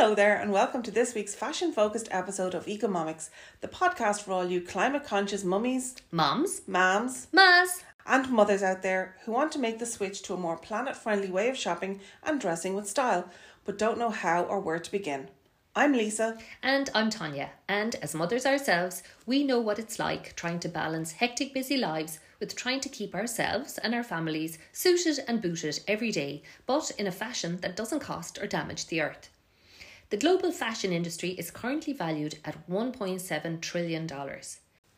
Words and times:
Hello 0.00 0.14
there, 0.14 0.40
and 0.40 0.50
welcome 0.50 0.82
to 0.84 0.90
this 0.90 1.14
week's 1.14 1.34
fashion 1.34 1.72
focused 1.72 2.08
episode 2.10 2.54
of 2.54 2.66
Economics, 2.66 3.28
the 3.60 3.68
podcast 3.68 4.22
for 4.22 4.32
all 4.32 4.46
you 4.46 4.62
climate 4.62 5.04
conscious 5.04 5.44
mummies, 5.44 5.94
Moms, 6.10 6.62
mams, 6.66 7.26
mas, 7.32 7.84
and 8.06 8.30
mothers 8.30 8.62
out 8.62 8.80
there 8.80 9.16
who 9.22 9.32
want 9.32 9.52
to 9.52 9.58
make 9.58 9.78
the 9.78 9.84
switch 9.84 10.22
to 10.22 10.32
a 10.32 10.38
more 10.38 10.56
planet 10.56 10.96
friendly 10.96 11.30
way 11.30 11.50
of 11.50 11.56
shopping 11.58 12.00
and 12.22 12.40
dressing 12.40 12.74
with 12.74 12.88
style, 12.88 13.28
but 13.66 13.76
don't 13.76 13.98
know 13.98 14.08
how 14.08 14.44
or 14.44 14.58
where 14.58 14.78
to 14.78 14.90
begin. 14.90 15.28
I'm 15.76 15.92
Lisa. 15.92 16.38
and 16.62 16.88
I'm 16.94 17.10
Tanya. 17.10 17.50
And 17.68 17.94
as 17.96 18.14
mothers 18.14 18.46
ourselves, 18.46 19.02
we 19.26 19.44
know 19.44 19.60
what 19.60 19.78
it's 19.78 19.98
like 19.98 20.34
trying 20.34 20.60
to 20.60 20.68
balance 20.70 21.12
hectic, 21.12 21.52
busy 21.52 21.76
lives 21.76 22.20
with 22.38 22.56
trying 22.56 22.80
to 22.80 22.88
keep 22.88 23.14
ourselves 23.14 23.76
and 23.76 23.94
our 23.94 24.02
families 24.02 24.58
suited 24.72 25.22
and 25.28 25.42
booted 25.42 25.80
every 25.86 26.10
day, 26.10 26.42
but 26.64 26.90
in 26.92 27.06
a 27.06 27.12
fashion 27.12 27.58
that 27.58 27.76
doesn't 27.76 28.00
cost 28.00 28.38
or 28.38 28.46
damage 28.46 28.86
the 28.86 29.02
earth. 29.02 29.28
The 30.10 30.16
global 30.16 30.50
fashion 30.50 30.92
industry 30.92 31.30
is 31.30 31.52
currently 31.52 31.92
valued 31.92 32.38
at 32.44 32.68
$1.7 32.68 33.60
trillion. 33.60 34.10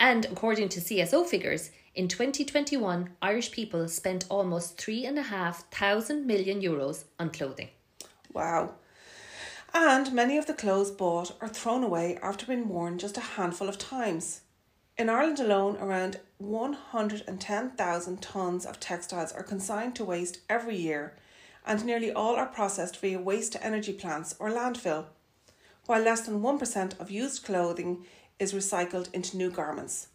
And 0.00 0.24
according 0.24 0.70
to 0.70 0.80
CSO 0.80 1.26
figures, 1.26 1.70
in 1.94 2.08
2021, 2.08 3.10
Irish 3.20 3.52
people 3.52 3.88
spent 3.88 4.24
almost 4.30 4.78
three 4.78 5.04
and 5.04 5.18
a 5.18 5.24
half 5.24 5.70
thousand 5.70 6.26
million 6.26 6.62
euros 6.62 7.04
on 7.20 7.28
clothing. 7.28 7.68
Wow. 8.32 8.76
And 9.74 10.14
many 10.14 10.38
of 10.38 10.46
the 10.46 10.54
clothes 10.54 10.90
bought 10.90 11.36
are 11.42 11.48
thrown 11.48 11.84
away 11.84 12.18
after 12.22 12.46
being 12.46 12.70
worn 12.70 12.96
just 12.98 13.18
a 13.18 13.20
handful 13.36 13.68
of 13.68 13.76
times. 13.76 14.40
In 14.96 15.10
Ireland 15.10 15.40
alone, 15.40 15.76
around 15.76 16.20
110,000 16.38 18.22
tonnes 18.22 18.64
of 18.64 18.80
textiles 18.80 19.32
are 19.32 19.42
consigned 19.42 19.94
to 19.96 20.04
waste 20.06 20.38
every 20.48 20.76
year, 20.76 21.16
and 21.66 21.84
nearly 21.84 22.12
all 22.12 22.36
are 22.36 22.46
processed 22.46 23.00
via 23.00 23.20
waste 23.20 23.52
to 23.52 23.64
energy 23.64 23.92
plants 23.92 24.34
or 24.38 24.50
landfill, 24.50 25.06
while 25.86 26.02
less 26.02 26.22
than 26.22 26.42
1% 26.42 27.00
of 27.00 27.10
used 27.10 27.44
clothing 27.44 28.04
is 28.38 28.52
recycled 28.52 29.12
into 29.12 29.36
new 29.36 29.50
garments. 29.50 30.08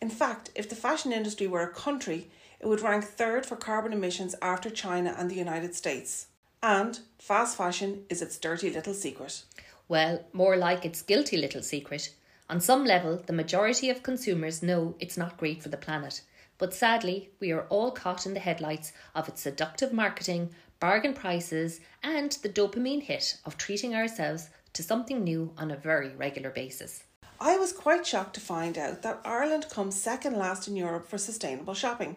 In 0.00 0.08
fact, 0.08 0.50
if 0.54 0.68
the 0.68 0.74
fashion 0.74 1.12
industry 1.12 1.46
were 1.46 1.62
a 1.62 1.68
country, 1.68 2.30
it 2.58 2.66
would 2.66 2.80
rank 2.80 3.04
third 3.04 3.46
for 3.46 3.56
carbon 3.56 3.92
emissions 3.92 4.34
after 4.40 4.70
China 4.70 5.14
and 5.16 5.30
the 5.30 5.34
United 5.36 5.74
States. 5.74 6.26
And 6.62 7.00
fast 7.18 7.56
fashion 7.56 8.04
is 8.08 8.22
its 8.22 8.38
dirty 8.38 8.70
little 8.70 8.94
secret. 8.94 9.42
Well, 9.88 10.24
more 10.32 10.56
like 10.56 10.84
its 10.84 11.02
guilty 11.02 11.36
little 11.36 11.62
secret. 11.62 12.14
On 12.48 12.60
some 12.60 12.84
level, 12.84 13.22
the 13.26 13.32
majority 13.32 13.90
of 13.90 14.02
consumers 14.02 14.62
know 14.62 14.94
it's 14.98 15.16
not 15.16 15.36
great 15.36 15.62
for 15.62 15.68
the 15.68 15.76
planet. 15.76 16.22
But 16.58 16.74
sadly, 16.74 17.30
we 17.40 17.52
are 17.52 17.66
all 17.68 17.90
caught 17.90 18.26
in 18.26 18.34
the 18.34 18.40
headlights 18.40 18.92
of 19.14 19.28
its 19.28 19.40
seductive 19.40 19.92
marketing, 19.92 20.50
bargain 20.80 21.14
prices, 21.14 21.80
and 22.02 22.32
the 22.42 22.48
dopamine 22.48 23.02
hit 23.02 23.36
of 23.44 23.56
treating 23.56 23.94
ourselves 23.94 24.48
to 24.72 24.82
something 24.82 25.22
new 25.22 25.52
on 25.58 25.70
a 25.70 25.76
very 25.76 26.08
regular 26.16 26.50
basis. 26.50 27.04
I 27.40 27.56
was 27.56 27.72
quite 27.72 28.06
shocked 28.06 28.34
to 28.34 28.40
find 28.40 28.76
out 28.76 29.02
that 29.02 29.20
Ireland 29.24 29.66
comes 29.70 30.00
second 30.00 30.36
last 30.36 30.68
in 30.68 30.76
Europe 30.76 31.06
for 31.08 31.18
sustainable 31.18 31.74
shopping. 31.74 32.16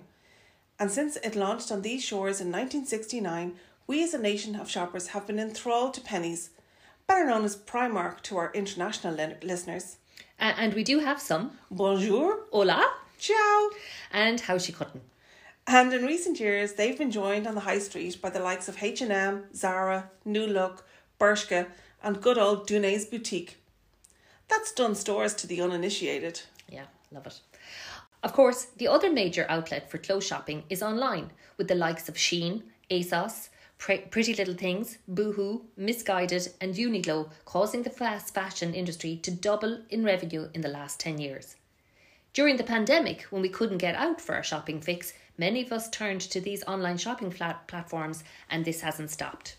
And 0.79 0.89
since 0.91 1.17
it 1.17 1.35
launched 1.35 1.71
on 1.71 1.81
these 1.81 2.03
shores 2.03 2.41
in 2.41 2.47
1969, 2.47 3.53
we 3.85 4.03
as 4.03 4.13
a 4.13 4.17
nation 4.17 4.55
of 4.55 4.69
shoppers 4.69 5.07
have 5.07 5.27
been 5.27 5.39
enthralled 5.39 5.93
to 5.93 6.01
Penneys, 6.01 6.49
better 7.07 7.25
known 7.25 7.45
as 7.45 7.55
Primark 7.55 8.21
to 8.23 8.37
our 8.37 8.51
international 8.53 9.13
li- 9.13 9.35
listeners. 9.41 9.97
A- 10.39 10.43
and 10.59 10.73
we 10.73 10.83
do 10.83 10.99
have 10.99 11.21
some. 11.21 11.57
Bonjour, 11.69 12.39
Hola! 12.51 12.91
ciao. 13.17 13.69
And 14.11 14.41
how 14.41 14.57
she 14.57 14.71
couldn't. 14.73 15.03
And 15.65 15.93
in 15.93 16.05
recent 16.05 16.39
years, 16.39 16.73
they've 16.73 16.97
been 16.97 17.11
joined 17.11 17.47
on 17.47 17.55
the 17.55 17.61
high 17.61 17.79
street 17.79 18.21
by 18.21 18.29
the 18.29 18.39
likes 18.39 18.67
of 18.67 18.83
H&M, 18.83 19.45
Zara, 19.55 20.09
New 20.25 20.45
Look, 20.45 20.85
Bershka, 21.19 21.67
and 22.03 22.21
good 22.21 22.37
old 22.37 22.67
Dunay's 22.67 23.05
Boutique. 23.05 23.57
That's 24.49 24.73
Dunnes 24.73 24.99
Stores 24.99 25.33
to 25.35 25.47
the 25.47 25.61
uninitiated. 25.61 26.41
Yeah, 26.69 26.85
love 27.11 27.27
it. 27.27 27.39
Of 28.21 28.33
course, 28.33 28.65
the 28.77 28.87
other 28.87 29.11
major 29.11 29.45
outlet 29.49 29.89
for 29.89 29.97
clothes 29.97 30.25
shopping 30.25 30.63
is 30.69 30.83
online, 30.83 31.31
with 31.57 31.69
the 31.69 31.75
likes 31.75 32.09
of 32.09 32.15
Shein, 32.15 32.63
ASOS, 32.91 33.49
Pretty 33.77 34.33
Little 34.33 34.53
Things, 34.53 34.97
Boohoo, 35.07 35.61
Missguided, 35.77 36.53
and 36.61 36.75
Uniqlo 36.75 37.29
causing 37.45 37.83
the 37.83 37.89
fast 37.89 38.33
fashion 38.33 38.73
industry 38.73 39.17
to 39.23 39.31
double 39.31 39.81
in 39.89 40.03
revenue 40.05 40.49
in 40.53 40.61
the 40.61 40.69
last 40.69 40.99
10 40.99 41.19
years. 41.19 41.55
During 42.33 42.57
the 42.57 42.63
pandemic, 42.63 43.23
when 43.23 43.41
we 43.41 43.49
couldn't 43.49 43.77
get 43.79 43.95
out 43.95 44.21
for 44.21 44.35
our 44.35 44.43
shopping 44.43 44.79
fix, 44.79 45.13
many 45.37 45.63
of 45.63 45.71
us 45.71 45.89
turned 45.89 46.21
to 46.21 46.39
these 46.39 46.63
online 46.63 46.97
shopping 46.97 47.31
flat- 47.31 47.67
platforms, 47.67 48.23
and 48.49 48.65
this 48.65 48.81
hasn't 48.81 49.11
stopped. 49.11 49.55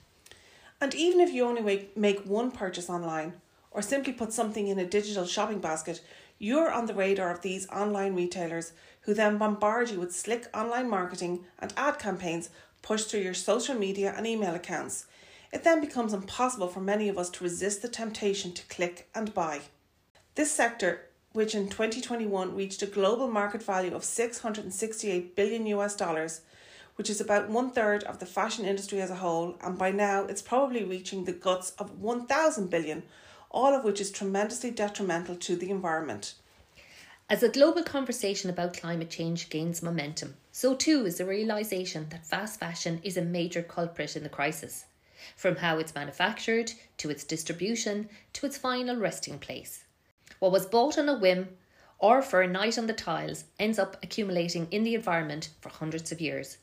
And 0.81 0.95
even 0.95 1.21
if 1.21 1.33
you 1.33 1.45
only 1.45 1.63
make, 1.63 1.97
make 1.97 2.25
one 2.25 2.51
purchase 2.51 2.91
online 2.91 3.35
or 3.71 3.83
simply 3.83 4.13
put 4.13 4.33
something 4.33 4.69
in 4.69 4.79
a 4.79 4.87
digital 4.87 5.27
shopping 5.27 5.59
basket, 5.59 6.01
you're 6.39 6.71
on 6.71 6.87
the 6.87 6.95
radar 6.95 7.31
of 7.31 7.43
these 7.43 7.69
online 7.69 8.15
retailers 8.15 8.73
who 9.03 9.15
then 9.15 9.39
bombard 9.39 9.91
you 9.91 10.01
with 10.01 10.15
slick 10.15 10.47
online 10.55 10.89
marketing 10.89 11.45
and 11.59 11.73
ad 11.77 11.99
campaigns 11.99 12.51
pushed 12.83 13.11
through 13.11 13.21
your 13.21 13.35
social 13.35 13.75
media 13.75 14.15
and 14.17 14.27
email 14.27 14.55
accounts. 14.55 15.07
It 15.53 15.65
then 15.65 15.81
becomes 15.81 16.13
impossible 16.13 16.69
for 16.69 16.81
many 16.81 17.09
of 17.09 17.17
us 17.17 17.31
to 17.31 17.45
resist 17.45 17.81
the 17.81 17.89
temptation 17.89 18.53
to 18.53 18.67
click 18.67 19.09
and 19.15 19.33
buy. 19.33 19.61
This 20.35 20.51
sector, 20.51 21.07
which 21.35 21.55
in 21.55 21.69
2021 21.69 22.55
reached 22.55 22.81
a 22.81 22.87
global 22.87 23.27
market 23.27 23.61
value 23.61 23.93
of 23.93 24.05
668 24.05 25.35
billion 25.35 25.67
US 25.67 25.97
dollars, 25.97 26.43
which 26.95 27.11
is 27.11 27.21
about 27.21 27.51
one 27.51 27.71
third 27.73 28.05
of 28.05 28.21
the 28.21 28.27
fashion 28.27 28.65
industry 28.65 29.01
as 29.01 29.11
a 29.11 29.17
whole, 29.17 29.57
and 29.61 29.77
by 29.77 29.91
now 29.91 30.25
it's 30.27 30.41
probably 30.41 30.85
reaching 30.85 31.25
the 31.25 31.33
guts 31.33 31.71
of 31.73 31.99
1,000 32.01 32.71
billion, 32.71 33.03
all 33.51 33.75
of 33.75 33.83
which 33.83 34.01
is 34.01 34.13
tremendously 34.13 34.71
detrimental 34.71 35.35
to 35.35 35.57
the 35.57 35.71
environment. 35.71 36.35
As 37.29 37.43
a 37.43 37.49
global 37.49 37.83
conversation 37.83 38.49
about 38.49 38.77
climate 38.77 39.11
change 39.11 39.51
gains 39.51 39.83
momentum, 39.83 40.37
so 40.53 40.77
too 40.77 41.05
is 41.05 41.19
the 41.19 41.27
realization 41.27 42.07
that 42.11 42.25
fast 42.25 42.61
fashion 42.61 43.01
is 43.03 43.17
a 43.17 43.23
major 43.23 43.63
culprit 43.63 44.15
in 44.15 44.23
the 44.23 44.29
crisis. 44.29 44.85
From 45.35 45.57
how 45.57 45.79
it's 45.79 45.97
manufactured, 45.97 46.75
to 46.99 47.11
its 47.11 47.25
distribution, 47.25 48.09
to 48.35 48.47
its 48.47 48.57
final 48.57 48.97
resting 48.97 49.41
place. 49.41 49.84
What 50.45 50.53
was 50.53 50.67
bought 50.67 50.99
on 50.99 51.09
a 51.09 51.17
whim 51.17 51.57
or 51.99 52.21
for 52.21 52.43
a 52.43 52.47
night 52.47 52.77
on 52.77 52.87
the 52.87 52.93
tiles 52.93 53.45
ends 53.59 53.79
up 53.79 53.97
accumulating 54.03 54.69
in 54.71 54.85
the 54.85 54.95
environment 54.95 55.49
for 55.63 55.71
hundreds 55.71 56.13
of 56.13 56.21
years. 56.21 56.59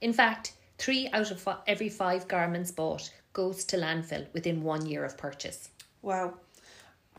In 0.00 0.14
fact, 0.14 0.54
three 0.78 1.10
out 1.12 1.30
of 1.30 1.46
every 1.66 1.90
five 1.90 2.28
garments 2.28 2.70
bought 2.70 3.12
goes 3.34 3.62
to 3.66 3.76
landfill 3.76 4.32
within 4.32 4.62
one 4.62 4.86
year 4.86 5.04
of 5.04 5.18
purchase. 5.18 5.68
Wow. 6.00 6.38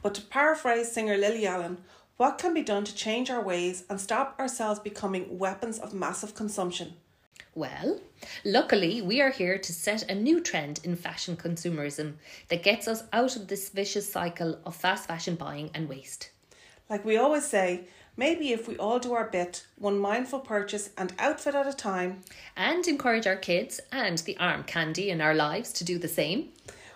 But 0.02 0.16
to 0.16 0.22
paraphrase 0.22 0.92
singer 0.92 1.18
Lily 1.18 1.46
Allen, 1.46 1.84
what 2.16 2.40
can 2.40 2.52
be 2.52 2.64
done 2.64 2.86
to 2.86 2.96
change 2.96 3.30
our 3.30 3.44
ways 3.44 3.84
and 3.88 4.02
stop 4.02 4.40
ourselves 4.40 4.80
becoming 4.80 5.38
weapons 5.38 5.78
of 5.78 5.94
massive 5.94 6.34
consumption? 6.34 6.96
Well, 7.58 8.02
luckily, 8.46 9.02
we 9.02 9.20
are 9.20 9.32
here 9.32 9.58
to 9.58 9.74
set 9.74 10.12
a 10.12 10.14
new 10.14 10.42
trend 10.42 10.80
in 10.84 10.96
fashion 10.96 11.36
consumerism 11.36 12.18
that 12.50 12.62
gets 12.62 12.88
us 12.88 13.02
out 13.12 13.36
of 13.36 13.48
this 13.48 13.70
vicious 13.70 14.08
cycle 14.08 14.60
of 14.64 14.76
fast 14.76 15.08
fashion 15.08 15.34
buying 15.34 15.72
and 15.74 15.90
waste. 15.90 16.30
Like 16.88 17.04
we 17.04 17.18
always 17.18 17.48
say, 17.48 17.86
maybe 18.16 18.52
if 18.52 18.68
we 18.68 18.78
all 18.78 19.00
do 19.00 19.14
our 19.14 19.28
bit, 19.28 19.66
one 19.80 19.98
mindful 19.98 20.42
purchase 20.42 20.92
and 21.00 21.14
outfit 21.18 21.56
at 21.56 21.66
a 21.66 21.74
time, 21.74 22.22
And 22.56 22.88
encourage 22.88 23.26
our 23.26 23.36
kids 23.36 23.80
and 23.92 24.20
the 24.20 24.38
arm 24.38 24.64
candy 24.64 25.10
in 25.10 25.20
our 25.20 25.34
lives 25.34 25.74
to 25.74 25.84
do 25.84 25.98
the 25.98 26.08
same. 26.08 26.50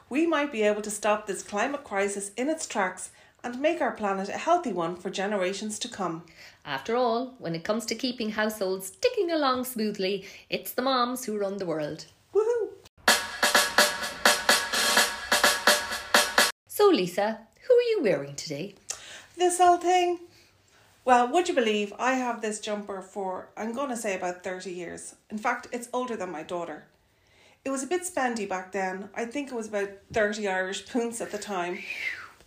we 0.09 0.27
might 0.27 0.51
be 0.51 0.61
able 0.61 0.83
to 0.83 0.91
stop 0.91 1.25
this 1.25 1.41
climate 1.41 1.83
crisis 1.83 2.29
in 2.37 2.49
its 2.49 2.67
tracks 2.67 3.09
and 3.43 3.59
make 3.59 3.81
our 3.81 3.91
planet 3.91 4.29
a 4.29 4.33
healthy 4.33 4.71
one 4.71 4.95
for 4.95 5.09
generations 5.09 5.79
to 5.79 5.87
come. 5.87 6.23
After 6.65 6.95
all, 6.95 7.33
when 7.39 7.55
it 7.55 7.63
comes 7.63 7.85
to 7.87 7.95
keeping 7.95 8.31
households 8.31 8.91
ticking 8.91 9.31
along 9.31 9.65
smoothly, 9.65 10.25
it's 10.49 10.71
the 10.71 10.81
moms 10.81 11.25
who 11.25 11.37
run 11.37 11.57
the 11.57 11.65
world. 11.65 12.05
Woohoo! 12.33 12.69
So, 16.67 16.87
Lisa, 16.87 17.39
who 17.67 17.73
are 17.73 17.89
you 17.89 17.99
wearing 18.03 18.35
today? 18.35 18.75
This 19.37 19.59
old 19.59 19.81
thing. 19.81 20.19
Well, 21.03 21.31
would 21.31 21.49
you 21.49 21.55
believe 21.55 21.93
I 21.97 22.13
have 22.13 22.41
this 22.41 22.59
jumper 22.59 23.01
for, 23.01 23.49
I'm 23.57 23.73
going 23.73 23.89
to 23.89 23.97
say 23.97 24.15
about 24.15 24.43
30 24.43 24.71
years. 24.71 25.15
In 25.31 25.39
fact, 25.39 25.67
it's 25.71 25.89
older 25.91 26.15
than 26.15 26.31
my 26.31 26.43
daughter. 26.43 26.83
It 27.65 27.71
was 27.71 27.81
a 27.81 27.87
bit 27.87 28.03
spendy 28.03 28.47
back 28.47 28.71
then. 28.71 29.09
I 29.15 29.25
think 29.25 29.49
it 29.51 29.55
was 29.55 29.67
about 29.67 29.89
30 30.13 30.47
Irish 30.47 30.87
pounds 30.87 31.19
at 31.19 31.31
the 31.31 31.39
time. 31.39 31.79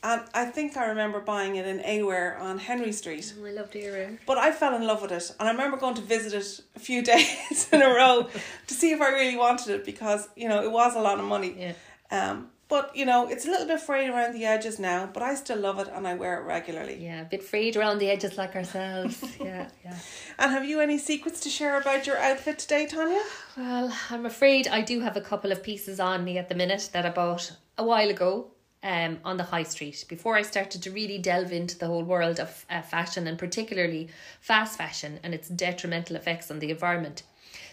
And 0.05 0.21
I 0.35 0.45
think 0.45 0.77
I 0.77 0.89
remember 0.89 1.19
buying 1.19 1.57
it 1.57 1.67
in 1.67 1.81
A-Wear 1.83 2.37
on 2.37 2.59
Henry 2.59 2.93
Street. 2.93 3.33
I 3.43 3.53
love 3.53 3.71
to 3.71 3.81
hear. 3.81 4.19
But 4.27 4.37
I 4.37 4.53
fell 4.53 4.77
in 4.77 4.87
love 4.87 5.01
with 5.01 5.13
it, 5.13 5.35
and 5.41 5.49
I 5.49 5.53
remember 5.53 5.79
going 5.79 5.95
to 5.95 6.03
visit 6.03 6.35
it 6.35 6.61
a 6.77 6.79
few 6.79 7.01
days 7.13 7.71
in 7.73 7.81
a 7.81 7.89
row 7.89 8.29
to 8.67 8.75
see 8.75 8.93
if 8.93 9.01
I 9.01 9.09
really 9.09 9.39
wanted 9.39 9.71
it 9.71 9.85
because 9.87 10.29
you 10.37 10.47
know 10.47 10.63
it 10.63 10.71
was 10.71 10.95
a 10.95 11.01
lot 11.01 11.19
of 11.19 11.25
money. 11.25 11.57
Yeah. 11.59 11.73
Um, 12.11 12.49
but 12.69 12.95
you 12.95 13.07
know 13.07 13.29
it's 13.29 13.47
a 13.47 13.49
little 13.49 13.67
bit 13.67 13.81
frayed 13.81 14.11
around 14.11 14.35
the 14.35 14.45
edges 14.45 14.79
now, 14.79 15.09
but 15.11 15.23
I 15.23 15.35
still 15.37 15.59
love 15.59 15.79
it 15.79 15.89
and 15.89 16.07
I 16.07 16.15
wear 16.17 16.39
it 16.39 16.45
regularly. 16.45 17.03
Yeah, 17.03 17.23
a 17.23 17.25
bit 17.25 17.43
frayed 17.43 17.75
around 17.75 17.99
the 17.99 18.11
edges 18.11 18.37
like 18.37 18.55
ourselves. 18.55 19.25
yeah, 19.41 19.69
yeah. 19.83 19.97
And 20.39 20.51
have 20.53 20.67
you 20.67 20.81
any 20.81 20.99
secrets 20.99 21.41
to 21.41 21.49
share 21.49 21.81
about 21.81 22.07
your 22.07 22.19
outfit 22.19 22.59
today, 22.59 22.85
Tanya? 22.85 23.23
Well, 23.57 23.91
I'm 24.11 24.27
afraid 24.27 24.69
I 24.69 24.83
do 24.83 25.01
have 25.01 25.17
a 25.17 25.23
couple 25.23 25.51
of 25.51 25.63
pieces 25.63 25.99
on 25.99 26.25
me 26.25 26.37
at 26.37 26.51
the 26.51 26.55
minute 26.55 26.91
that 26.93 27.07
I 27.07 27.11
bought 27.11 27.57
a 27.79 27.85
while 27.85 28.11
ago. 28.11 28.51
Um, 28.85 29.19
on 29.25 29.39
the 29.39 29.45
high 29.45 29.63
street 29.63 30.05
before 30.09 30.37
I 30.37 30.43
started 30.43 30.83
to 30.83 30.91
really 30.91 31.19
delve 31.19 31.53
into 31.53 31.77
the 31.79 31.87
whole 31.87 32.05
world 32.05 32.39
of 32.39 32.67
uh, 32.71 32.83
fashion 32.83 33.27
and 33.27 33.39
particularly 33.39 34.11
fast 34.41 34.77
fashion 34.77 35.19
and 35.23 35.35
its 35.35 35.49
detrimental 35.49 36.17
effects 36.17 36.51
on 36.51 36.59
the 36.59 36.71
environment. 36.71 37.23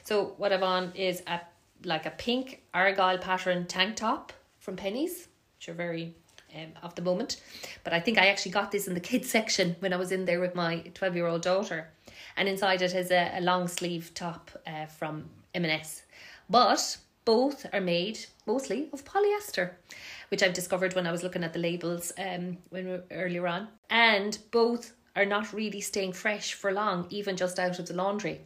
So 0.05 0.33
what 0.37 0.53
I've 0.53 0.63
on 0.63 0.93
is 0.95 1.21
a 1.27 1.41
like 1.83 2.05
a 2.05 2.11
pink 2.11 2.61
argyle 2.73 3.17
pattern 3.17 3.65
tank 3.65 3.95
top 3.95 4.31
from 4.59 4.75
Penneys, 4.77 5.27
which 5.57 5.67
are 5.67 5.73
very 5.73 6.13
um, 6.55 6.73
of 6.83 6.95
the 6.95 7.01
moment. 7.01 7.41
But 7.83 7.93
I 7.93 7.99
think 7.99 8.17
I 8.17 8.27
actually 8.27 8.51
got 8.51 8.71
this 8.71 8.87
in 8.87 8.93
the 8.93 8.99
kids 8.99 9.29
section 9.37 9.75
when 9.79 9.93
I 9.93 9.97
was 9.97 10.11
in 10.11 10.25
there 10.25 10.39
with 10.39 10.55
my 10.55 10.79
12 10.93 11.15
year 11.15 11.27
old 11.27 11.41
daughter. 11.41 11.89
And 12.37 12.47
inside 12.47 12.81
it 12.81 12.93
has 12.93 13.11
a, 13.11 13.31
a 13.35 13.41
long 13.41 13.67
sleeve 13.67 14.11
top 14.13 14.51
uh, 14.65 14.85
from 14.85 15.25
M&S. 15.53 16.03
But 16.49 16.97
both 17.25 17.65
are 17.73 17.81
made 17.81 18.19
mostly 18.45 18.89
of 18.93 19.05
polyester, 19.05 19.71
which 20.31 20.41
I've 20.41 20.53
discovered 20.53 20.95
when 20.95 21.05
I 21.05 21.11
was 21.11 21.23
looking 21.23 21.43
at 21.43 21.51
the 21.51 21.59
labels 21.59 22.13
um, 22.17 22.57
when 22.69 23.03
earlier 23.11 23.47
on. 23.47 23.67
And 23.89 24.37
both 24.51 24.93
are 25.13 25.25
not 25.25 25.51
really 25.51 25.81
staying 25.81 26.13
fresh 26.13 26.53
for 26.53 26.71
long, 26.71 27.05
even 27.09 27.35
just 27.35 27.59
out 27.59 27.79
of 27.79 27.87
the 27.87 27.93
laundry. 27.93 28.39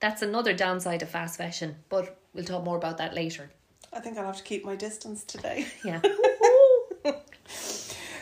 That's 0.00 0.22
another 0.22 0.52
downside 0.52 1.02
of 1.02 1.10
fast 1.10 1.38
fashion, 1.38 1.76
but 1.88 2.18
we'll 2.34 2.44
talk 2.44 2.64
more 2.64 2.76
about 2.76 2.98
that 2.98 3.14
later. 3.14 3.48
I 3.92 4.00
think 4.00 4.18
I'll 4.18 4.26
have 4.26 4.38
to 4.38 4.42
keep 4.42 4.64
my 4.64 4.74
distance 4.74 5.22
today. 5.22 5.66
Yeah. 5.84 6.00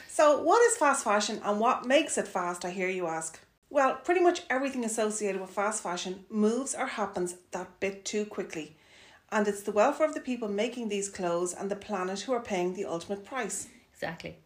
so, 0.09 0.43
what 0.43 0.63
is 0.71 0.77
fast 0.77 1.03
fashion 1.05 1.41
and 1.43 1.59
what 1.59 1.87
makes 1.87 2.19
it 2.19 2.29
fast? 2.29 2.65
I 2.65 2.71
hear 2.71 2.89
you 2.89 3.07
ask. 3.07 3.41
Well, 3.71 3.97
pretty 3.97 4.21
much 4.21 4.43
everything 4.51 4.85
associated 4.85 5.41
with 5.41 5.51
fast 5.51 5.83
fashion 5.83 6.25
moves 6.29 6.75
or 6.75 6.87
happens 6.87 7.37
that 7.53 7.81
bit 7.81 8.05
too 8.05 8.25
quickly. 8.27 8.77
And 9.31 9.47
it's 9.47 9.63
the 9.63 9.73
welfare 9.73 10.07
of 10.07 10.15
the 10.15 10.21
people 10.21 10.49
making 10.49 10.89
these 10.89 11.11
clothes 11.11 11.53
and 11.53 11.71
the 11.71 11.77
planet 11.77 12.21
who 12.21 12.33
are 12.33 12.41
paying 12.41 12.73
the 12.73 12.87
ultimate 12.87 13.27
price. 13.27 13.69
Exactly. 13.93 14.39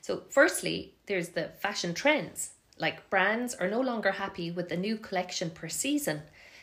So, 0.00 0.22
firstly, 0.30 0.94
there's 1.04 1.30
the 1.30 1.50
fashion 1.60 1.92
trends. 1.92 2.52
Like 2.78 3.10
brands 3.10 3.54
are 3.54 3.68
no 3.68 3.82
longer 3.82 4.12
happy 4.12 4.50
with 4.50 4.70
the 4.70 4.78
new 4.78 4.96
collection 4.96 5.50
per 5.50 5.68
season. 5.68 6.22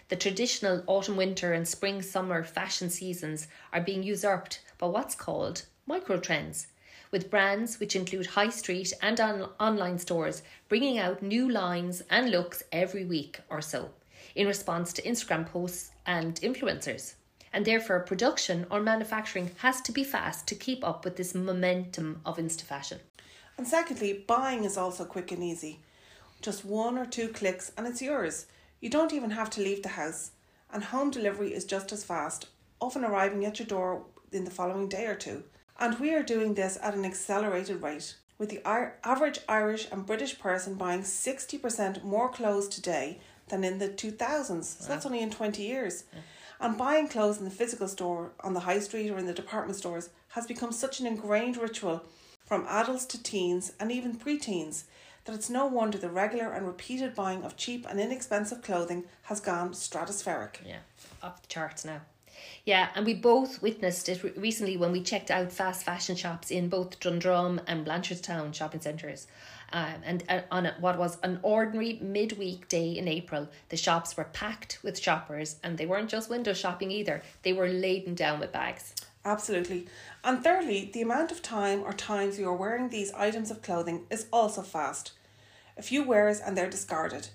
The 0.10 0.16
traditional 0.16 0.84
autumn, 0.88 1.18
winter, 1.18 1.54
and 1.54 1.68
spring 1.68 2.02
summer 2.02 2.44
fashion 2.44 2.90
seasons 2.90 3.48
are 3.72 3.82
being 3.82 4.02
usurped 4.02 4.62
by 4.80 4.88
what's 4.88 5.14
called 5.14 5.64
micro 5.86 6.20
trends, 6.20 6.68
with 7.12 7.30
brands 7.30 7.80
which 7.80 7.96
include 7.96 8.26
high 8.26 8.50
street 8.50 8.92
and 9.04 9.20
on- 9.20 9.52
online 9.60 10.00
stores 10.00 10.42
bringing 10.68 10.98
out 10.98 11.22
new 11.22 11.48
lines 11.48 12.02
and 12.10 12.32
looks 12.32 12.64
every 12.72 13.06
week 13.06 13.40
or 13.50 13.62
so 13.62 13.92
in 14.34 14.48
response 14.48 14.94
to 14.94 15.02
Instagram 15.04 15.46
posts 15.46 15.92
and 16.08 16.42
influencers 16.42 17.14
and 17.58 17.66
therefore 17.66 18.00
production 18.02 18.68
or 18.70 18.80
manufacturing 18.80 19.50
has 19.58 19.82
to 19.82 19.92
be 19.92 20.04
fast 20.04 20.48
to 20.48 20.54
keep 20.54 20.84
up 20.84 21.04
with 21.04 21.16
this 21.16 21.34
momentum 21.34 22.22
of 22.24 22.38
insta 22.38 22.62
fashion. 22.62 23.00
And 23.58 23.68
secondly, 23.68 24.24
buying 24.28 24.64
is 24.64 24.78
also 24.78 25.06
quick 25.06 25.32
and 25.32 25.44
easy. 25.44 25.80
Just 26.40 26.64
one 26.64 27.00
or 27.00 27.08
two 27.08 27.30
clicks 27.30 27.72
and 27.76 27.88
it's 27.88 28.00
yours. 28.00 28.46
You 28.80 28.92
don't 28.92 29.12
even 29.12 29.32
have 29.32 29.50
to 29.50 29.62
leave 29.62 29.82
the 29.82 29.90
house, 29.90 30.34
and 30.72 30.84
home 30.84 31.10
delivery 31.10 31.52
is 31.52 31.66
just 31.66 31.92
as 31.92 32.04
fast, 32.04 32.46
often 32.80 33.04
arriving 33.04 33.44
at 33.44 33.58
your 33.58 33.68
door 33.68 34.06
in 34.32 34.46
the 34.46 34.52
following 34.52 34.88
day 34.88 35.08
or 35.08 35.16
two. 35.16 35.44
And 35.80 36.00
we 36.00 36.14
are 36.14 36.22
doing 36.22 36.54
this 36.54 36.78
at 36.84 36.94
an 36.94 37.06
accelerated 37.06 37.82
rate, 37.82 38.18
with 38.38 38.50
the 38.50 38.62
average 39.04 39.40
Irish 39.50 39.88
and 39.92 40.06
British 40.06 40.38
person 40.38 40.76
buying 40.76 41.02
60% 41.02 42.04
more 42.04 42.30
clothes 42.30 42.68
today 42.68 43.20
than 43.48 43.64
in 43.64 43.80
the 43.80 43.90
2000s. 43.90 44.82
Wow. 44.82 44.88
That's 44.88 45.08
only 45.08 45.22
in 45.22 45.32
20 45.32 45.64
years. 45.64 46.04
Yeah. 46.14 46.20
And 46.60 46.78
buying 46.78 47.08
clothes 47.08 47.38
in 47.38 47.46
the 47.46 47.52
physical 47.52 47.88
store, 47.88 48.32
on 48.42 48.54
the 48.54 48.62
high 48.62 48.80
street, 48.80 49.10
or 49.10 49.18
in 49.18 49.28
the 49.28 49.34
department 49.34 49.78
stores 49.78 50.10
has 50.30 50.48
become 50.48 50.72
such 50.72 51.00
an 51.00 51.06
ingrained 51.06 51.58
ritual 51.58 52.04
from 52.46 52.66
adults 52.68 53.06
to 53.06 53.22
teens 53.22 53.74
and 53.80 53.92
even 53.92 54.16
preteens 54.16 54.84
that 55.26 55.36
it's 55.36 55.50
no 55.50 55.66
wonder 55.66 55.98
the 55.98 56.10
regular 56.10 56.52
and 56.52 56.66
repeated 56.66 57.14
buying 57.14 57.44
of 57.44 57.58
cheap 57.58 57.86
and 57.88 58.00
inexpensive 58.00 58.62
clothing 58.62 59.04
has 59.24 59.42
gone 59.42 59.72
stratospheric. 59.72 60.56
Yeah, 60.66 60.80
off 61.22 61.42
the 61.42 61.48
charts 61.48 61.84
now. 61.84 62.02
Yeah, 62.66 62.90
and 62.96 63.06
we 63.06 63.14
both 63.14 63.62
witnessed 63.62 64.08
it 64.10 64.24
recently 64.38 64.78
when 64.78 64.92
we 64.92 65.02
checked 65.02 65.32
out 65.32 65.52
fast 65.52 65.84
fashion 65.84 66.16
shops 66.16 66.52
in 66.52 66.70
both 66.70 67.00
Dundrum 67.00 67.60
and 67.68 67.86
Blanchardstown 67.86 68.54
shopping 68.54 68.82
centres. 68.82 69.28
Um, 69.74 69.96
and 70.04 70.24
uh, 70.30 70.42
on 70.50 70.66
a, 70.66 70.76
what 70.80 70.98
was 70.98 71.18
an 71.24 71.40
ordinary 71.42 72.00
midweek 72.02 72.68
day 72.70 72.92
in 72.92 73.08
April, 73.08 73.50
the 73.70 73.78
shops 73.78 74.16
were 74.16 74.26
packed 74.26 74.80
with 74.84 75.00
shoppers, 75.00 75.58
and 75.64 75.78
they 75.78 75.86
weren't 75.86 76.10
just 76.10 76.30
window 76.30 76.54
shopping 76.54 76.92
either, 76.92 77.22
they 77.44 77.54
were 77.54 77.68
laden 77.68 78.16
down 78.16 78.40
with 78.40 78.52
bags. 78.52 78.94
Absolutely. 79.26 79.88
And 80.24 80.42
thirdly, 80.42 80.90
the 80.94 81.02
amount 81.02 81.34
of 81.34 81.42
time 81.42 81.84
or 81.84 81.92
times 81.92 82.40
you 82.40 82.48
are 82.48 82.56
wearing 82.56 82.88
these 82.90 83.12
items 83.14 83.52
of 83.52 83.62
clothing 83.62 84.06
is 84.10 84.28
also 84.32 84.62
fast. 84.62 85.12
A 85.78 85.82
few 85.82 86.04
wears 86.04 86.40
and 86.40 86.58
they're 86.58 86.70
discarded. 86.70 87.28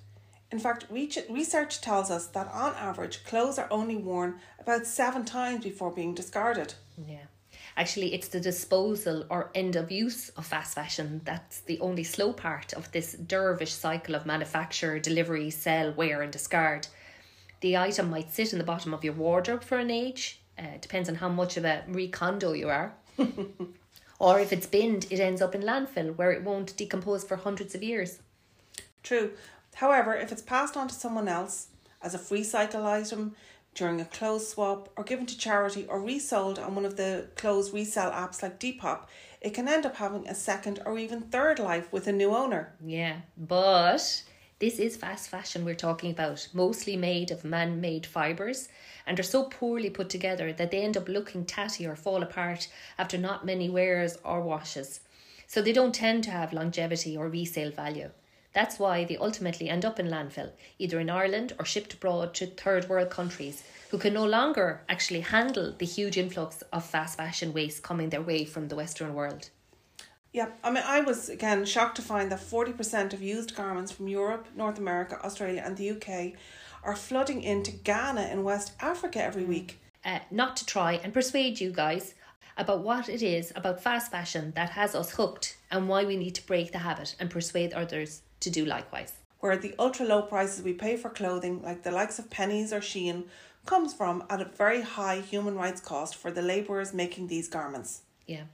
In 0.50 0.58
fact, 0.58 0.87
research 0.90 1.81
tells 1.81 2.11
us 2.11 2.26
that 2.28 2.49
on 2.49 2.75
average, 2.75 3.25
clothes 3.25 3.58
are 3.58 3.69
only 3.70 3.96
worn 3.96 4.40
about 4.58 4.87
seven 4.87 5.25
times 5.25 5.64
before 5.64 5.90
being 5.90 6.14
discarded. 6.14 6.75
Yeah. 7.06 7.26
Actually, 7.77 8.13
it's 8.13 8.29
the 8.29 8.41
disposal 8.41 9.25
or 9.31 9.51
end 9.55 9.77
of 9.77 9.91
use 9.91 10.29
of 10.31 10.47
fast 10.47 10.75
fashion 10.75 11.23
that's 11.25 11.61
the 11.61 11.81
only 11.81 12.05
slow 12.05 12.33
part 12.33 12.73
of 12.75 12.91
this 12.93 13.15
dervish 13.15 13.73
cycle 13.73 14.15
of 14.15 14.27
manufacture, 14.27 14.99
delivery, 14.99 15.51
sell, 15.51 15.93
wear, 15.93 16.21
and 16.21 16.33
discard. 16.33 16.87
The 17.61 17.77
item 17.77 18.11
might 18.11 18.33
sit 18.33 18.53
in 18.53 18.59
the 18.59 18.65
bottom 18.65 18.93
of 18.93 19.05
your 19.05 19.15
wardrobe 19.15 19.65
for 19.65 19.79
an 19.79 19.91
age, 19.91 20.41
uh, 20.59 20.79
depends 20.81 21.09
on 21.09 21.15
how 21.15 21.29
much 21.29 21.57
of 21.57 21.65
a 21.65 21.85
recondo 21.89 22.57
you 22.57 22.69
are. 22.69 22.95
or 24.19 24.39
if 24.39 24.53
it's 24.53 24.67
binned, 24.67 25.07
it 25.11 25.21
ends 25.21 25.41
up 25.41 25.55
in 25.55 25.63
landfill 25.63 26.17
where 26.17 26.33
it 26.33 26.43
won't 26.43 26.77
decompose 26.77 27.25
for 27.25 27.37
hundreds 27.37 27.75
of 27.75 27.83
years. 27.83 28.19
True. 29.03 29.33
However, 29.75 30.15
if 30.15 30.31
it's 30.31 30.43
passed 30.43 30.77
on 30.77 30.89
to 30.89 30.95
someone 30.95 31.29
else 31.29 31.69
as 32.03 32.15
a 32.15 32.19
free 32.19 32.45
cycle 32.45 32.87
item 32.87 33.35
during 33.75 34.01
a 34.01 34.05
clothes 34.05 34.49
swap 34.49 34.89
or 34.97 35.05
given 35.05 35.27
to 35.27 35.37
charity 35.37 35.87
or 35.87 36.01
resold 36.01 36.59
on 36.59 36.75
one 36.75 36.85
of 36.85 36.97
the 36.97 37.29
clothes 37.37 37.73
resale 37.73 38.11
apps 38.11 38.43
like 38.43 38.61
Depop, 38.61 39.07
it 39.41 39.55
can 39.55 39.69
end 39.69 39.87
up 39.87 39.97
having 39.97 40.29
a 40.29 40.35
second 40.35 40.81
or 40.85 40.99
even 40.99 41.23
third 41.23 41.59
life 41.59 41.93
with 41.93 42.07
a 42.07 42.13
new 42.13 42.35
owner. 42.35 42.75
Yeah, 42.85 43.17
but 43.37 44.23
this 44.59 44.79
is 44.79 44.97
fast 44.97 45.29
fashion 45.29 45.65
we're 45.65 45.75
talking 45.75 46.11
about, 46.11 46.47
mostly 46.53 46.97
made 46.97 47.31
of 47.31 47.45
man 47.45 47.81
made 47.81 48.07
fibres 48.07 48.69
and 49.07 49.19
are 49.19 49.25
so 49.25 49.45
poorly 49.45 49.91
put 49.91 50.09
together 50.09 50.52
that 50.52 50.71
they 50.71 50.83
end 50.83 50.97
up 50.97 51.09
looking 51.09 51.45
tatty 51.45 51.87
or 51.87 51.97
fall 51.97 52.23
apart 52.23 52.69
after 52.99 53.19
not 53.19 53.45
many 53.45 53.69
wears 53.69 54.19
or 54.25 54.41
washes. 54.43 55.00
So 55.47 55.61
they 55.61 55.73
don't 55.73 55.95
tend 55.95 56.25
to 56.25 56.31
have 56.31 56.52
longevity 56.52 57.17
or 57.17 57.29
resale 57.29 57.73
value. 57.73 58.11
That's 58.52 58.78
why 58.78 59.04
they 59.04 59.16
ultimately 59.16 59.71
end 59.71 59.85
up 59.85 59.99
in 59.99 60.09
landfill, 60.09 60.50
either 60.78 61.00
in 61.00 61.09
Ireland 61.09 61.54
or 61.59 61.64
shipped 61.64 61.94
abroad 61.94 62.35
to 62.35 62.47
third 62.47 62.88
world 62.88 63.09
countries 63.09 63.62
who 63.90 63.99
can 63.99 64.12
no 64.12 64.25
longer 64.25 64.82
actually 64.88 65.21
handle 65.21 65.75
the 65.76 65.87
huge 65.87 66.18
influx 66.18 66.62
of 66.73 66.85
fast 66.85 67.16
fashion 67.16 67.52
waste 67.54 67.82
coming 67.82 68.11
their 68.11 68.23
way 68.23 68.44
from 68.44 68.68
the 68.68 68.76
Western 68.76 69.14
world. 69.14 69.50
Yeah, 70.32 70.49
I 70.64 70.71
mean, 70.71 70.82
I 70.87 71.00
was 71.00 71.28
again 71.28 71.64
shocked 71.64 71.97
to 71.97 72.02
find 72.02 72.30
that 72.32 72.40
40% 72.40 73.12
of 73.12 73.23
used 73.23 73.54
garments 73.54 73.92
from 73.92 74.09
Europe, 74.09 74.49
North 74.54 74.78
America, 74.78 75.18
Australia, 75.25 75.62
and 75.64 75.76
the 75.76 75.90
UK 75.90 76.38
are 76.82 76.97
flooding 76.97 77.42
into 77.42 77.71
Ghana 77.71 78.28
in 78.32 78.42
West 78.42 78.73
Africa 78.80 79.23
every 79.23 79.44
week. 79.44 79.78
Uh, 80.04 80.21
not 80.30 80.56
to 80.56 80.66
try 80.66 80.94
and 80.94 81.12
persuade 81.12 81.61
you 81.61 81.71
guys 81.71 82.14
about 82.56 82.82
what 82.82 83.09
it 83.09 83.23
is 83.23 83.52
about 83.54 83.82
fast 83.82 84.11
fashion 84.11 84.52
that 84.56 84.71
has 84.71 84.94
us 84.94 85.12
hooked 85.12 85.56
and 85.71 85.88
why 85.88 86.04
we 86.04 86.16
need 86.16 86.35
to 86.35 86.47
break 86.47 86.73
the 86.73 86.78
habit 86.78 87.14
and 87.21 87.30
persuade 87.30 87.73
others 87.73 88.23
to 88.42 88.50
do 88.50 88.64
likewise. 88.64 89.14
Where 89.40 89.56
the 89.56 89.75
ultra 89.78 90.06
low 90.06 90.22
prices 90.22 90.62
we 90.62 90.72
pay 90.72 90.96
for 90.96 91.11
clothing, 91.11 91.62
like 91.62 91.82
the 91.82 91.90
likes 91.90 92.18
of 92.18 92.30
Penneys 92.30 92.72
or 92.72 92.80
Shein, 92.80 93.25
comes 93.66 93.94
from 93.94 94.25
at 94.28 94.40
a 94.40 94.44
very 94.44 94.82
high 94.82 95.20
human 95.20 95.56
rights 95.56 95.80
cost 95.80 96.16
for 96.16 96.30
the 96.30 96.42
labourers 96.42 96.92
making 96.92 97.26
these 97.26 97.49
garments. 97.49 98.02
Yeah. 98.26 98.44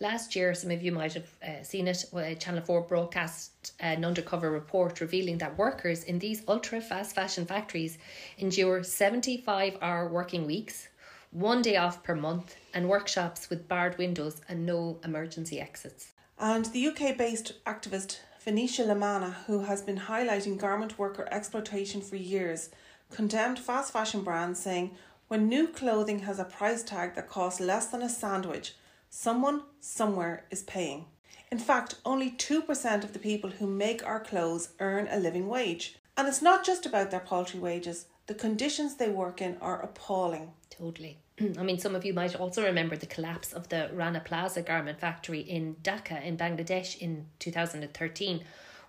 Last 0.00 0.34
year, 0.34 0.52
some 0.54 0.70
of 0.70 0.82
you 0.82 0.92
might 0.92 1.14
have 1.14 1.30
uh, 1.42 1.62
seen 1.62 1.86
it, 1.86 2.04
uh, 2.12 2.34
Channel 2.34 2.62
4 2.62 2.82
broadcast 2.82 3.72
an 3.78 4.04
undercover 4.04 4.50
report 4.50 5.00
revealing 5.00 5.38
that 5.38 5.56
workers 5.56 6.04
in 6.04 6.18
these 6.18 6.42
ultra 6.48 6.80
fast 6.80 7.14
fashion 7.14 7.46
factories 7.46 7.98
endure 8.38 8.82
75 8.82 9.78
hour 9.80 10.08
working 10.08 10.44
weeks, 10.44 10.88
one 11.30 11.62
day 11.62 11.76
off 11.76 12.02
per 12.02 12.14
month, 12.14 12.56
and 12.74 12.88
workshops 12.88 13.48
with 13.48 13.68
barred 13.68 13.96
windows 13.96 14.40
and 14.48 14.66
no 14.66 14.98
emergency 15.04 15.60
exits. 15.60 16.12
And 16.38 16.66
the 16.66 16.88
UK 16.88 17.16
based 17.16 17.64
activist 17.64 18.18
Venetia 18.44 18.82
La 18.82 18.94
Manna, 18.94 19.36
who 19.46 19.60
has 19.60 19.82
been 19.82 19.98
highlighting 19.98 20.58
garment 20.58 20.98
worker 20.98 21.28
exploitation 21.30 22.00
for 22.00 22.16
years, 22.16 22.70
condemned 23.08 23.56
fast 23.56 23.92
fashion 23.92 24.24
brands, 24.24 24.58
saying, 24.58 24.90
When 25.28 25.48
new 25.48 25.68
clothing 25.68 26.20
has 26.20 26.40
a 26.40 26.44
price 26.44 26.82
tag 26.82 27.14
that 27.14 27.28
costs 27.28 27.60
less 27.60 27.86
than 27.86 28.02
a 28.02 28.08
sandwich, 28.08 28.74
someone 29.08 29.62
somewhere 29.78 30.44
is 30.50 30.64
paying. 30.64 31.04
In 31.52 31.60
fact, 31.60 31.94
only 32.04 32.32
2% 32.32 33.04
of 33.04 33.12
the 33.12 33.20
people 33.20 33.50
who 33.50 33.66
make 33.68 34.04
our 34.04 34.18
clothes 34.18 34.70
earn 34.80 35.06
a 35.08 35.20
living 35.20 35.46
wage. 35.46 35.94
And 36.16 36.26
it's 36.26 36.42
not 36.42 36.64
just 36.64 36.84
about 36.84 37.12
their 37.12 37.20
paltry 37.20 37.60
wages, 37.60 38.06
the 38.26 38.34
conditions 38.34 38.96
they 38.96 39.08
work 39.08 39.40
in 39.40 39.56
are 39.60 39.80
appalling. 39.80 40.50
Totally. 40.78 41.18
I 41.58 41.62
mean, 41.62 41.78
some 41.78 41.94
of 41.94 42.04
you 42.04 42.14
might 42.14 42.34
also 42.34 42.64
remember 42.64 42.96
the 42.96 43.06
collapse 43.06 43.52
of 43.52 43.68
the 43.68 43.90
Rana 43.92 44.20
Plaza 44.24 44.62
garment 44.62 44.98
factory 44.98 45.40
in 45.40 45.76
Dhaka 45.82 46.24
in 46.24 46.36
Bangladesh 46.36 46.98
in 46.98 47.26
2013, 47.38 48.42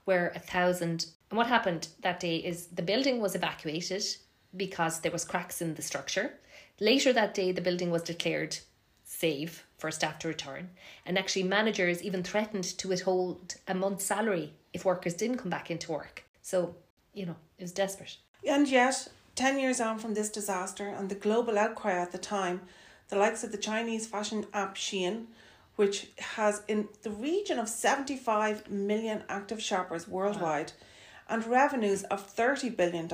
where 0.05 0.31
a 0.35 0.39
thousand. 0.39 1.07
And 1.29 1.37
what 1.37 1.47
happened 1.47 1.89
that 2.01 2.19
day 2.19 2.37
is 2.37 2.67
the 2.67 2.81
building 2.81 3.19
was 3.19 3.35
evacuated 3.35 4.03
because 4.55 5.01
there 5.01 5.11
was 5.11 5.25
cracks 5.25 5.61
in 5.61 5.75
the 5.75 5.81
structure. 5.81 6.33
Later 6.79 7.11
that 7.13 7.33
day, 7.33 7.51
the 7.51 7.61
building 7.61 7.91
was 7.91 8.03
declared 8.03 8.57
safe 9.03 9.65
for 9.77 9.91
staff 9.91 10.19
to 10.19 10.27
return, 10.27 10.69
and 11.05 11.17
actually 11.17 11.43
managers 11.43 12.01
even 12.01 12.23
threatened 12.23 12.63
to 12.63 12.87
withhold 12.87 13.55
a 13.67 13.73
month's 13.73 14.05
salary 14.05 14.53
if 14.71 14.85
workers 14.85 15.13
didn't 15.13 15.37
come 15.37 15.49
back 15.49 15.69
into 15.69 15.91
work. 15.91 16.23
So, 16.41 16.75
you 17.13 17.25
know, 17.25 17.35
it 17.57 17.63
was 17.63 17.71
desperate. 17.71 18.17
And 18.47 18.67
yet, 18.67 19.07
10 19.35 19.59
years 19.59 19.81
on 19.81 19.97
from 19.97 20.13
this 20.13 20.29
disaster 20.29 20.87
and 20.87 21.09
the 21.09 21.15
global 21.15 21.57
outcry 21.57 21.93
at 21.93 22.11
the 22.11 22.17
time, 22.17 22.61
the 23.09 23.15
likes 23.17 23.43
of 23.43 23.51
the 23.51 23.57
Chinese 23.57 24.07
fashion 24.07 24.45
app 24.53 24.75
Shein, 24.75 25.25
which 25.75 26.09
has 26.19 26.61
in 26.67 26.87
the 27.01 27.09
region 27.09 27.57
of 27.57 27.67
75 27.67 28.69
million 28.69 29.23
active 29.27 29.61
shoppers 29.61 30.07
worldwide 30.07 30.71
wow. 30.71 31.35
and 31.35 31.47
revenues 31.47 32.03
of 32.03 32.35
$30 32.35 32.75
billion, 32.77 33.09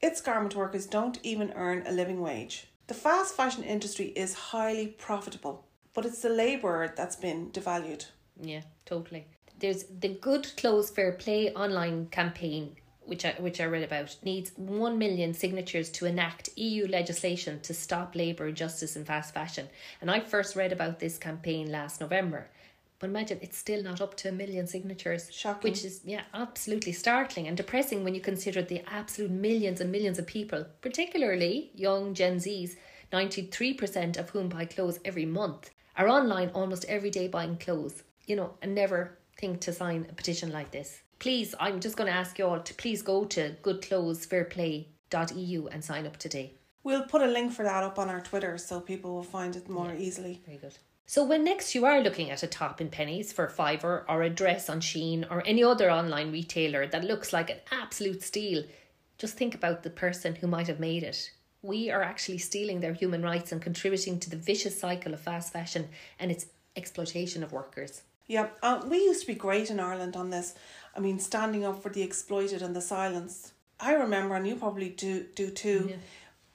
its 0.00 0.20
garment 0.20 0.56
workers 0.56 0.86
don't 0.86 1.18
even 1.22 1.52
earn 1.54 1.84
a 1.86 1.92
living 1.92 2.20
wage. 2.20 2.68
The 2.86 2.94
fast 2.94 3.36
fashion 3.36 3.62
industry 3.62 4.06
is 4.16 4.34
highly 4.34 4.86
profitable, 4.86 5.64
but 5.94 6.06
it's 6.06 6.22
the 6.22 6.30
labourer 6.30 6.92
that's 6.96 7.16
been 7.16 7.50
devalued. 7.50 8.06
Yeah, 8.40 8.62
totally. 8.86 9.26
There's 9.58 9.84
the 9.84 10.08
Good 10.08 10.56
Clothes 10.56 10.90
Fair 10.90 11.12
Play 11.12 11.52
online 11.52 12.06
campaign 12.06 12.76
which 13.04 13.24
I 13.24 13.32
which 13.38 13.60
I 13.60 13.64
read 13.64 13.82
about, 13.82 14.16
needs 14.22 14.52
one 14.56 14.98
million 14.98 15.34
signatures 15.34 15.90
to 15.90 16.06
enact 16.06 16.50
EU 16.56 16.86
legislation 16.86 17.60
to 17.60 17.74
stop 17.74 18.14
labour 18.14 18.48
injustice 18.48 18.96
in 18.96 19.04
fast 19.04 19.34
fashion. 19.34 19.68
And 20.00 20.10
I 20.10 20.20
first 20.20 20.56
read 20.56 20.72
about 20.72 20.98
this 20.98 21.18
campaign 21.18 21.70
last 21.70 22.00
November. 22.00 22.48
But 22.98 23.10
imagine 23.10 23.40
it's 23.42 23.58
still 23.58 23.82
not 23.82 24.00
up 24.00 24.16
to 24.18 24.28
a 24.28 24.32
million 24.32 24.68
signatures. 24.68 25.28
Shocking. 25.32 25.72
Which 25.72 25.84
is 25.84 26.02
yeah, 26.04 26.22
absolutely 26.32 26.92
startling 26.92 27.48
and 27.48 27.56
depressing 27.56 28.04
when 28.04 28.14
you 28.14 28.20
consider 28.20 28.62
the 28.62 28.82
absolute 28.86 29.32
millions 29.32 29.80
and 29.80 29.90
millions 29.90 30.20
of 30.20 30.26
people, 30.26 30.66
particularly 30.80 31.72
young 31.74 32.14
Gen 32.14 32.36
Zs, 32.36 32.76
ninety 33.12 33.42
three 33.42 33.74
percent 33.74 34.16
of 34.16 34.30
whom 34.30 34.48
buy 34.48 34.64
clothes 34.66 35.00
every 35.04 35.26
month, 35.26 35.70
are 35.96 36.08
online 36.08 36.50
almost 36.54 36.84
every 36.84 37.10
day 37.10 37.26
buying 37.26 37.56
clothes. 37.56 38.04
You 38.26 38.36
know, 38.36 38.54
and 38.62 38.72
never 38.72 39.18
think 39.36 39.60
to 39.62 39.72
sign 39.72 40.06
a 40.08 40.12
petition 40.12 40.52
like 40.52 40.70
this 40.70 41.02
please, 41.22 41.54
I'm 41.60 41.78
just 41.78 41.96
going 41.96 42.10
to 42.10 42.18
ask 42.18 42.36
you 42.36 42.46
all 42.46 42.58
to 42.58 42.74
please 42.74 43.00
go 43.00 43.24
to 43.26 43.54
goodclothesfairplay.eu 43.62 45.68
and 45.68 45.84
sign 45.84 46.04
up 46.04 46.16
today. 46.16 46.54
We'll 46.82 47.04
put 47.04 47.22
a 47.22 47.26
link 47.26 47.52
for 47.52 47.62
that 47.62 47.84
up 47.84 48.00
on 48.00 48.08
our 48.08 48.20
Twitter 48.20 48.58
so 48.58 48.80
people 48.80 49.14
will 49.14 49.22
find 49.22 49.54
it 49.54 49.68
more 49.68 49.92
yeah, 49.92 50.00
easily. 50.00 50.42
Very 50.44 50.58
good. 50.58 50.74
So 51.06 51.24
when 51.24 51.44
next 51.44 51.76
you 51.76 51.84
are 51.84 52.00
looking 52.00 52.32
at 52.32 52.42
a 52.42 52.48
top 52.48 52.80
in 52.80 52.90
Penneys 52.90 53.32
for 53.32 53.48
fiver 53.48 54.04
or 54.08 54.22
a 54.22 54.30
dress 54.30 54.68
on 54.68 54.80
Shein 54.80 55.24
or 55.30 55.46
any 55.46 55.62
other 55.62 55.92
online 55.92 56.32
retailer 56.32 56.88
that 56.88 57.04
looks 57.04 57.32
like 57.32 57.50
an 57.50 57.60
absolute 57.70 58.24
steal, 58.24 58.64
just 59.16 59.36
think 59.36 59.54
about 59.54 59.84
the 59.84 59.90
person 59.90 60.34
who 60.34 60.48
might 60.48 60.66
have 60.66 60.80
made 60.80 61.04
it. 61.04 61.30
We 61.62 61.88
are 61.88 62.02
actually 62.02 62.38
stealing 62.38 62.80
their 62.80 62.94
human 62.94 63.22
rights 63.22 63.52
and 63.52 63.62
contributing 63.62 64.18
to 64.18 64.28
the 64.28 64.36
vicious 64.36 64.80
cycle 64.80 65.14
of 65.14 65.20
fast 65.20 65.52
fashion 65.52 65.88
and 66.18 66.32
its 66.32 66.46
exploitation 66.74 67.44
of 67.44 67.52
workers. 67.52 68.02
Yeah, 68.26 68.48
uh, 68.62 68.82
we 68.86 68.98
used 68.98 69.22
to 69.22 69.26
be 69.26 69.34
great 69.34 69.70
in 69.70 69.80
Ireland 69.80 70.16
on 70.16 70.30
this. 70.30 70.54
I 70.96 71.00
mean, 71.00 71.18
standing 71.18 71.64
up 71.64 71.82
for 71.82 71.88
the 71.88 72.02
exploited 72.02 72.62
and 72.62 72.76
the 72.76 72.80
silenced. 72.80 73.52
I 73.80 73.94
remember, 73.94 74.34
and 74.34 74.46
you 74.46 74.56
probably 74.56 74.90
do 74.90 75.26
do 75.34 75.50
too, 75.50 75.88
yeah. 75.90 75.96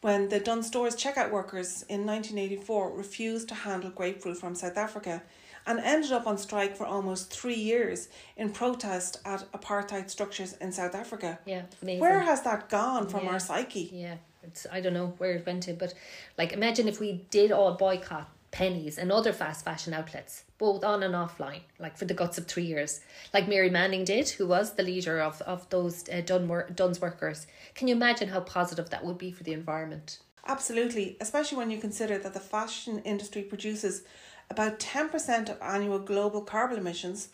when 0.02 0.30
the 0.30 0.40
Dunnes 0.40 0.68
Stores 0.68 0.96
checkout 0.96 1.32
workers 1.32 1.84
in 1.90 2.06
1984 2.06 2.92
refused 2.92 3.50
to 3.50 3.56
handle 3.56 3.90
grapefruit 3.90 4.38
from 4.38 4.56
South 4.56 4.78
Africa 4.78 5.24
and 5.66 5.80
ended 5.82 6.14
up 6.14 6.26
on 6.26 6.38
strike 6.38 6.78
for 6.78 6.86
almost 6.86 7.30
three 7.30 7.56
years 7.56 8.08
in 8.38 8.52
protest 8.52 9.20
at 9.26 9.52
apartheid 9.52 10.10
structures 10.10 10.54
in 10.54 10.72
South 10.72 10.96
Africa. 10.96 11.40
Yeah, 11.46 11.64
amazing. 11.82 12.00
Where 12.00 12.22
has 12.22 12.42
that 12.44 12.70
gone 12.70 13.10
from 13.10 13.26
yeah. 13.26 13.32
our 13.32 13.40
psyche? 13.40 13.90
Yeah, 13.92 14.16
it's 14.44 14.66
I 14.72 14.80
don't 14.80 14.94
know 14.94 15.14
where 15.18 15.32
it 15.32 15.46
went 15.46 15.64
to, 15.64 15.74
but 15.74 15.94
like 16.38 16.54
imagine 16.54 16.88
if 16.88 17.00
we 17.00 17.26
did 17.30 17.52
all 17.52 17.74
boycott 17.74 18.30
Penneys 18.52 18.98
and 18.98 19.12
other 19.12 19.34
fast 19.34 19.66
fashion 19.66 19.94
outlets, 19.94 20.44
both 20.58 20.84
on 20.84 21.04
and 21.04 21.14
offline, 21.14 21.62
like 21.80 21.98
for 21.98 22.06
the 22.06 22.14
guts 22.14 22.38
of 22.38 22.48
three 22.48 22.64
years, 22.64 23.02
like 23.34 23.48
Mary 23.48 23.70
Manning 23.70 24.06
did, 24.06 24.30
who 24.30 24.48
was 24.48 24.74
the 24.74 24.84
leader 24.84 25.20
of, 25.20 25.42
of 25.42 25.70
those 25.70 26.08
uh, 26.10 26.22
Dun- 26.22 26.64
Dunnes 26.74 27.02
workers. 27.02 27.48
Can 27.76 27.88
you 27.88 27.96
imagine 27.96 28.30
how 28.30 28.40
positive 28.40 28.90
that 28.90 29.06
would 29.06 29.18
be 29.18 29.32
for 29.32 29.44
the 29.44 29.54
environment? 29.54 30.20
Absolutely, 30.46 31.18
especially 31.20 31.58
when 31.58 31.72
you 31.72 31.78
consider 31.78 32.18
that 32.18 32.34
the 32.34 32.40
fashion 32.40 33.00
industry 33.00 33.42
produces 33.42 34.04
about 34.50 34.80
10% 34.80 35.50
of 35.50 35.62
annual 35.62 36.00
global 36.00 36.42
carbon 36.42 36.78
emissions, 36.78 37.30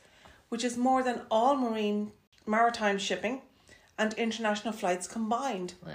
which 0.50 0.64
is 0.64 0.78
more 0.78 1.04
than 1.04 1.22
all 1.30 1.56
marine 1.56 2.12
maritime 2.46 2.98
shipping 2.98 3.42
and 3.98 4.14
international 4.14 4.74
flights 4.74 5.08
combined. 5.08 5.76
Wow. 5.86 5.94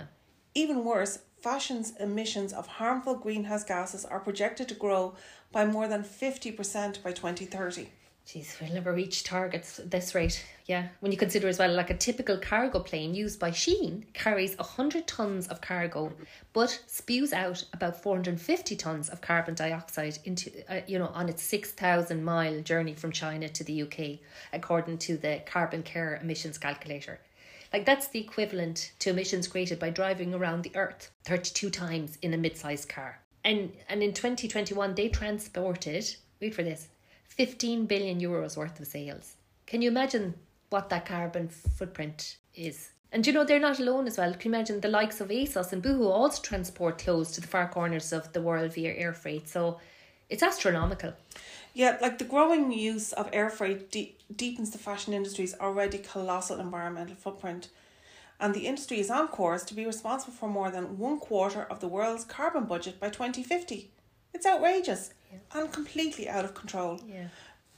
Even 0.54 0.84
worse, 0.84 1.18
fashion's 1.40 1.94
emissions 1.96 2.52
of 2.52 2.66
harmful 2.66 3.14
greenhouse 3.14 3.64
gases 3.64 4.04
are 4.04 4.20
projected 4.20 4.68
to 4.68 4.74
grow 4.74 5.14
by 5.52 5.64
more 5.64 5.88
than 5.88 6.02
50% 6.02 7.02
by 7.02 7.12
2030. 7.12 7.88
Jeez, 8.28 8.60
we'll 8.60 8.74
never 8.74 8.92
reach 8.92 9.24
targets 9.24 9.78
at 9.78 9.90
this 9.90 10.14
rate. 10.14 10.44
Yeah, 10.66 10.88
when 11.00 11.12
you 11.12 11.16
consider 11.16 11.48
as 11.48 11.58
well, 11.58 11.72
like 11.72 11.88
a 11.88 11.96
typical 11.96 12.36
cargo 12.36 12.80
plane 12.80 13.14
used 13.14 13.40
by 13.40 13.50
Shein 13.50 14.04
carries 14.12 14.54
100 14.58 15.06
tonnes 15.06 15.48
of 15.48 15.62
cargo, 15.62 16.12
but 16.52 16.78
spews 16.86 17.32
out 17.32 17.64
about 17.72 18.02
450 18.02 18.76
tonnes 18.76 19.08
of 19.08 19.22
carbon 19.22 19.54
dioxide 19.54 20.18
into, 20.26 20.50
uh, 20.70 20.82
you 20.86 20.98
know, 20.98 21.06
on 21.14 21.30
its 21.30 21.42
6,000 21.42 22.22
mile 22.22 22.60
journey 22.60 22.92
from 22.92 23.12
China 23.12 23.48
to 23.48 23.64
the 23.64 23.80
UK, 23.84 24.18
according 24.52 24.98
to 24.98 25.16
the 25.16 25.40
Carbon 25.46 25.82
Care 25.82 26.16
emissions 26.20 26.58
calculator. 26.58 27.20
Like 27.72 27.84
that's 27.84 28.08
the 28.08 28.20
equivalent 28.20 28.92
to 29.00 29.10
emissions 29.10 29.46
created 29.46 29.78
by 29.78 29.90
driving 29.90 30.34
around 30.34 30.62
the 30.62 30.74
earth 30.74 31.10
32 31.24 31.70
times 31.70 32.18
in 32.22 32.34
a 32.34 32.38
mid-sized 32.38 32.88
car. 32.88 33.20
And 33.44 33.72
and 33.88 34.02
in 34.02 34.12
2021 34.12 34.94
they 34.94 35.08
transported, 35.08 36.16
wait 36.40 36.54
for 36.54 36.62
this, 36.62 36.88
15 37.28 37.86
billion 37.86 38.20
euros 38.20 38.56
worth 38.56 38.80
of 38.80 38.86
sales. 38.86 39.36
Can 39.66 39.82
you 39.82 39.90
imagine 39.90 40.34
what 40.70 40.88
that 40.88 41.06
carbon 41.06 41.48
footprint 41.48 42.38
is? 42.54 42.90
And 43.10 43.26
you 43.26 43.32
know, 43.32 43.44
they're 43.44 43.58
not 43.58 43.78
alone 43.78 44.06
as 44.06 44.18
well. 44.18 44.34
Can 44.34 44.52
you 44.52 44.56
imagine 44.56 44.80
the 44.80 44.88
likes 44.88 45.20
of 45.20 45.28
ASOS 45.28 45.72
and 45.72 45.82
Boohoo 45.82 46.08
also 46.08 46.42
transport 46.42 46.98
clothes 46.98 47.32
to 47.32 47.40
the 47.40 47.46
far 47.46 47.68
corners 47.68 48.12
of 48.12 48.32
the 48.32 48.42
world 48.42 48.74
via 48.74 48.94
air 48.94 49.14
freight? 49.14 49.48
So 49.48 49.78
it's 50.28 50.42
astronomical. 50.42 51.14
Yeah, 51.78 51.96
like 52.00 52.18
the 52.18 52.24
growing 52.24 52.72
use 52.72 53.12
of 53.12 53.30
air 53.32 53.48
freight 53.48 53.92
de- 53.92 54.16
deepens 54.34 54.72
the 54.72 54.78
fashion 54.78 55.12
industry's 55.12 55.54
already 55.60 55.98
colossal 55.98 56.58
environmental 56.58 57.14
footprint. 57.14 57.68
And 58.40 58.52
the 58.52 58.66
industry 58.66 58.98
is 58.98 59.10
on 59.10 59.28
course 59.28 59.62
to 59.66 59.74
be 59.74 59.86
responsible 59.86 60.32
for 60.32 60.48
more 60.48 60.72
than 60.72 60.98
one 60.98 61.20
quarter 61.20 61.62
of 61.62 61.78
the 61.78 61.86
world's 61.86 62.24
carbon 62.24 62.64
budget 62.64 62.98
by 62.98 63.10
2050. 63.10 63.92
It's 64.34 64.44
outrageous 64.44 65.14
yeah. 65.32 65.38
and 65.54 65.72
completely 65.72 66.28
out 66.28 66.44
of 66.44 66.52
control. 66.52 67.00
Yeah. 67.06 67.28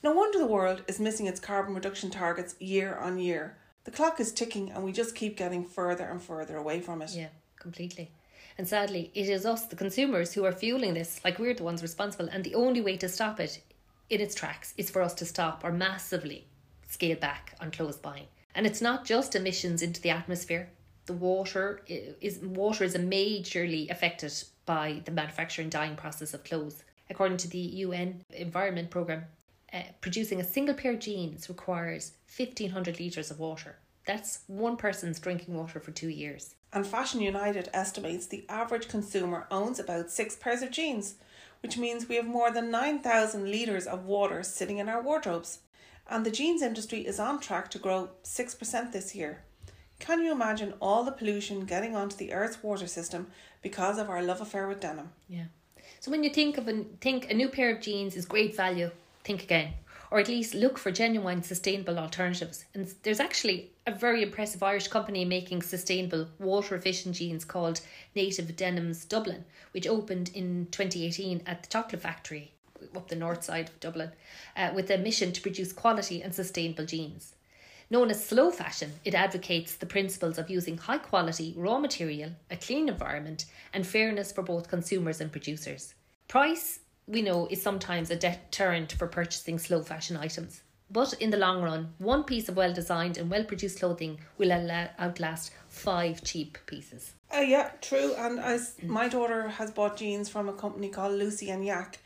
No 0.03 0.13
wonder 0.13 0.39
the 0.39 0.47
world 0.47 0.83
is 0.89 0.99
missing 0.99 1.27
its 1.27 1.39
carbon 1.39 1.75
reduction 1.75 2.11
targets 2.11 2.55
year 2.59 2.97
on 2.97 3.19
year. 3.19 3.59
The 3.85 3.91
clock 3.91 4.19
is 4.19 4.33
ticking 4.33 4.71
and 4.71 4.83
we 4.83 4.93
just 4.93 5.15
keep 5.15 5.37
getting 5.37 5.67
further 5.67 6.05
and 6.05 6.23
further 6.23 6.57
away 6.57 6.81
from 6.81 7.03
it. 7.03 7.11
Yeah, 7.11 7.29
completely. 7.59 8.11
And 8.57 8.67
sadly, 8.67 9.11
it 9.15 9.29
is 9.29 9.45
us, 9.45 9.67
the 9.67 9.77
consumers, 9.77 10.33
who 10.33 10.47
are 10.47 10.53
fueling 10.53 10.95
this, 10.95 11.21
like 11.23 11.39
we're 11.39 11.53
the 11.53 11.65
ones 11.65 11.83
responsible. 11.83 12.31
And 12.33 12.45
the 12.45 12.55
only 12.55 12.81
way 12.81 12.97
to 12.97 13.09
stop 13.09 13.39
it 13.41 13.61
in 14.11 14.21
its 14.21 14.35
tracks 14.35 14.75
is 14.77 14.91
for 14.91 15.01
us 15.01 15.15
to 15.15 15.25
stop 15.25 15.65
or 15.65 15.73
massively 15.73 16.47
scale 16.89 17.17
back 17.17 17.55
on 17.61 17.71
clothes 17.71 17.97
buying. 17.97 18.27
And 18.55 18.67
it's 18.67 18.83
not 18.83 19.05
just 19.05 19.37
emissions 19.37 19.81
into 19.81 20.03
the 20.03 20.11
atmosphere. 20.11 20.69
The 21.07 21.13
water 21.13 21.83
is 21.87 22.39
water 22.39 22.85
is 22.85 22.97
majorly 22.97 23.89
affected 23.91 24.33
by 24.67 25.03
the 25.05 25.13
manufacturing 25.13 25.71
dyeing 25.71 25.97
process 25.97 26.35
of 26.35 26.45
clothes. 26.45 26.83
According 27.09 27.39
to 27.39 27.49
the 27.49 27.59
UN 27.59 28.23
Environment 28.31 28.91
Programme, 28.91 29.25
uh, 29.73 29.83
producing 30.01 30.41
a 30.41 30.45
single 30.45 30.75
pair 30.75 30.93
of 30.93 30.99
jeans 30.99 31.49
requires 31.49 32.13
1500 32.37 32.99
litres 33.01 33.31
of 33.31 33.39
water. 33.39 33.77
That's 34.07 34.41
one 34.49 34.77
person's 34.77 35.21
drinking 35.21 35.55
water 35.55 35.79
for 35.79 35.93
two 35.93 36.09
years. 36.09 36.55
And 36.73 36.87
Fashion 36.87 37.21
United 37.21 37.69
estimates 37.73 38.27
the 38.27 38.45
average 38.49 38.89
consumer 38.89 39.47
owns 39.51 39.79
about 39.79 40.11
six 40.11 40.37
pairs 40.37 40.63
of 40.63 40.71
jeans, 40.71 41.15
which 41.61 41.77
means 41.77 42.09
we 42.09 42.17
have 42.17 42.27
more 42.27 42.51
than 42.51 42.71
9,000 42.71 43.51
litres 43.51 43.87
of 43.87 44.05
water 44.05 44.43
sitting 44.43 44.79
in 44.79 44.89
our 44.89 45.03
wardrobes. 45.03 45.61
And 46.09 46.27
the 46.27 46.31
jeans 46.31 46.63
industry 46.63 47.07
is 47.07 47.21
on 47.21 47.41
track 47.41 47.71
to 47.71 47.79
grow 47.79 48.11
6% 48.25 48.93
this 48.93 49.15
year. 49.15 49.43
Can 50.01 50.23
you 50.23 50.33
imagine 50.33 50.75
all 50.81 51.05
the 51.05 51.13
pollution 51.13 51.67
getting 51.67 51.95
onto 51.95 52.17
the 52.17 52.33
Earth's 52.33 52.63
water 52.63 52.87
system 52.87 53.29
because 53.63 53.99
of 53.99 54.09
our 54.09 54.23
love 54.23 54.41
affair 54.41 54.67
with 54.67 54.81
denim? 54.81 55.11
Yeah. 55.29 55.45
So 56.01 56.11
when 56.11 56.25
you 56.25 56.31
think 56.31 56.57
of 56.57 56.67
a 56.67 56.85
think 57.01 57.31
a 57.31 57.35
new 57.35 57.51
pair 57.51 57.75
of 57.75 57.83
jeans 57.83 58.17
is 58.17 58.25
great 58.25 58.57
value, 58.57 58.91
think 59.23 59.43
again. 59.43 59.75
Or 60.11 60.19
at 60.19 60.29
least 60.29 60.55
look 60.55 60.79
for 60.79 60.91
genuine 60.91 61.43
sustainable 61.43 61.99
alternatives. 61.99 62.65
And 62.75 62.93
there's 63.03 63.21
actually 63.21 63.71
a 63.87 63.93
very 63.93 64.23
impressive 64.23 64.63
Irish 64.63 64.89
company 64.89 65.25
making 65.25 65.63
sustainable 65.63 66.29
water 66.39 66.75
efficient 66.75 67.15
jeans 67.15 67.45
called 67.45 67.81
Native 68.15 68.57
Denims 68.57 69.05
Dublin, 69.05 69.45
which 69.73 69.87
opened 69.87 70.31
in 70.35 70.67
2018 70.71 71.43
at 71.47 71.63
the 71.63 71.69
Chocolate 71.69 72.03
Factory 72.03 72.53
up 72.97 73.09
the 73.09 73.17
north 73.17 73.45
side 73.45 73.69
of 73.69 73.81
Dublin, 73.81 74.11
uh, 74.57 74.71
with 74.75 74.91
a 74.91 74.99
mission 74.99 75.33
to 75.33 75.41
produce 75.43 75.73
quality 75.73 76.23
and 76.23 76.35
sustainable 76.35 76.87
jeans. 76.87 77.35
Known 77.91 78.11
as 78.11 78.25
slow 78.25 78.51
fashion, 78.51 78.93
it 79.05 79.15
advocates 79.15 79.75
the 79.75 79.87
principles 79.87 80.39
of 80.39 80.49
using 80.49 80.79
high 80.79 80.99
quality 80.99 81.55
raw 81.57 81.79
material, 81.79 82.33
a 82.51 82.57
clean 82.57 82.89
environment, 82.89 83.47
and 83.73 83.87
fairness 83.87 84.31
for 84.31 84.43
both 84.43 84.71
consumers 84.71 85.21
and 85.21 85.33
producers. 85.33 85.95
Price, 86.29 86.81
we 87.11 87.23
know, 87.23 87.49
is 87.51 87.63
sometimes 87.63 88.11
a 88.11 88.17
deterrent 88.17 88.93
for 88.93 89.07
purchasing 89.07 89.59
slow 89.59 89.83
fashion 89.83 90.17
items. 90.17 90.63
But 90.91 91.15
in 91.15 91.31
the 91.31 91.37
long 91.37 91.63
run, 91.63 91.95
one 91.99 92.25
piece 92.25 92.49
of 92.49 92.57
well 92.57 92.73
designed 92.73 93.17
and 93.17 93.31
well 93.31 93.45
produced 93.45 93.79
clothing 93.79 94.21
will 94.39 94.53
outlast 94.53 95.53
five 95.69 96.25
cheap 96.25 96.59
pieces. 96.67 97.13
Uh, 97.35 97.41
yeah, 97.41 97.71
true. 97.81 98.15
And 98.19 98.41
as 98.41 98.75
my 98.83 99.09
daughter 99.09 99.49
has 99.49 99.71
bought 99.71 99.97
jeans 99.97 100.29
from 100.29 100.49
a 100.49 100.53
company 100.53 100.89
called 100.89 101.13
Lucy 101.13 101.51
and 101.51 101.65
Yak, 101.65 101.99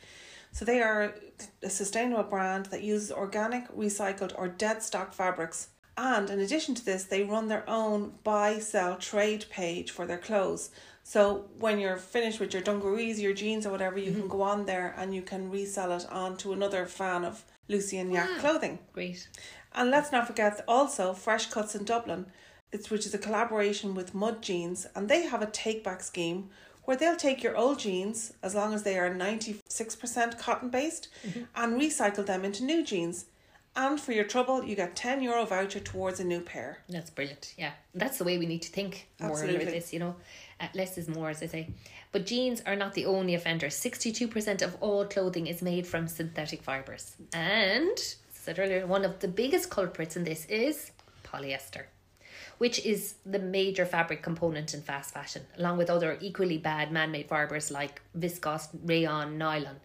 so 0.53 0.65
they 0.65 0.83
are 0.83 1.15
a 1.63 1.71
sustainable 1.71 2.25
brand 2.25 2.67
that 2.67 2.83
uses 2.83 3.11
organic, 3.11 3.69
recycled, 3.75 4.35
or 4.37 4.49
dead 4.49 4.83
stock 4.83 5.13
fabrics. 5.13 5.69
And 5.97 6.29
in 6.29 6.41
addition 6.41 6.75
to 6.75 6.85
this, 6.85 7.05
they 7.05 7.25
run 7.25 7.49
their 7.49 7.69
own 7.69 8.15
buy, 8.23 8.59
sell, 8.59 8.97
trade 8.97 9.47
page 9.51 9.91
for 9.91 10.07
their 10.07 10.19
clothes. 10.19 10.71
So 11.07 11.45
when 11.59 11.79
you're 11.79 11.99
finished 11.99 12.41
with 12.41 12.55
your 12.55 12.63
dungarees, 12.63 13.21
your 13.21 13.35
jeans, 13.35 13.67
or 13.67 13.71
whatever, 13.71 13.99
you 13.99 14.11
mm-hmm. 14.11 14.21
can 14.21 14.29
go 14.29 14.43
on 14.43 14.65
there 14.65 14.95
and 14.97 15.15
you 15.15 15.21
can 15.21 15.51
resell 15.51 15.93
it 15.93 16.07
on 16.11 16.37
to 16.39 16.55
another 16.55 16.87
fan 16.87 17.25
of 17.25 17.45
Lucy 17.69 17.99
and 17.99 18.11
Yak 18.11 18.29
wow. 18.31 18.39
clothing. 18.39 18.79
Great. 18.95 19.29
And 19.75 19.91
let's 19.91 20.11
not 20.11 20.27
forget 20.27 20.65
also 20.67 21.13
Fresh 21.13 21.51
Cuts 21.51 21.75
in 21.75 21.85
Dublin, 21.85 22.27
it's, 22.73 22.91
which 22.91 23.05
is 23.05 23.13
a 23.13 23.19
collaboration 23.19 23.95
with 23.95 24.15
Mud 24.15 24.43
Jeans, 24.43 24.87
and 24.97 25.09
they 25.09 25.27
have 25.27 25.43
a 25.43 25.47
take 25.47 25.85
back 25.85 26.03
scheme 26.03 26.49
where 26.85 26.97
they'll 26.97 27.17
take 27.17 27.43
your 27.43 27.57
old 27.57 27.79
jeans, 27.79 28.33
as 28.43 28.55
long 28.55 28.75
as 28.75 28.83
they 28.83 28.99
are 28.99 29.11
96% 29.11 30.39
cotton 30.39 30.71
based, 30.71 31.09
mm-hmm. 31.27 31.43
and 31.55 31.81
recycle 31.81 32.25
them 32.25 32.45
into 32.45 32.65
new 32.65 32.83
jeans. 32.83 33.27
And 33.77 34.01
for 34.01 34.13
your 34.13 34.25
trouble, 34.25 34.63
you 34.63 34.77
get 34.77 34.95
10 34.95 35.21
euro 35.23 35.45
voucher 35.45 35.81
towards 35.81 36.21
a 36.21 36.25
new 36.25 36.41
pair. 36.41 36.79
That's 36.89 37.11
brilliant. 37.11 37.55
Yeah. 37.59 37.73
That's 37.95 38.19
the 38.19 38.25
way 38.25 38.39
we 38.39 38.47
need 38.47 38.63
to 38.63 38.71
think 38.71 39.09
more 39.19 39.31
Absolutely. 39.31 39.63
about 39.63 39.73
this, 39.73 39.93
you 39.93 39.99
know. 39.99 40.15
Uh, 40.65 40.69
less 40.75 40.99
is 40.99 41.09
more, 41.09 41.31
as 41.31 41.43
I 41.43 41.47
say. 41.47 41.69
But 42.13 42.27
jeans 42.27 42.63
are 42.67 42.77
not 42.77 42.95
the 42.95 43.07
only 43.07 43.35
offender. 43.35 43.67
62% 43.67 44.63
of 44.63 44.77
all 44.81 45.05
clothing 45.05 45.47
is 45.47 45.63
made 45.63 45.87
from 45.87 46.09
synthetic 46.09 46.63
fibres. 46.63 47.17
And, 47.33 47.91
as 47.99 48.17
I 48.35 48.39
said 48.39 48.59
earlier, 48.59 48.87
one 48.87 49.05
of 49.05 49.21
the 49.21 49.29
biggest 49.29 49.71
culprits 49.71 50.17
in 50.17 50.25
this 50.25 50.47
is 50.47 50.93
polyester 51.25 51.85
which 52.59 52.85
is 52.85 53.15
the 53.27 53.39
major 53.39 53.85
fabric 53.85 54.23
component 54.23 54.75
in 54.75 54.81
fast 54.81 55.13
fashion, 55.13 55.43
along 55.59 55.77
with 55.77 55.91
other 55.91 56.19
equally 56.21 56.59
bad 56.59 56.93
man 56.93 57.11
made 57.11 57.29
fibres 57.29 57.71
like 57.71 58.01
viscose, 58.17 58.69
rayon, 58.85 59.37
nylon. 59.37 59.77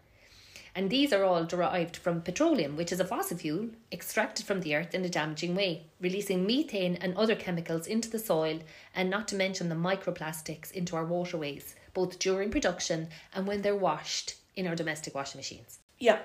And 0.80 0.88
these 0.88 1.12
are 1.12 1.24
all 1.24 1.44
derived 1.44 1.94
from 1.98 2.22
petroleum, 2.22 2.74
which 2.74 2.90
is 2.90 3.00
a 3.00 3.04
fossil 3.04 3.36
fuel 3.36 3.68
extracted 3.92 4.46
from 4.46 4.62
the 4.62 4.74
earth 4.74 4.94
in 4.94 5.04
a 5.04 5.10
damaging 5.10 5.54
way, 5.54 5.82
releasing 6.00 6.46
methane 6.46 6.96
and 6.96 7.14
other 7.18 7.36
chemicals 7.36 7.86
into 7.86 8.08
the 8.08 8.18
soil, 8.18 8.60
and 8.94 9.10
not 9.10 9.28
to 9.28 9.36
mention 9.36 9.68
the 9.68 9.74
microplastics 9.74 10.72
into 10.72 10.96
our 10.96 11.04
waterways, 11.04 11.74
both 11.92 12.18
during 12.18 12.50
production 12.50 13.08
and 13.34 13.46
when 13.46 13.60
they're 13.60 13.76
washed 13.76 14.36
in 14.56 14.66
our 14.66 14.74
domestic 14.74 15.14
washing 15.14 15.38
machines. 15.38 15.80
Yeah, 15.98 16.20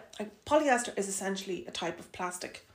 polyester 0.46 0.98
is 0.98 1.10
essentially 1.10 1.66
a 1.68 1.72
type 1.72 2.00
of 2.00 2.14
plastic 2.14 2.66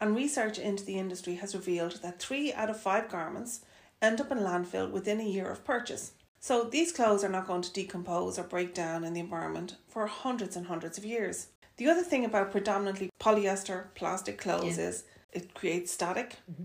and 0.00 0.16
research 0.16 0.58
into 0.58 0.84
the 0.84 0.98
industry 0.98 1.36
has 1.36 1.54
revealed 1.54 2.02
that 2.02 2.18
three 2.18 2.52
out 2.52 2.70
of 2.70 2.80
five 2.80 3.08
garments 3.08 3.60
end 4.02 4.20
up 4.20 4.32
in 4.32 4.38
landfill 4.38 4.90
within 4.90 5.20
a 5.20 5.24
year 5.24 5.48
of 5.48 5.64
purchase. 5.64 6.10
So 6.44 6.64
these 6.64 6.92
clothes 6.92 7.24
are 7.24 7.30
not 7.30 7.46
going 7.46 7.62
to 7.62 7.72
decompose 7.72 8.38
or 8.38 8.42
break 8.42 8.74
down 8.74 9.02
in 9.02 9.14
the 9.14 9.20
environment 9.20 9.76
for 9.88 10.06
hundreds 10.06 10.56
and 10.56 10.66
hundreds 10.66 10.98
of 10.98 11.04
years. 11.06 11.46
The 11.78 11.88
other 11.88 12.02
thing 12.02 12.26
about 12.26 12.50
predominantly 12.52 13.10
polyester 13.18 13.86
plastic 13.94 14.36
clothes 14.36 14.76
yeah. 14.76 14.88
is 14.88 15.04
it 15.32 15.54
creates 15.54 15.90
static, 15.90 16.36
mm-hmm. 16.52 16.64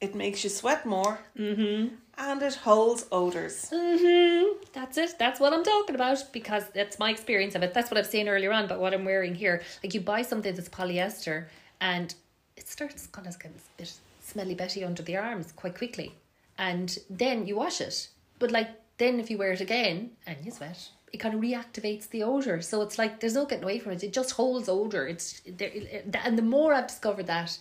it 0.00 0.16
makes 0.16 0.42
you 0.42 0.50
sweat 0.50 0.84
more, 0.84 1.20
mm-hmm. 1.38 1.94
and 2.18 2.42
it 2.42 2.56
holds 2.56 3.06
odors. 3.12 3.70
Mm-hmm. 3.70 4.64
That's 4.72 4.98
it. 4.98 5.14
That's 5.16 5.38
what 5.38 5.52
I'm 5.52 5.62
talking 5.62 5.94
about 5.94 6.32
because 6.32 6.64
that's 6.74 6.98
my 6.98 7.10
experience 7.10 7.54
of 7.54 7.62
it. 7.62 7.72
That's 7.72 7.92
what 7.92 7.98
I've 7.98 8.08
seen 8.08 8.28
earlier 8.28 8.52
on 8.52 8.66
but 8.66 8.80
what 8.80 8.92
I'm 8.92 9.04
wearing 9.04 9.36
here. 9.36 9.62
Like 9.84 9.94
you 9.94 10.00
buy 10.00 10.22
something 10.22 10.56
that's 10.56 10.68
polyester 10.68 11.46
and 11.80 12.12
it 12.56 12.66
starts 12.66 13.06
kind 13.06 13.28
of 13.28 13.38
getting 13.38 13.58
a 13.58 13.80
bit 13.80 13.92
smelly 14.20 14.56
Betty 14.56 14.82
under 14.82 15.04
the 15.04 15.16
arms 15.16 15.52
quite 15.52 15.78
quickly. 15.78 16.16
And 16.58 16.98
then 17.08 17.46
you 17.46 17.54
wash 17.54 17.80
it. 17.80 18.08
But 18.40 18.50
like 18.50 18.70
then 18.98 19.20
if 19.20 19.30
you 19.30 19.38
wear 19.38 19.52
it 19.52 19.60
again 19.60 20.10
and 20.26 20.36
you 20.44 20.50
sweat, 20.50 20.90
it 21.12 21.18
kind 21.18 21.34
of 21.34 21.40
reactivates 21.40 22.08
the 22.08 22.22
odor. 22.22 22.60
So 22.60 22.82
it's 22.82 22.98
like 22.98 23.20
there's 23.20 23.34
no 23.34 23.46
getting 23.46 23.64
away 23.64 23.78
from 23.78 23.92
it. 23.92 24.02
It 24.02 24.12
just 24.12 24.32
holds 24.32 24.68
odor. 24.68 25.06
It's 25.06 25.42
there, 25.46 25.70
and 26.24 26.38
the 26.38 26.42
more 26.42 26.74
I've 26.74 26.88
discovered 26.88 27.26
that, 27.26 27.56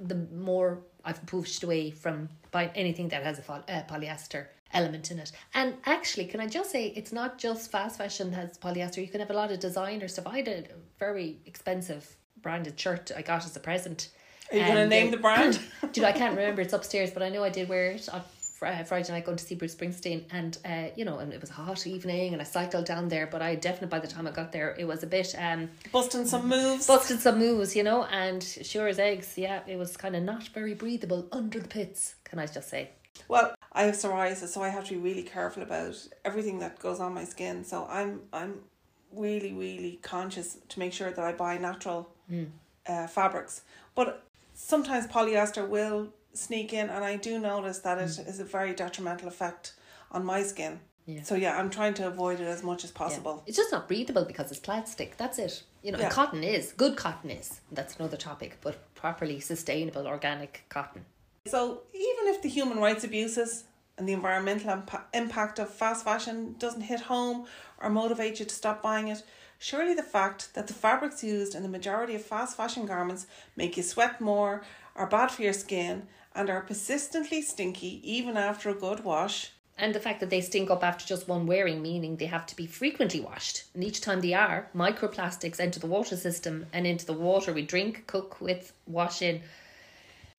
the 0.00 0.26
more 0.34 0.80
I've 1.04 1.24
pushed 1.26 1.62
away 1.62 1.90
from 1.90 2.28
buying 2.50 2.70
anything 2.74 3.08
that 3.08 3.22
has 3.22 3.38
a 3.38 3.52
uh, 3.52 3.82
polyester 3.86 4.46
element 4.72 5.10
in 5.10 5.18
it. 5.18 5.32
And 5.54 5.74
actually, 5.86 6.26
can 6.26 6.40
I 6.40 6.46
just 6.46 6.70
say 6.70 6.88
it's 6.88 7.12
not 7.12 7.38
just 7.38 7.70
fast 7.70 7.98
fashion 7.98 8.30
that 8.32 8.36
has 8.36 8.58
polyester. 8.58 8.98
You 8.98 9.08
can 9.08 9.20
have 9.20 9.30
a 9.30 9.34
lot 9.34 9.50
of 9.50 9.60
designer 9.60 10.08
stuff. 10.08 10.26
I 10.26 10.38
had 10.38 10.48
a 10.48 10.64
very 10.98 11.38
expensive 11.46 12.16
branded 12.42 12.78
shirt 12.78 13.10
I 13.16 13.22
got 13.22 13.44
as 13.44 13.56
a 13.56 13.60
present 13.60 14.10
are 14.50 14.56
you 14.56 14.64
going 14.64 14.76
to 14.76 14.86
name 14.86 15.10
the 15.10 15.18
brand? 15.18 15.60
dude, 15.92 16.04
I 16.04 16.12
can't 16.12 16.36
remember. 16.36 16.62
It's 16.62 16.72
upstairs, 16.72 17.10
but 17.10 17.22
I 17.22 17.28
know 17.28 17.44
I 17.44 17.50
did 17.50 17.68
wear 17.68 17.90
it 17.90 18.08
on 18.08 18.22
uh, 18.62 18.82
Friday 18.84 19.12
night 19.12 19.24
going 19.24 19.38
to 19.38 19.44
see 19.44 19.54
Bruce 19.54 19.74
Springsteen, 19.74 20.24
and 20.30 20.58
uh, 20.64 20.88
you 20.96 21.04
know, 21.04 21.18
and 21.18 21.32
it 21.32 21.40
was 21.40 21.50
a 21.50 21.54
hot 21.54 21.86
evening, 21.86 22.32
and 22.32 22.40
I 22.42 22.44
cycled 22.44 22.86
down 22.86 23.08
there. 23.08 23.26
But 23.26 23.42
I 23.42 23.54
definitely 23.54 23.88
by 23.88 24.00
the 24.00 24.08
time 24.08 24.26
I 24.26 24.30
got 24.30 24.52
there, 24.52 24.74
it 24.78 24.86
was 24.86 25.02
a 25.02 25.06
bit 25.06 25.34
um 25.38 25.70
busting 25.92 26.26
some 26.26 26.48
moves, 26.48 26.86
busting 26.86 27.18
some 27.18 27.38
moves, 27.38 27.76
you 27.76 27.82
know. 27.82 28.04
And 28.04 28.42
sure 28.42 28.88
as 28.88 28.98
eggs, 28.98 29.36
yeah, 29.36 29.60
it 29.66 29.76
was 29.76 29.96
kind 29.96 30.16
of 30.16 30.22
not 30.22 30.48
very 30.48 30.74
breathable 30.74 31.26
under 31.32 31.60
the 31.60 31.68
pits. 31.68 32.16
Can 32.24 32.38
I 32.38 32.46
just 32.46 32.68
say? 32.68 32.90
Well, 33.26 33.54
I 33.72 33.84
have 33.84 33.94
psoriasis, 33.94 34.48
so 34.48 34.62
I 34.62 34.68
have 34.68 34.84
to 34.84 34.94
be 34.94 35.00
really 35.00 35.22
careful 35.22 35.62
about 35.62 35.96
everything 36.24 36.60
that 36.60 36.78
goes 36.78 37.00
on 37.00 37.14
my 37.14 37.24
skin. 37.24 37.64
So 37.64 37.86
I'm 37.90 38.20
I'm 38.32 38.60
really 39.12 39.52
really 39.52 39.98
conscious 40.02 40.58
to 40.68 40.78
make 40.78 40.92
sure 40.92 41.10
that 41.10 41.24
I 41.24 41.32
buy 41.32 41.58
natural 41.58 42.10
mm. 42.30 42.48
uh, 42.86 43.06
fabrics. 43.06 43.62
But 43.94 44.22
sometimes 44.54 45.06
polyester 45.06 45.66
will 45.66 46.08
sneak 46.38 46.72
in, 46.72 46.88
and 46.88 47.04
I 47.04 47.16
do 47.16 47.38
notice 47.38 47.78
that 47.80 47.98
it 47.98 48.08
mm. 48.08 48.28
is 48.28 48.40
a 48.40 48.44
very 48.44 48.74
detrimental 48.74 49.28
effect 49.28 49.74
on 50.10 50.24
my 50.24 50.42
skin. 50.42 50.80
Yeah. 51.06 51.22
So 51.22 51.34
yeah, 51.34 51.58
I'm 51.58 51.70
trying 51.70 51.94
to 51.94 52.06
avoid 52.06 52.38
it 52.40 52.46
as 52.46 52.62
much 52.62 52.84
as 52.84 52.90
possible. 52.90 53.36
Yeah. 53.36 53.48
It's 53.48 53.56
just 53.56 53.72
not 53.72 53.88
breathable 53.88 54.24
because 54.24 54.50
it's 54.50 54.60
plastic. 54.60 55.16
That's 55.16 55.38
it. 55.38 55.62
You 55.82 55.92
know, 55.92 55.98
yeah. 55.98 56.10
cotton 56.10 56.44
is 56.44 56.72
good. 56.72 56.96
Cotton 56.96 57.30
is. 57.30 57.60
That's 57.72 57.96
another 57.96 58.16
topic, 58.16 58.58
but 58.60 58.94
properly 58.94 59.40
sustainable 59.40 60.06
organic 60.06 60.64
cotton. 60.68 61.04
So 61.46 61.82
even 61.94 62.34
if 62.34 62.42
the 62.42 62.48
human 62.50 62.78
rights 62.78 63.04
abuses 63.04 63.64
and 63.96 64.06
the 64.06 64.12
environmental 64.12 64.70
imp- 64.70 65.06
impact 65.14 65.58
of 65.58 65.70
fast 65.70 66.04
fashion 66.04 66.56
doesn't 66.58 66.82
hit 66.82 67.00
home 67.00 67.46
or 67.78 67.88
motivate 67.88 68.38
you 68.38 68.44
to 68.44 68.54
stop 68.54 68.82
buying 68.82 69.08
it, 69.08 69.22
Surely 69.58 69.92
the 69.92 70.04
fact 70.04 70.54
that 70.54 70.68
the 70.68 70.72
fabrics 70.72 71.24
used 71.24 71.54
in 71.54 71.64
the 71.64 71.68
majority 71.68 72.14
of 72.14 72.24
fast 72.24 72.56
fashion 72.56 72.86
garments 72.86 73.26
make 73.56 73.76
you 73.76 73.82
sweat 73.82 74.20
more, 74.20 74.62
are 74.94 75.08
bad 75.08 75.32
for 75.32 75.42
your 75.42 75.52
skin, 75.52 76.06
and 76.38 76.48
are 76.48 76.60
persistently 76.60 77.42
stinky 77.42 78.00
even 78.08 78.36
after 78.36 78.70
a 78.70 78.74
good 78.74 79.04
wash. 79.04 79.50
And 79.76 79.94
the 79.94 80.00
fact 80.00 80.20
that 80.20 80.30
they 80.30 80.40
stink 80.40 80.70
up 80.70 80.84
after 80.84 81.04
just 81.04 81.28
one 81.28 81.46
wearing, 81.46 81.82
meaning 81.82 82.16
they 82.16 82.26
have 82.26 82.46
to 82.46 82.56
be 82.56 82.66
frequently 82.66 83.20
washed. 83.20 83.64
And 83.74 83.82
each 83.82 84.00
time 84.00 84.20
they 84.20 84.34
are, 84.34 84.68
microplastics 84.74 85.60
enter 85.60 85.80
the 85.80 85.86
water 85.86 86.16
system 86.16 86.66
and 86.72 86.86
into 86.86 87.06
the 87.06 87.12
water 87.12 87.52
we 87.52 87.62
drink, 87.62 88.04
cook 88.06 88.40
with, 88.40 88.72
wash 88.86 89.20
in. 89.20 89.42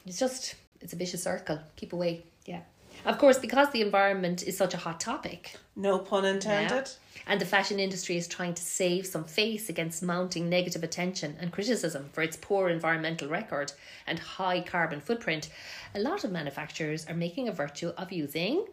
It's 0.06 0.20
just, 0.20 0.56
it's 0.82 0.94
a 0.94 0.96
vicious 0.96 1.24
circle. 1.24 1.60
Keep 1.76 1.94
away. 1.94 2.24
Yeah. 2.46 2.62
Of 3.06 3.18
course, 3.18 3.38
because 3.40 3.70
the 3.72 3.82
environment 3.82 4.44
is 4.44 4.58
such 4.58 4.74
a 4.74 4.78
hot 4.78 5.00
topic. 5.00 5.56
No 5.76 6.00
pun 6.00 6.26
intended. 6.26 6.72
Yeah, 6.72 7.24
and 7.28 7.40
the 7.40 7.46
fashion 7.46 7.80
industry 7.80 8.18
is 8.18 8.28
trying 8.28 8.56
to 8.56 8.62
save 8.62 9.06
some 9.06 9.24
face 9.24 9.70
against 9.70 10.02
mounting 10.02 10.50
negative 10.50 10.84
attention 10.84 11.38
and 11.40 11.52
criticism 11.52 12.10
for 12.12 12.24
its 12.24 12.38
poor 12.38 12.70
environmental 12.70 13.30
record 13.30 13.72
and 14.08 14.18
high 14.18 14.62
carbon 14.62 15.00
footprint. 15.00 15.50
A 15.96 16.00
lot 16.00 16.24
of 16.24 16.32
manufacturers 16.32 17.06
are 17.08 17.14
making 17.14 17.48
a 17.48 17.54
virtue 17.54 17.94
of 17.98 18.12
using 18.12 18.66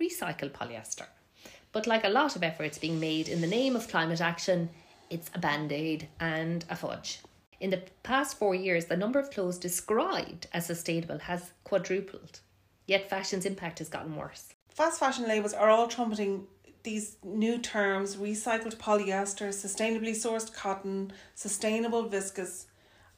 recycled 0.00 0.52
polyester. 0.52 1.06
But 1.72 1.86
like 1.86 2.04
a 2.04 2.10
lot 2.10 2.36
of 2.36 2.42
efforts 2.42 2.78
being 2.78 3.00
made 3.00 3.28
in 3.28 3.40
the 3.40 3.46
name 3.46 3.74
of 3.74 3.88
climate 3.88 4.20
action, 4.20 4.70
it's 5.10 5.30
a 5.34 5.38
band 5.38 5.72
aid 5.72 6.08
and 6.20 6.64
a 6.68 6.76
fudge. 6.76 7.20
In 7.60 7.70
the 7.70 7.82
past 8.02 8.38
four 8.38 8.54
years, 8.54 8.84
the 8.84 8.96
number 8.96 9.18
of 9.18 9.30
clothes 9.30 9.58
described 9.58 10.46
as 10.52 10.66
sustainable 10.66 11.18
has 11.18 11.52
quadrupled. 11.64 12.40
Yet 12.88 13.10
fashion's 13.10 13.44
impact 13.44 13.78
has 13.78 13.90
gotten 13.90 14.16
worse. 14.16 14.54
Fast 14.70 14.98
fashion 14.98 15.28
labels 15.28 15.52
are 15.52 15.68
all 15.68 15.88
trumpeting 15.88 16.46
these 16.84 17.18
new 17.22 17.58
terms 17.58 18.16
recycled 18.16 18.76
polyester, 18.78 19.48
sustainably 19.48 20.12
sourced 20.12 20.52
cotton, 20.52 21.12
sustainable 21.34 22.08
viscose. 22.08 22.64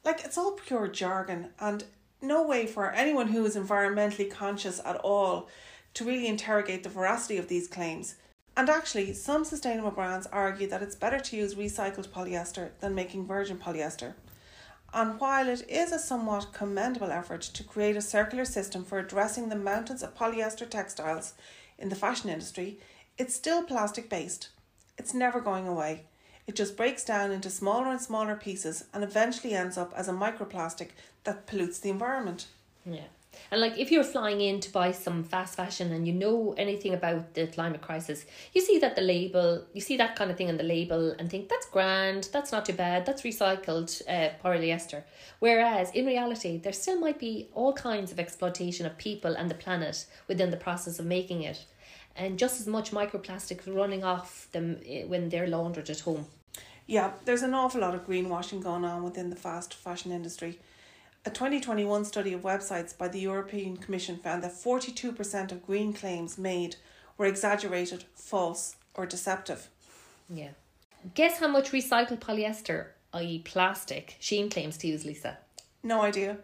Like, 0.03 0.25
it's 0.25 0.37
all 0.37 0.51
pure 0.51 0.89
jargon, 0.89 1.51
and 1.57 1.85
no 2.21 2.43
way 2.43 2.67
for 2.67 2.91
anyone 2.91 3.29
who 3.29 3.45
is 3.45 3.55
environmentally 3.55 4.29
conscious 4.29 4.81
at 4.83 4.97
all 4.97 5.47
to 5.93 6.03
really 6.03 6.27
interrogate 6.27 6.83
the 6.83 6.89
veracity 6.89 7.37
of 7.37 7.47
these 7.47 7.69
claims. 7.69 8.15
And 8.57 8.69
actually, 8.69 9.13
some 9.13 9.45
sustainable 9.45 9.91
brands 9.91 10.27
argue 10.33 10.67
that 10.67 10.81
it's 10.81 10.95
better 10.95 11.19
to 11.19 11.37
use 11.37 11.55
recycled 11.55 12.09
polyester 12.09 12.71
than 12.81 12.93
making 12.93 13.25
virgin 13.25 13.57
polyester. 13.57 14.15
And 14.93 15.19
while 15.19 15.47
it 15.47 15.67
is 15.69 15.91
a 15.91 15.99
somewhat 15.99 16.53
commendable 16.53 17.11
effort 17.11 17.41
to 17.41 17.63
create 17.63 17.95
a 17.95 18.01
circular 18.01 18.45
system 18.45 18.83
for 18.83 18.99
addressing 18.99 19.49
the 19.49 19.55
mountains 19.55 20.03
of 20.03 20.17
polyester 20.17 20.69
textiles 20.69 21.33
in 21.77 21.89
the 21.89 21.95
fashion 21.95 22.29
industry, 22.29 22.77
it's 23.17 23.33
still 23.33 23.63
plastic 23.63 24.09
based. 24.09 24.49
It's 24.97 25.13
never 25.13 25.39
going 25.39 25.67
away. 25.67 26.03
It 26.45 26.55
just 26.55 26.75
breaks 26.75 27.05
down 27.05 27.31
into 27.31 27.49
smaller 27.49 27.89
and 27.89 28.01
smaller 28.01 28.35
pieces 28.35 28.83
and 28.93 29.03
eventually 29.03 29.53
ends 29.53 29.77
up 29.77 29.93
as 29.95 30.07
a 30.07 30.13
microplastic 30.13 30.89
that 31.23 31.47
pollutes 31.47 31.79
the 31.79 31.89
environment. 31.89 32.47
Yeah. 32.85 33.07
And 33.51 33.59
like 33.59 33.77
if 33.77 33.91
you're 33.91 34.03
flying 34.03 34.41
in 34.41 34.59
to 34.61 34.71
buy 34.71 34.91
some 34.91 35.23
fast 35.23 35.55
fashion 35.55 35.91
and 35.91 36.07
you 36.07 36.13
know 36.13 36.53
anything 36.57 36.93
about 36.93 37.33
the 37.33 37.47
climate 37.47 37.81
crisis, 37.81 38.25
you 38.53 38.61
see 38.61 38.79
that 38.79 38.95
the 38.95 39.01
label, 39.01 39.65
you 39.73 39.81
see 39.81 39.97
that 39.97 40.15
kind 40.15 40.31
of 40.31 40.37
thing 40.37 40.49
on 40.49 40.57
the 40.57 40.63
label 40.63 41.11
and 41.17 41.29
think 41.29 41.49
that's 41.49 41.67
grand, 41.67 42.29
that's 42.31 42.51
not 42.51 42.65
too 42.65 42.73
bad, 42.73 43.05
that's 43.05 43.23
recycled 43.23 44.01
uh, 44.07 44.29
polyester. 44.43 45.03
Whereas 45.39 45.91
in 45.91 46.05
reality, 46.05 46.57
there 46.57 46.73
still 46.73 46.99
might 46.99 47.19
be 47.19 47.49
all 47.53 47.73
kinds 47.73 48.11
of 48.11 48.19
exploitation 48.19 48.85
of 48.85 48.97
people 48.97 49.35
and 49.35 49.49
the 49.49 49.55
planet 49.55 50.05
within 50.27 50.51
the 50.51 50.57
process 50.57 50.99
of 50.99 51.05
making 51.05 51.43
it. 51.43 51.65
And 52.15 52.37
just 52.37 52.59
as 52.59 52.67
much 52.67 52.91
microplastics 52.91 53.73
running 53.73 54.03
off 54.03 54.49
them 54.51 54.79
eh, 54.85 55.05
when 55.05 55.29
they're 55.29 55.47
laundered 55.47 55.89
at 55.89 56.01
home. 56.01 56.25
Yeah, 56.85 57.11
there's 57.23 57.43
an 57.43 57.53
awful 57.53 57.81
lot 57.81 57.95
of 57.95 58.05
greenwashing 58.05 58.61
going 58.61 58.83
on 58.83 59.03
within 59.03 59.29
the 59.29 59.35
fast 59.35 59.73
fashion 59.73 60.11
industry. 60.11 60.59
A 61.23 61.29
2021 61.29 62.03
study 62.05 62.33
of 62.33 62.41
websites 62.41 62.97
by 62.97 63.07
the 63.07 63.19
European 63.19 63.77
Commission 63.77 64.17
found 64.17 64.43
that 64.43 64.53
42% 64.53 65.51
of 65.51 65.65
green 65.65 65.93
claims 65.93 66.35
made 66.35 66.77
were 67.15 67.27
exaggerated, 67.27 68.05
false, 68.15 68.75
or 68.95 69.05
deceptive. 69.05 69.69
Yeah. 70.27 70.49
Guess 71.13 71.39
how 71.39 71.47
much 71.47 71.71
recycled 71.71 72.19
polyester, 72.19 72.87
i.e., 73.13 73.37
plastic, 73.45 74.17
Shein 74.19 74.49
claims 74.49 74.77
to 74.77 74.87
use, 74.87 75.05
Lisa? 75.05 75.37
No 75.83 76.01
idea. 76.01 76.37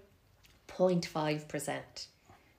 0.5%, 0.67 2.07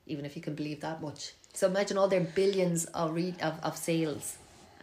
even 0.07 0.25
if 0.25 0.35
you 0.35 0.43
can 0.43 0.57
believe 0.57 0.81
that 0.81 1.01
much. 1.01 1.35
So 1.53 1.69
imagine 1.69 1.99
all 1.99 2.09
their 2.09 2.21
billions 2.21 2.87
of, 2.87 3.15
re- 3.15 3.35
of, 3.41 3.61
of 3.63 3.77
sales. 3.77 4.39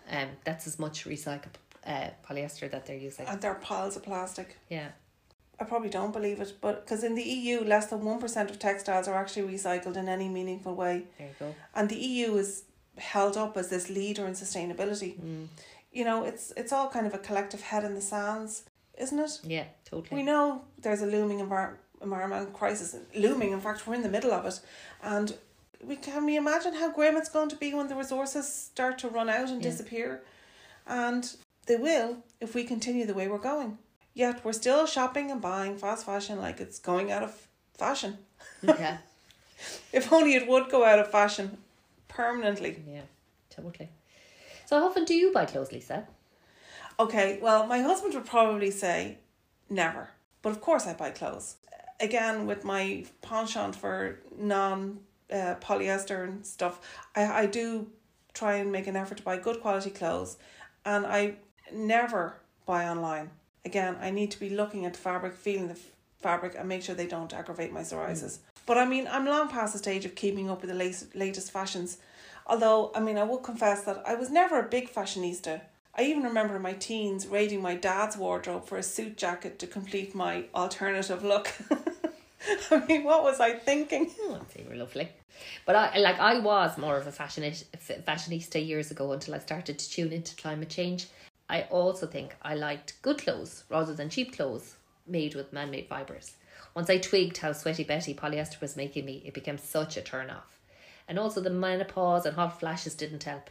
Um, 0.09 0.29
that's 0.45 0.67
as 0.67 0.79
much 0.79 1.05
recycled 1.05 1.55
uh, 1.85 2.11
polyester 2.25 2.71
that 2.71 2.85
they're 2.85 2.95
using. 2.95 3.25
And 3.25 3.41
they're 3.41 3.55
piles 3.55 3.97
of 3.97 4.03
plastic. 4.03 4.55
Yeah. 4.69 4.89
I 5.59 5.63
probably 5.63 5.89
don't 5.89 6.11
believe 6.11 6.41
it, 6.41 6.53
but 6.61 6.85
because 6.85 7.03
in 7.03 7.15
the 7.15 7.23
EU, 7.23 7.61
less 7.63 7.87
than 7.87 8.01
1% 8.01 8.49
of 8.49 8.59
textiles 8.59 9.07
are 9.07 9.15
actually 9.15 9.53
recycled 9.53 9.95
in 9.95 10.09
any 10.09 10.27
meaningful 10.27 10.75
way. 10.75 11.03
There 11.17 11.27
you 11.27 11.33
go. 11.39 11.55
And 11.73 11.89
the 11.89 11.95
EU 11.95 12.35
is 12.35 12.63
held 12.97 13.37
up 13.37 13.55
as 13.57 13.69
this 13.69 13.89
leader 13.89 14.25
in 14.25 14.33
sustainability. 14.33 15.19
Mm. 15.19 15.47
You 15.91 16.03
know, 16.03 16.23
it's 16.25 16.51
it's 16.57 16.73
all 16.73 16.89
kind 16.89 17.07
of 17.07 17.13
a 17.13 17.17
collective 17.17 17.61
head 17.61 17.83
in 17.85 17.93
the 17.95 18.01
sands, 18.01 18.63
isn't 18.97 19.17
it? 19.19 19.39
Yeah, 19.43 19.65
totally. 19.85 20.17
We 20.19 20.23
know 20.23 20.63
there's 20.81 21.01
a 21.01 21.05
looming 21.05 21.39
envir- 21.39 21.77
environmental 22.01 22.51
crisis, 22.51 22.95
looming. 23.15 23.51
In 23.53 23.61
fact, 23.61 23.87
we're 23.87 23.95
in 23.95 24.01
the 24.01 24.09
middle 24.09 24.33
of 24.33 24.45
it, 24.45 24.59
and 25.01 25.37
we 25.81 25.95
can 25.95 26.25
we 26.25 26.35
imagine 26.35 26.73
how 26.73 26.91
grim 26.91 27.15
it's 27.15 27.29
going 27.29 27.49
to 27.49 27.55
be 27.55 27.73
when 27.73 27.87
the 27.87 27.95
resources 27.95 28.51
start 28.51 28.97
to 28.99 29.07
run 29.07 29.29
out 29.29 29.49
and 29.49 29.63
Yeah. 29.63 29.69
disappear, 29.69 30.21
and 30.85 31.33
they 31.65 31.77
will 31.77 32.17
if 32.41 32.53
we 32.55 32.63
continue 32.65 33.05
the 33.05 33.13
way 33.13 33.27
we're 33.29 33.37
going. 33.37 33.77
Yet 34.15 34.43
we're 34.43 34.53
still 34.53 34.87
shopping 34.87 35.29
and 35.29 35.39
buying 35.41 35.77
fast 35.77 36.05
fashion 36.05 36.39
like 36.39 36.59
it's 36.59 36.79
going 36.79 37.11
out 37.11 37.21
of 37.21 37.47
fashion. 37.77 38.17
yeah, 38.63 38.97
If 39.93 40.11
only 40.11 40.33
it 40.33 40.47
would 40.47 40.69
go 40.69 40.83
out 40.85 40.99
of 40.99 41.11
fashion 41.11 41.57
permanently. 42.07 42.81
yeah, 42.87 43.01
totally. 43.49 43.89
So 44.65 44.79
how 44.79 44.87
often 44.87 45.05
do 45.05 45.13
you 45.13 45.31
buy 45.31 45.45
clothes, 45.45 45.71
Lisa? 45.71 46.07
Okay, 46.99 47.39
well, 47.41 47.67
my 47.67 47.81
husband 47.81 48.13
would 48.13 48.25
probably 48.25 48.71
say 48.71 49.17
never. 49.69 50.09
But 50.41 50.51
of 50.51 50.61
course, 50.61 50.87
I 50.87 50.93
buy 50.93 51.11
clothes. 51.11 51.57
Again, 51.99 52.45
with 52.45 52.63
my 52.63 53.05
penchant 53.21 53.75
for 53.75 54.19
non 54.37 54.99
uh, 55.31 55.55
polyester 55.61 56.23
and 56.23 56.45
stuff, 56.45 56.79
I, 57.15 57.25
I 57.41 57.45
do 57.47 57.87
try 58.33 58.55
and 58.55 58.71
make 58.71 58.87
an 58.87 58.95
effort 58.95 59.17
to 59.17 59.23
buy 59.23 59.37
good 59.37 59.61
quality 59.61 59.89
clothes. 59.89 60.37
And 60.85 61.05
I 61.05 61.35
never 61.73 62.37
buy 62.65 62.87
online. 62.87 63.29
Again, 63.65 63.97
I 63.99 64.11
need 64.11 64.31
to 64.31 64.39
be 64.39 64.49
looking 64.51 64.85
at 64.85 64.93
the 64.93 64.99
fabric, 64.99 65.33
feeling 65.33 65.67
the 65.67 65.79
fabric, 66.21 66.55
and 66.57 66.69
make 66.69 66.83
sure 66.83 66.95
they 66.95 67.07
don't 67.07 67.33
aggravate 67.33 67.73
my 67.73 67.81
psoriasis. 67.81 68.37
Mm. 68.37 68.39
But 68.65 68.77
I 68.77 68.85
mean, 68.85 69.07
I'm 69.07 69.25
long 69.25 69.49
past 69.49 69.73
the 69.73 69.79
stage 69.79 70.05
of 70.05 70.15
keeping 70.15 70.49
up 70.49 70.61
with 70.61 70.69
the 70.69 70.75
latest, 70.75 71.15
latest 71.15 71.51
fashions. 71.51 71.97
Although, 72.47 72.91
I 72.95 72.99
mean, 72.99 73.17
I 73.17 73.23
will 73.23 73.37
confess 73.37 73.83
that 73.83 74.03
I 74.05 74.15
was 74.15 74.29
never 74.29 74.59
a 74.59 74.63
big 74.63 74.93
fashionista. 74.93 75.61
I 75.97 76.03
even 76.03 76.23
remember 76.23 76.55
in 76.57 76.61
my 76.61 76.73
teens 76.73 77.25
raiding 77.25 77.61
my 77.61 77.75
dad's 77.75 78.17
wardrobe 78.17 78.65
for 78.65 78.77
a 78.77 78.83
suit 78.83 79.17
jacket 79.17 79.59
to 79.59 79.67
complete 79.67 80.13
my 80.13 80.45
alternative 80.53 81.23
look. 81.23 81.51
I 82.71 82.85
mean, 82.85 83.03
what 83.03 83.23
was 83.23 83.39
I 83.39 83.53
thinking? 83.53 84.11
Oh, 84.21 84.41
they 84.53 84.63
were 84.69 84.75
lovely. 84.75 85.09
But 85.65 85.75
I 85.75 85.97
like 85.97 86.19
I 86.19 86.39
was 86.39 86.77
more 86.77 86.97
of 86.97 87.07
a 87.07 87.11
fashionista, 87.11 88.03
fashionista 88.03 88.65
years 88.65 88.91
ago 88.91 89.11
until 89.11 89.35
I 89.35 89.39
started 89.39 89.79
to 89.79 89.89
tune 89.89 90.11
into 90.11 90.35
climate 90.35 90.69
change. 90.69 91.07
I 91.49 91.63
also 91.63 92.07
think 92.07 92.35
I 92.41 92.55
liked 92.55 93.01
good 93.01 93.19
clothes 93.19 93.63
rather 93.69 93.93
than 93.93 94.09
cheap 94.09 94.35
clothes 94.35 94.75
made 95.07 95.35
with 95.35 95.53
man-made 95.53 95.87
fibres. 95.87 96.37
Once 96.73 96.89
I 96.89 96.97
twigged 96.97 97.37
how 97.37 97.53
sweaty 97.53 97.83
Betty 97.83 98.13
polyester 98.13 98.59
was 98.59 98.75
making 98.75 99.05
me, 99.05 99.21
it 99.25 99.33
became 99.33 99.57
such 99.57 99.95
a 99.97 100.01
turn 100.01 100.29
off. 100.29 100.59
And 101.07 101.19
also 101.19 101.41
the 101.41 101.49
menopause 101.49 102.25
and 102.25 102.35
hot 102.35 102.59
flashes 102.59 102.95
didn't 102.95 103.23
help. 103.23 103.49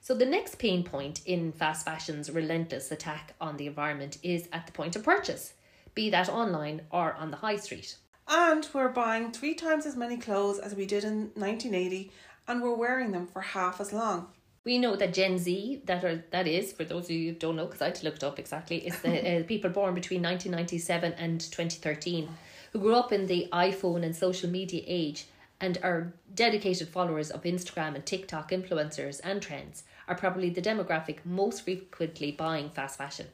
So 0.00 0.14
the 0.14 0.26
next 0.26 0.58
pain 0.58 0.82
point 0.82 1.20
in 1.26 1.52
fast 1.52 1.84
fashion's 1.84 2.30
relentless 2.30 2.90
attack 2.90 3.34
on 3.40 3.56
the 3.56 3.66
environment 3.66 4.18
is 4.22 4.48
at 4.52 4.66
the 4.66 4.72
point 4.72 4.96
of 4.96 5.04
purchase, 5.04 5.52
be 5.94 6.10
that 6.10 6.28
online 6.28 6.82
or 6.90 7.14
on 7.14 7.30
the 7.30 7.36
high 7.36 7.56
street. 7.56 7.96
And 8.26 8.66
we're 8.72 8.88
buying 8.88 9.30
three 9.30 9.54
times 9.54 9.86
as 9.86 9.96
many 9.96 10.16
clothes 10.16 10.58
as 10.58 10.74
we 10.74 10.86
did 10.86 11.04
in 11.04 11.30
1980, 11.34 12.10
and 12.48 12.62
we're 12.62 12.74
wearing 12.74 13.12
them 13.12 13.26
for 13.26 13.40
half 13.40 13.80
as 13.80 13.92
long. 13.92 14.28
We 14.62 14.76
know 14.76 14.94
that 14.96 15.14
Gen 15.14 15.38
Z, 15.38 15.82
that 15.86 16.04
are 16.04 16.22
that 16.30 16.46
is 16.46 16.72
for 16.72 16.84
those 16.84 17.04
of 17.04 17.12
you 17.12 17.32
who 17.32 17.38
don't 17.38 17.56
know, 17.56 17.64
because 17.64 17.80
I 17.80 17.86
had 17.86 17.94
to 17.96 18.04
look 18.04 18.16
it 18.16 18.24
up 18.24 18.38
exactly, 18.38 18.86
is 18.86 19.00
the 19.00 19.40
uh, 19.40 19.42
people 19.44 19.70
born 19.70 19.94
between 19.94 20.20
nineteen 20.20 20.52
ninety 20.52 20.78
seven 20.78 21.14
and 21.14 21.50
twenty 21.50 21.78
thirteen, 21.78 22.28
who 22.72 22.78
grew 22.80 22.94
up 22.94 23.10
in 23.10 23.26
the 23.26 23.48
iPhone 23.52 24.04
and 24.04 24.14
social 24.14 24.50
media 24.50 24.82
age, 24.86 25.26
and 25.62 25.78
are 25.82 26.12
dedicated 26.34 26.88
followers 26.88 27.30
of 27.30 27.44
Instagram 27.44 27.94
and 27.94 28.04
TikTok 28.04 28.50
influencers 28.50 29.20
and 29.24 29.40
trends, 29.40 29.84
are 30.06 30.14
probably 30.14 30.50
the 30.50 30.62
demographic 30.62 31.24
most 31.24 31.62
frequently 31.62 32.30
buying 32.30 32.68
fast 32.68 32.98
fashion. 32.98 33.28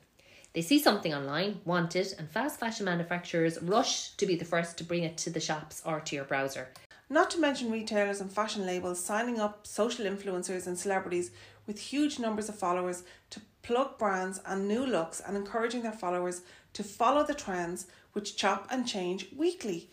They 0.52 0.62
see 0.62 0.78
something 0.78 1.12
online, 1.12 1.60
want 1.64 1.96
it, 1.96 2.14
and 2.18 2.30
fast 2.30 2.60
fashion 2.60 2.86
manufacturers 2.86 3.60
rush 3.60 4.10
to 4.12 4.26
be 4.26 4.36
the 4.36 4.44
first 4.44 4.78
to 4.78 4.84
bring 4.84 5.02
it 5.02 5.18
to 5.18 5.30
the 5.30 5.40
shops 5.40 5.82
or 5.84 6.00
to 6.00 6.16
your 6.16 6.24
browser. 6.24 6.68
Not 7.08 7.30
to 7.30 7.40
mention 7.40 7.70
retailers 7.70 8.20
and 8.20 8.32
fashion 8.32 8.66
labels 8.66 9.02
signing 9.02 9.38
up 9.38 9.66
social 9.66 10.06
influencers 10.06 10.66
and 10.66 10.76
celebrities 10.76 11.30
with 11.66 11.78
huge 11.78 12.18
numbers 12.18 12.48
of 12.48 12.58
followers 12.58 13.04
to 13.30 13.40
plug 13.62 13.96
brands 13.96 14.40
and 14.44 14.66
new 14.66 14.84
looks 14.84 15.20
and 15.20 15.36
encouraging 15.36 15.82
their 15.82 15.92
followers 15.92 16.42
to 16.72 16.82
follow 16.82 17.24
the 17.24 17.34
trends 17.34 17.86
which 18.12 18.36
chop 18.36 18.66
and 18.70 18.88
change 18.88 19.28
weekly. 19.36 19.88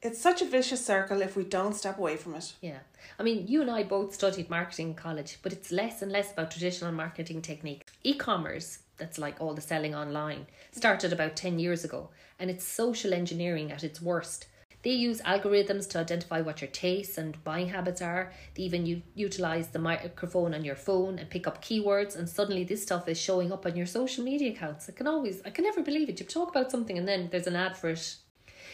It's 0.00 0.20
such 0.20 0.42
a 0.42 0.46
vicious 0.46 0.84
circle 0.84 1.22
if 1.22 1.36
we 1.36 1.44
don't 1.44 1.74
step 1.74 1.98
away 1.98 2.16
from 2.16 2.34
it. 2.34 2.54
Yeah. 2.60 2.80
I 3.18 3.22
mean, 3.22 3.46
you 3.46 3.62
and 3.62 3.70
I 3.70 3.82
both 3.82 4.14
studied 4.14 4.50
marketing 4.50 4.88
in 4.88 4.94
college, 4.94 5.38
but 5.42 5.52
it's 5.52 5.72
less 5.72 6.02
and 6.02 6.12
less 6.12 6.32
about 6.32 6.50
traditional 6.50 6.92
marketing 6.92 7.40
techniques. 7.42 7.92
E 8.02 8.14
commerce, 8.14 8.80
that's 8.96 9.18
like 9.18 9.40
all 9.40 9.54
the 9.54 9.60
selling 9.60 9.94
online, 9.94 10.46
started 10.72 11.12
about 11.12 11.36
10 11.36 11.58
years 11.58 11.84
ago, 11.84 12.10
and 12.38 12.50
it's 12.50 12.64
social 12.64 13.14
engineering 13.14 13.72
at 13.72 13.84
its 13.84 14.00
worst. 14.00 14.46
They 14.84 14.90
use 14.90 15.22
algorithms 15.22 15.88
to 15.90 15.98
identify 15.98 16.42
what 16.42 16.60
your 16.60 16.70
tastes 16.70 17.18
and 17.18 17.42
buying 17.42 17.68
habits 17.68 18.02
are. 18.02 18.32
They 18.54 18.64
even 18.64 18.86
u- 18.86 19.02
utilize 19.14 19.68
the 19.68 19.78
microphone 19.78 20.54
on 20.54 20.64
your 20.64 20.76
phone 20.76 21.18
and 21.18 21.28
pick 21.30 21.46
up 21.46 21.64
keywords, 21.64 22.14
and 22.16 22.28
suddenly 22.28 22.64
this 22.64 22.82
stuff 22.82 23.08
is 23.08 23.18
showing 23.18 23.50
up 23.50 23.66
on 23.66 23.76
your 23.76 23.86
social 23.86 24.22
media 24.22 24.52
accounts. 24.52 24.88
I 24.88 24.92
can 24.92 25.06
always, 25.06 25.40
I 25.44 25.50
can 25.50 25.64
never 25.64 25.82
believe 25.82 26.08
it. 26.08 26.20
You 26.20 26.26
talk 26.26 26.50
about 26.50 26.70
something 26.70 26.98
and 26.98 27.08
then 27.08 27.28
there's 27.32 27.46
an 27.46 27.56
ad 27.56 27.76
for 27.76 27.90
it 27.90 28.16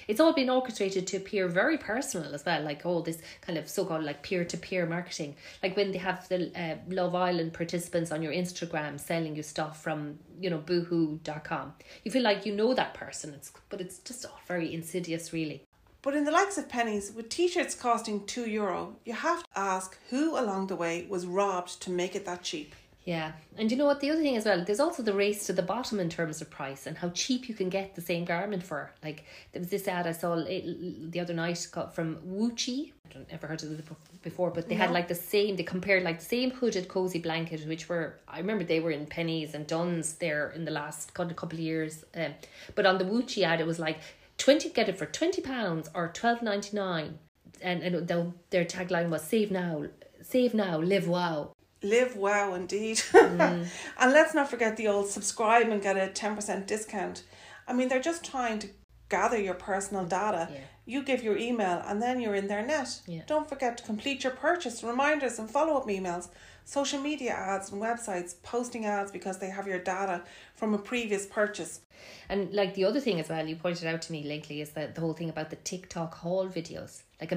it's 0.08 0.18
all 0.18 0.32
been 0.32 0.50
orchestrated 0.50 1.06
to 1.06 1.18
appear 1.18 1.46
very 1.46 1.78
personal 1.78 2.34
as 2.34 2.44
well, 2.44 2.62
like 2.62 2.84
all 2.84 3.00
this 3.00 3.22
kind 3.42 3.56
of 3.56 3.68
so 3.68 3.84
called 3.84 4.02
like 4.02 4.24
peer 4.24 4.44
to 4.44 4.56
peer 4.56 4.84
marketing. 4.86 5.36
Like 5.62 5.76
when 5.76 5.92
they 5.92 5.98
have 5.98 6.28
the 6.28 6.50
uh, 6.60 6.76
Love 6.88 7.14
Island 7.14 7.52
participants 7.52 8.10
on 8.10 8.20
your 8.20 8.32
Instagram 8.32 8.98
selling 8.98 9.36
you 9.36 9.44
stuff 9.44 9.80
from, 9.80 10.18
you 10.40 10.50
know, 10.50 10.58
boohoo.com. 10.58 11.74
You 12.02 12.10
feel 12.10 12.22
like 12.22 12.44
you 12.44 12.54
know 12.54 12.74
that 12.74 12.94
person, 12.94 13.34
it's 13.34 13.52
but 13.68 13.80
it's 13.80 13.98
just 13.98 14.26
all 14.26 14.40
very 14.48 14.74
insidious, 14.74 15.32
really. 15.32 15.64
But 16.02 16.14
in 16.14 16.24
the 16.24 16.30
likes 16.30 16.56
of 16.56 16.68
Penneys, 16.68 17.14
with 17.14 17.28
t 17.28 17.46
shirts 17.48 17.74
costing 17.74 18.20
€2, 18.20 18.50
Euro, 18.52 18.96
you 19.04 19.12
have 19.12 19.42
to 19.42 19.48
ask 19.54 19.98
who 20.08 20.38
along 20.38 20.68
the 20.68 20.76
way 20.76 21.06
was 21.08 21.26
robbed 21.26 21.82
to 21.82 21.90
make 21.90 22.14
it 22.14 22.24
that 22.24 22.42
cheap. 22.42 22.74
Yeah, 23.04 23.32
and 23.56 23.70
you 23.70 23.76
know 23.76 23.86
what? 23.86 24.00
The 24.00 24.10
other 24.10 24.20
thing 24.20 24.36
as 24.36 24.44
well, 24.44 24.62
there's 24.62 24.80
also 24.80 25.02
the 25.02 25.14
race 25.14 25.46
to 25.46 25.52
the 25.52 25.62
bottom 25.62 25.98
in 26.00 26.10
terms 26.10 26.40
of 26.40 26.50
price 26.50 26.86
and 26.86 26.96
how 26.96 27.08
cheap 27.10 27.48
you 27.48 27.54
can 27.54 27.70
get 27.70 27.94
the 27.94 28.00
same 28.02 28.24
garment 28.24 28.62
for. 28.62 28.92
Like 29.02 29.24
there 29.52 29.60
was 29.60 29.70
this 29.70 29.88
ad 29.88 30.06
I 30.06 30.12
saw 30.12 30.36
the 30.36 31.20
other 31.20 31.34
night 31.34 31.66
from 31.92 32.16
Wuchi. 32.16 32.92
I 33.06 33.12
don't 33.12 33.26
ever 33.30 33.46
heard 33.46 33.62
of 33.62 33.72
it 33.72 33.84
before, 34.22 34.50
but 34.50 34.68
they 34.68 34.76
no. 34.76 34.82
had 34.82 34.92
like 34.92 35.08
the 35.08 35.14
same. 35.14 35.56
They 35.56 35.62
compared 35.62 36.02
like 36.02 36.18
the 36.20 36.24
same 36.24 36.50
hooded 36.50 36.88
cozy 36.88 37.18
blanket, 37.18 37.66
which 37.66 37.88
were 37.88 38.18
I 38.28 38.38
remember 38.38 38.64
they 38.64 38.80
were 38.80 38.92
in 38.92 39.06
Penneys 39.06 39.54
and 39.54 39.66
Dunnes 39.66 40.14
there 40.14 40.50
in 40.50 40.64
the 40.64 40.70
last 40.70 41.14
couple 41.14 41.44
of 41.44 41.58
years. 41.58 42.04
Um, 42.14 42.34
but 42.74 42.86
on 42.86 42.98
the 42.98 43.04
Wuchi 43.04 43.42
ad, 43.42 43.60
it 43.60 43.66
was 43.66 43.78
like 43.78 43.98
twenty 44.40 44.68
get 44.70 44.88
it 44.88 44.98
for 44.98 45.06
twenty 45.06 45.42
pounds 45.42 45.88
or 45.94 46.08
twelve 46.08 46.42
ninety 46.42 46.76
nine, 46.76 47.18
and 47.62 47.82
and 47.82 48.08
their 48.50 48.64
tagline 48.64 49.10
was 49.10 49.22
save 49.22 49.50
now, 49.50 49.84
save 50.22 50.54
now, 50.54 50.78
live 50.78 51.06
wow 51.06 51.52
live 51.82 52.16
wow 52.16 52.54
indeed. 52.54 53.00
Mm. 53.10 53.66
and 53.98 54.12
let's 54.12 54.34
not 54.34 54.50
forget 54.50 54.76
the 54.76 54.88
old 54.88 55.08
subscribe 55.08 55.68
and 55.68 55.80
get 55.80 55.96
a 55.96 56.10
10% 56.12 56.66
discount. 56.66 57.22
I 57.66 57.72
mean, 57.72 57.88
they're 57.88 58.00
just 58.00 58.24
trying 58.24 58.58
to 58.60 58.68
gather 59.08 59.40
your 59.40 59.54
personal 59.54 60.04
data. 60.04 60.48
Yeah. 60.52 60.60
You 60.84 61.02
give 61.02 61.22
your 61.22 61.36
email 61.36 61.82
and 61.86 62.02
then 62.02 62.20
you're 62.20 62.34
in 62.34 62.48
their 62.48 62.64
net. 62.64 63.00
Yeah. 63.06 63.22
Don't 63.26 63.48
forget 63.48 63.76
to 63.78 63.84
complete 63.84 64.24
your 64.24 64.32
purchase, 64.32 64.82
reminders 64.82 65.38
and 65.38 65.50
follow 65.50 65.76
up 65.76 65.86
emails, 65.86 66.28
social 66.64 67.00
media 67.00 67.32
ads 67.32 67.72
and 67.72 67.80
websites, 67.80 68.34
posting 68.42 68.86
ads 68.86 69.10
because 69.10 69.38
they 69.38 69.50
have 69.50 69.66
your 69.66 69.78
data 69.78 70.22
from 70.54 70.74
a 70.74 70.78
previous 70.78 71.26
purchase. 71.26 71.80
And 72.28 72.52
like 72.52 72.74
the 72.74 72.84
other 72.84 73.00
thing 73.00 73.20
as 73.20 73.28
well, 73.28 73.46
you 73.46 73.56
pointed 73.56 73.86
out 73.86 74.02
to 74.02 74.12
me 74.12 74.24
lately 74.24 74.60
is 74.60 74.70
that 74.70 74.94
the 74.94 75.00
whole 75.00 75.12
thing 75.14 75.30
about 75.30 75.50
the 75.50 75.56
TikTok 75.56 76.14
haul 76.14 76.48
videos, 76.48 77.02
like 77.20 77.32
a, 77.32 77.36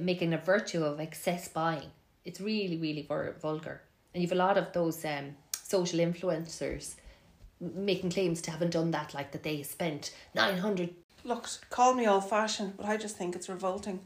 making 0.00 0.34
a 0.34 0.38
virtue 0.38 0.84
of 0.84 1.00
excess 1.00 1.48
buying. 1.48 1.90
It's 2.24 2.40
really 2.40 2.76
really 2.78 3.06
vulgar. 3.40 3.82
And 4.12 4.22
you've 4.22 4.32
a 4.32 4.36
lot 4.36 4.58
of 4.58 4.72
those 4.72 5.04
um 5.04 5.36
social 5.52 5.98
influencers 5.98 6.94
making 7.60 8.10
claims 8.10 8.40
to 8.42 8.50
having 8.50 8.70
done 8.70 8.90
that 8.90 9.14
like 9.14 9.32
that 9.32 9.42
they 9.42 9.62
spent 9.62 10.14
900 10.34 10.90
look 11.24 11.48
call 11.70 11.94
me 11.94 12.06
old 12.06 12.28
fashioned 12.28 12.76
but 12.76 12.86
i 12.86 12.96
just 12.96 13.16
think 13.16 13.34
it's 13.34 13.48
revolting 13.48 14.00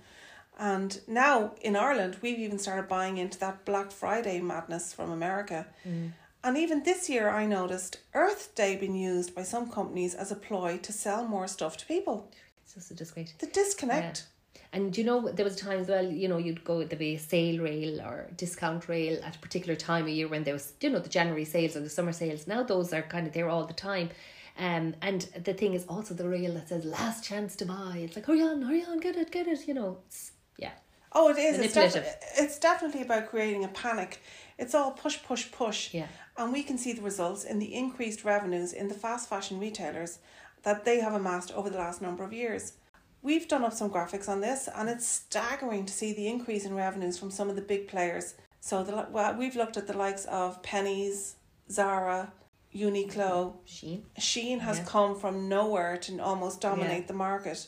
and 0.58 1.00
now 1.06 1.52
in 1.60 1.76
ireland 1.76 2.16
we've 2.22 2.38
even 2.38 2.58
started 2.58 2.88
buying 2.88 3.16
into 3.18 3.38
that 3.38 3.64
black 3.64 3.90
friday 3.90 4.40
madness 4.40 4.92
from 4.92 5.10
america 5.10 5.66
mm. 5.86 6.10
and 6.42 6.56
even 6.56 6.82
this 6.82 7.08
year 7.08 7.28
i 7.28 7.46
noticed 7.46 7.98
earth 8.14 8.54
day 8.54 8.76
being 8.76 8.96
used 8.96 9.34
by 9.34 9.42
some 9.42 9.70
companies 9.70 10.14
as 10.14 10.32
a 10.32 10.36
ploy 10.36 10.76
to 10.78 10.92
sell 10.92 11.26
more 11.26 11.46
stuff 11.46 11.76
to 11.76 11.86
people 11.86 12.30
it's 12.62 12.74
just 12.74 12.90
a 12.90 12.94
disgrace 12.94 13.34
the 13.38 13.46
disconnect 13.46 14.18
yeah. 14.18 14.32
And 14.72 14.96
you 14.96 15.04
know, 15.04 15.30
there 15.30 15.44
was 15.44 15.56
times 15.56 15.88
well, 15.88 16.04
you 16.04 16.28
know, 16.28 16.36
you'd 16.36 16.62
go 16.62 16.84
there'd 16.84 16.98
be 16.98 17.14
a 17.14 17.18
sale 17.18 17.62
rail 17.62 18.00
or 18.00 18.28
discount 18.36 18.88
rail 18.88 19.18
at 19.24 19.36
a 19.36 19.38
particular 19.38 19.74
time 19.74 20.04
of 20.04 20.10
year 20.10 20.28
when 20.28 20.44
there 20.44 20.52
was, 20.52 20.74
you 20.80 20.90
know, 20.90 20.98
the 20.98 21.08
January 21.08 21.46
sales 21.46 21.74
or 21.74 21.80
the 21.80 21.88
summer 21.88 22.12
sales. 22.12 22.46
Now 22.46 22.62
those 22.62 22.92
are 22.92 23.02
kind 23.02 23.26
of 23.26 23.32
there 23.32 23.48
all 23.48 23.64
the 23.64 23.72
time. 23.72 24.10
Um, 24.58 24.96
and 25.00 25.22
the 25.44 25.54
thing 25.54 25.74
is 25.74 25.84
also 25.86 26.14
the 26.14 26.28
rail 26.28 26.52
that 26.54 26.68
says 26.68 26.84
last 26.84 27.24
chance 27.24 27.54
to 27.56 27.64
buy. 27.64 27.98
It's 28.04 28.16
like, 28.16 28.26
hurry 28.26 28.42
on, 28.42 28.60
hurry 28.62 28.84
on, 28.84 28.98
get 28.98 29.16
it, 29.16 29.30
get 29.30 29.46
it. 29.46 29.68
You 29.68 29.74
know, 29.74 29.98
it's 30.06 30.32
yeah. 30.58 30.72
Oh, 31.12 31.30
it 31.30 31.38
is. 31.38 31.58
It's, 31.58 31.74
defi- 31.74 32.06
it's 32.36 32.58
definitely 32.58 33.02
about 33.02 33.28
creating 33.28 33.64
a 33.64 33.68
panic. 33.68 34.20
It's 34.58 34.74
all 34.74 34.90
push, 34.90 35.22
push, 35.22 35.50
push. 35.50 35.94
Yeah. 35.94 36.08
And 36.36 36.52
we 36.52 36.62
can 36.62 36.76
see 36.76 36.92
the 36.92 37.02
results 37.02 37.44
in 37.44 37.58
the 37.58 37.74
increased 37.74 38.24
revenues 38.24 38.72
in 38.72 38.88
the 38.88 38.94
fast 38.94 39.28
fashion 39.28 39.58
retailers 39.58 40.18
that 40.64 40.84
they 40.84 41.00
have 41.00 41.14
amassed 41.14 41.52
over 41.52 41.70
the 41.70 41.78
last 41.78 42.02
number 42.02 42.24
of 42.24 42.32
years. 42.32 42.74
We've 43.22 43.48
done 43.48 43.64
up 43.64 43.72
some 43.72 43.90
graphics 43.90 44.28
on 44.28 44.40
this, 44.40 44.68
and 44.72 44.88
it's 44.88 45.06
staggering 45.06 45.86
to 45.86 45.92
see 45.92 46.12
the 46.12 46.28
increase 46.28 46.64
in 46.64 46.74
revenues 46.74 47.18
from 47.18 47.30
some 47.30 47.48
of 47.48 47.56
the 47.56 47.62
big 47.62 47.88
players. 47.88 48.34
So, 48.60 48.84
the, 48.84 49.06
well, 49.10 49.34
we've 49.36 49.56
looked 49.56 49.76
at 49.76 49.86
the 49.86 49.96
likes 49.96 50.24
of 50.26 50.62
Penneys, 50.62 51.34
Zara, 51.70 52.32
Uniqlo. 52.74 53.54
Shein. 53.66 54.02
Shein 54.18 54.60
has 54.60 54.78
yeah. 54.78 54.84
come 54.84 55.18
from 55.18 55.48
nowhere 55.48 55.96
to 55.96 56.18
almost 56.18 56.60
dominate 56.60 57.02
yeah. 57.02 57.06
the 57.06 57.14
market. 57.14 57.66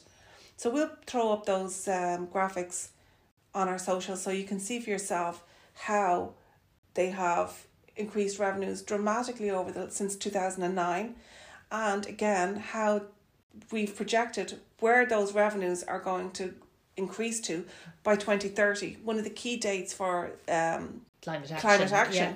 So, 0.60 0.68
we'll 0.68 0.90
throw 1.06 1.32
up 1.32 1.46
those 1.46 1.88
um, 1.88 2.26
graphics 2.26 2.90
on 3.54 3.66
our 3.66 3.78
socials 3.78 4.20
so 4.20 4.30
you 4.30 4.44
can 4.44 4.60
see 4.60 4.78
for 4.78 4.90
yourself 4.90 5.42
how 5.72 6.34
they 6.92 7.08
have 7.08 7.66
increased 7.96 8.38
revenues 8.38 8.82
dramatically 8.82 9.50
over 9.50 9.72
the 9.72 9.90
since 9.90 10.16
2009 10.16 11.14
and 11.72 12.06
again 12.06 12.56
how 12.56 13.00
we've 13.72 13.96
projected 13.96 14.60
where 14.80 15.06
those 15.06 15.32
revenues 15.32 15.82
are 15.82 15.98
going 15.98 16.30
to 16.32 16.52
increase 16.94 17.40
to 17.40 17.64
by 18.02 18.14
2030 18.14 18.98
one 19.02 19.16
of 19.16 19.24
the 19.24 19.30
key 19.30 19.56
dates 19.56 19.94
for 19.94 20.32
um, 20.46 21.00
climate 21.22 21.50
action, 21.50 21.58
climate 21.58 21.92
action. 21.92 22.32
Yeah. 22.32 22.34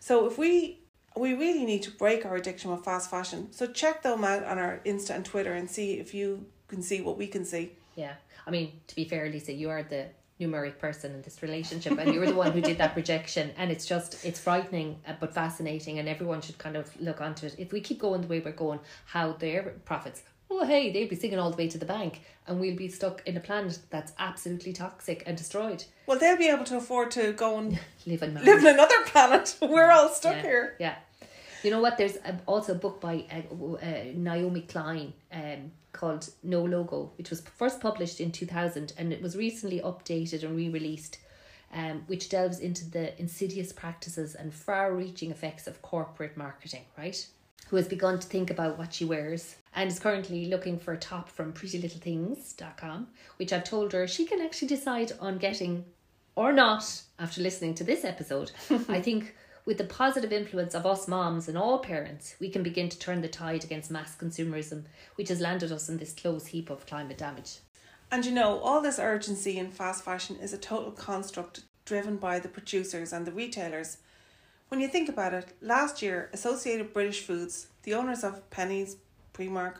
so 0.00 0.26
if 0.26 0.38
we 0.38 0.80
we 1.14 1.34
really 1.34 1.66
need 1.66 1.82
to 1.82 1.90
break 1.90 2.24
our 2.24 2.36
addiction 2.36 2.70
with 2.70 2.82
fast 2.82 3.10
fashion 3.10 3.52
so 3.52 3.66
check 3.66 4.02
them 4.02 4.24
out 4.24 4.44
on 4.44 4.58
our 4.58 4.80
insta 4.86 5.10
and 5.10 5.26
twitter 5.26 5.52
and 5.52 5.70
see 5.70 5.94
if 5.94 6.14
you 6.14 6.46
can 6.68 6.82
see 6.82 7.00
what 7.00 7.16
we 7.16 7.26
can 7.26 7.44
see. 7.44 7.72
Yeah. 7.94 8.14
I 8.46 8.50
mean 8.50 8.80
to 8.86 8.94
be 8.94 9.04
fair 9.04 9.28
lisa 9.28 9.52
you 9.52 9.70
are 9.70 9.82
the 9.82 10.06
numeric 10.40 10.78
person 10.78 11.14
in 11.14 11.22
this 11.22 11.42
relationship 11.42 11.98
and 11.98 12.12
you're 12.12 12.26
the 12.26 12.34
one 12.34 12.52
who 12.52 12.60
did 12.60 12.76
that 12.78 12.92
projection 12.92 13.50
and 13.56 13.70
it's 13.70 13.86
just 13.86 14.22
it's 14.24 14.38
frightening 14.38 14.98
uh, 15.08 15.14
but 15.18 15.32
fascinating 15.32 15.98
and 15.98 16.08
everyone 16.08 16.42
should 16.42 16.58
kind 16.58 16.76
of 16.76 16.88
look 17.00 17.20
onto 17.20 17.46
it. 17.46 17.54
If 17.58 17.72
we 17.72 17.80
keep 17.80 17.98
going 17.98 18.20
the 18.20 18.26
way 18.26 18.40
we're 18.40 18.52
going 18.52 18.80
how 19.06 19.32
their 19.32 19.74
profits 19.84 20.22
oh 20.50 20.64
hey 20.64 20.92
they'll 20.92 21.08
be 21.08 21.16
singing 21.16 21.38
all 21.38 21.50
the 21.50 21.56
way 21.56 21.68
to 21.68 21.78
the 21.78 21.86
bank 21.86 22.20
and 22.46 22.60
we'll 22.60 22.76
be 22.76 22.88
stuck 22.88 23.26
in 23.26 23.36
a 23.36 23.40
planet 23.40 23.78
that's 23.90 24.12
absolutely 24.18 24.72
toxic 24.72 25.22
and 25.26 25.36
destroyed. 25.36 25.84
Well 26.06 26.18
they'll 26.18 26.36
be 26.36 26.48
able 26.48 26.64
to 26.64 26.76
afford 26.76 27.10
to 27.12 27.32
go 27.32 27.58
and 27.58 27.80
live 28.06 28.22
in 28.22 28.34
live 28.34 28.46
in 28.46 28.66
another 28.66 29.02
planet. 29.06 29.56
We're 29.62 29.90
all 29.90 30.10
stuck 30.10 30.36
yeah, 30.36 30.42
here. 30.42 30.76
Yeah 30.78 30.94
you 31.62 31.70
know 31.70 31.80
what 31.80 31.98
there's 31.98 32.18
also 32.46 32.72
a 32.72 32.76
book 32.76 33.00
by 33.00 33.24
uh, 33.30 33.64
uh, 33.76 34.04
naomi 34.14 34.62
klein 34.62 35.12
um, 35.32 35.70
called 35.92 36.28
no 36.42 36.62
logo 36.62 37.12
which 37.16 37.30
was 37.30 37.40
first 37.40 37.80
published 37.80 38.20
in 38.20 38.30
2000 38.30 38.92
and 38.98 39.12
it 39.12 39.22
was 39.22 39.36
recently 39.36 39.80
updated 39.80 40.42
and 40.42 40.56
re-released 40.56 41.18
um, 41.74 42.04
which 42.06 42.28
delves 42.28 42.60
into 42.60 42.88
the 42.90 43.18
insidious 43.20 43.72
practices 43.72 44.34
and 44.34 44.54
far-reaching 44.54 45.30
effects 45.30 45.66
of 45.66 45.82
corporate 45.82 46.36
marketing 46.36 46.84
right 46.96 47.26
who 47.68 47.76
has 47.76 47.88
begun 47.88 48.18
to 48.18 48.26
think 48.26 48.50
about 48.50 48.78
what 48.78 48.94
she 48.94 49.04
wears 49.04 49.56
and 49.74 49.90
is 49.90 49.98
currently 49.98 50.46
looking 50.46 50.78
for 50.78 50.92
a 50.92 50.98
top 50.98 51.28
from 51.28 51.52
prettylittlethings.com, 51.52 53.08
which 53.36 53.52
I've 53.52 53.64
told 53.64 53.92
her 53.92 54.06
she 54.06 54.24
can 54.24 54.40
actually 54.40 54.68
decide 54.68 55.12
on 55.20 55.38
getting 55.38 55.84
or 56.34 56.52
not 56.52 57.02
after 57.18 57.42
listening 57.42 57.74
to 57.74 57.84
this 57.84 58.04
episode. 58.04 58.52
I 58.88 59.00
think 59.00 59.34
with 59.66 59.76
the 59.76 59.84
positive 59.84 60.32
influence 60.32 60.74
of 60.74 60.86
us 60.86 61.06
moms 61.06 61.48
and 61.48 61.58
all 61.58 61.80
parents, 61.80 62.36
we 62.40 62.48
can 62.48 62.62
begin 62.62 62.88
to 62.88 62.98
turn 62.98 63.20
the 63.20 63.28
tide 63.28 63.64
against 63.64 63.90
mass 63.90 64.16
consumerism, 64.16 64.84
which 65.16 65.28
has 65.28 65.40
landed 65.40 65.70
us 65.70 65.90
in 65.90 65.98
this 65.98 66.14
close 66.14 66.46
heap 66.46 66.70
of 66.70 66.86
climate 66.86 67.18
damage. 67.18 67.58
And 68.10 68.24
you 68.24 68.32
know, 68.32 68.58
all 68.60 68.80
this 68.80 68.98
urgency 68.98 69.58
in 69.58 69.70
fast 69.70 70.02
fashion 70.02 70.36
is 70.36 70.54
a 70.54 70.58
total 70.58 70.92
construct 70.92 71.64
driven 71.84 72.16
by 72.16 72.38
the 72.38 72.48
producers 72.48 73.12
and 73.12 73.26
the 73.26 73.32
retailers 73.32 73.98
when 74.68 74.80
you 74.80 74.88
think 74.88 75.08
about 75.08 75.32
it, 75.32 75.52
last 75.60 76.02
year, 76.02 76.28
Associated 76.32 76.92
British 76.92 77.20
Foods, 77.20 77.68
the 77.84 77.94
owners 77.94 78.24
of 78.24 78.50
Penneys, 78.50 78.96
Primark, 79.32 79.76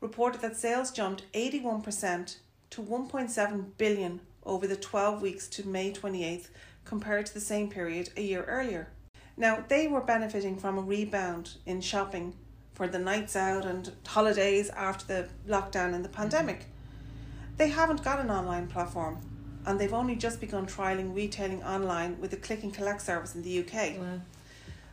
reported 0.00 0.40
that 0.40 0.56
sales 0.56 0.90
jumped 0.90 1.30
81% 1.34 2.36
to 2.70 2.82
1.7 2.82 3.64
billion 3.76 4.20
over 4.42 4.66
the 4.66 4.76
12 4.76 5.20
weeks 5.20 5.46
to 5.48 5.68
May 5.68 5.92
28th 5.92 6.48
compared 6.86 7.26
to 7.26 7.34
the 7.34 7.40
same 7.40 7.68
period 7.68 8.08
a 8.16 8.22
year 8.22 8.44
earlier. 8.44 8.88
Now, 9.36 9.64
they 9.68 9.86
were 9.86 10.00
benefiting 10.00 10.58
from 10.58 10.78
a 10.78 10.82
rebound 10.82 11.56
in 11.66 11.80
shopping 11.80 12.34
for 12.74 12.86
the 12.86 12.98
nights 12.98 13.36
out 13.36 13.64
and 13.64 13.90
holidays 14.06 14.70
after 14.70 15.06
the 15.06 15.28
lockdown 15.50 15.94
and 15.94 16.04
the 16.04 16.08
pandemic. 16.08 16.66
They 17.56 17.68
haven't 17.68 18.04
got 18.04 18.20
an 18.20 18.30
online 18.30 18.66
platform 18.68 19.18
and 19.64 19.80
they've 19.80 19.92
only 19.92 20.14
just 20.14 20.40
begun 20.40 20.66
trialling 20.66 21.14
retailing 21.14 21.62
online 21.62 22.20
with 22.20 22.32
a 22.32 22.36
click 22.36 22.62
and 22.62 22.72
collect 22.72 23.02
service 23.02 23.34
in 23.34 23.42
the 23.42 23.58
UK. 23.60 23.98
Wow. 23.98 24.20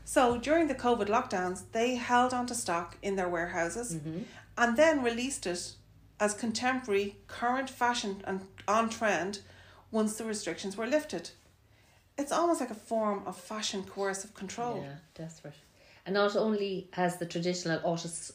So 0.05 0.37
during 0.37 0.67
the 0.67 0.75
COVID 0.75 1.07
lockdowns, 1.07 1.63
they 1.71 1.95
held 1.95 2.33
onto 2.33 2.53
stock 2.53 2.97
in 3.01 3.15
their 3.15 3.29
warehouses 3.29 3.95
mm-hmm. 3.95 4.23
and 4.57 4.77
then 4.77 5.03
released 5.03 5.45
it 5.45 5.73
as 6.19 6.33
contemporary, 6.33 7.17
current 7.27 7.69
fashion 7.69 8.21
and 8.25 8.47
on 8.67 8.89
trend 8.89 9.39
once 9.91 10.15
the 10.15 10.25
restrictions 10.25 10.75
were 10.75 10.87
lifted. 10.87 11.31
It's 12.17 12.31
almost 12.31 12.59
like 12.59 12.71
a 12.71 12.75
form 12.75 13.23
of 13.25 13.37
fashion 13.37 13.83
coercive 13.83 14.33
control. 14.33 14.81
Yeah, 14.83 14.95
desperate. 15.15 15.55
And 16.05 16.13
not 16.13 16.35
only 16.35 16.87
has 16.91 17.17
the 17.17 17.25
traditional 17.25 17.79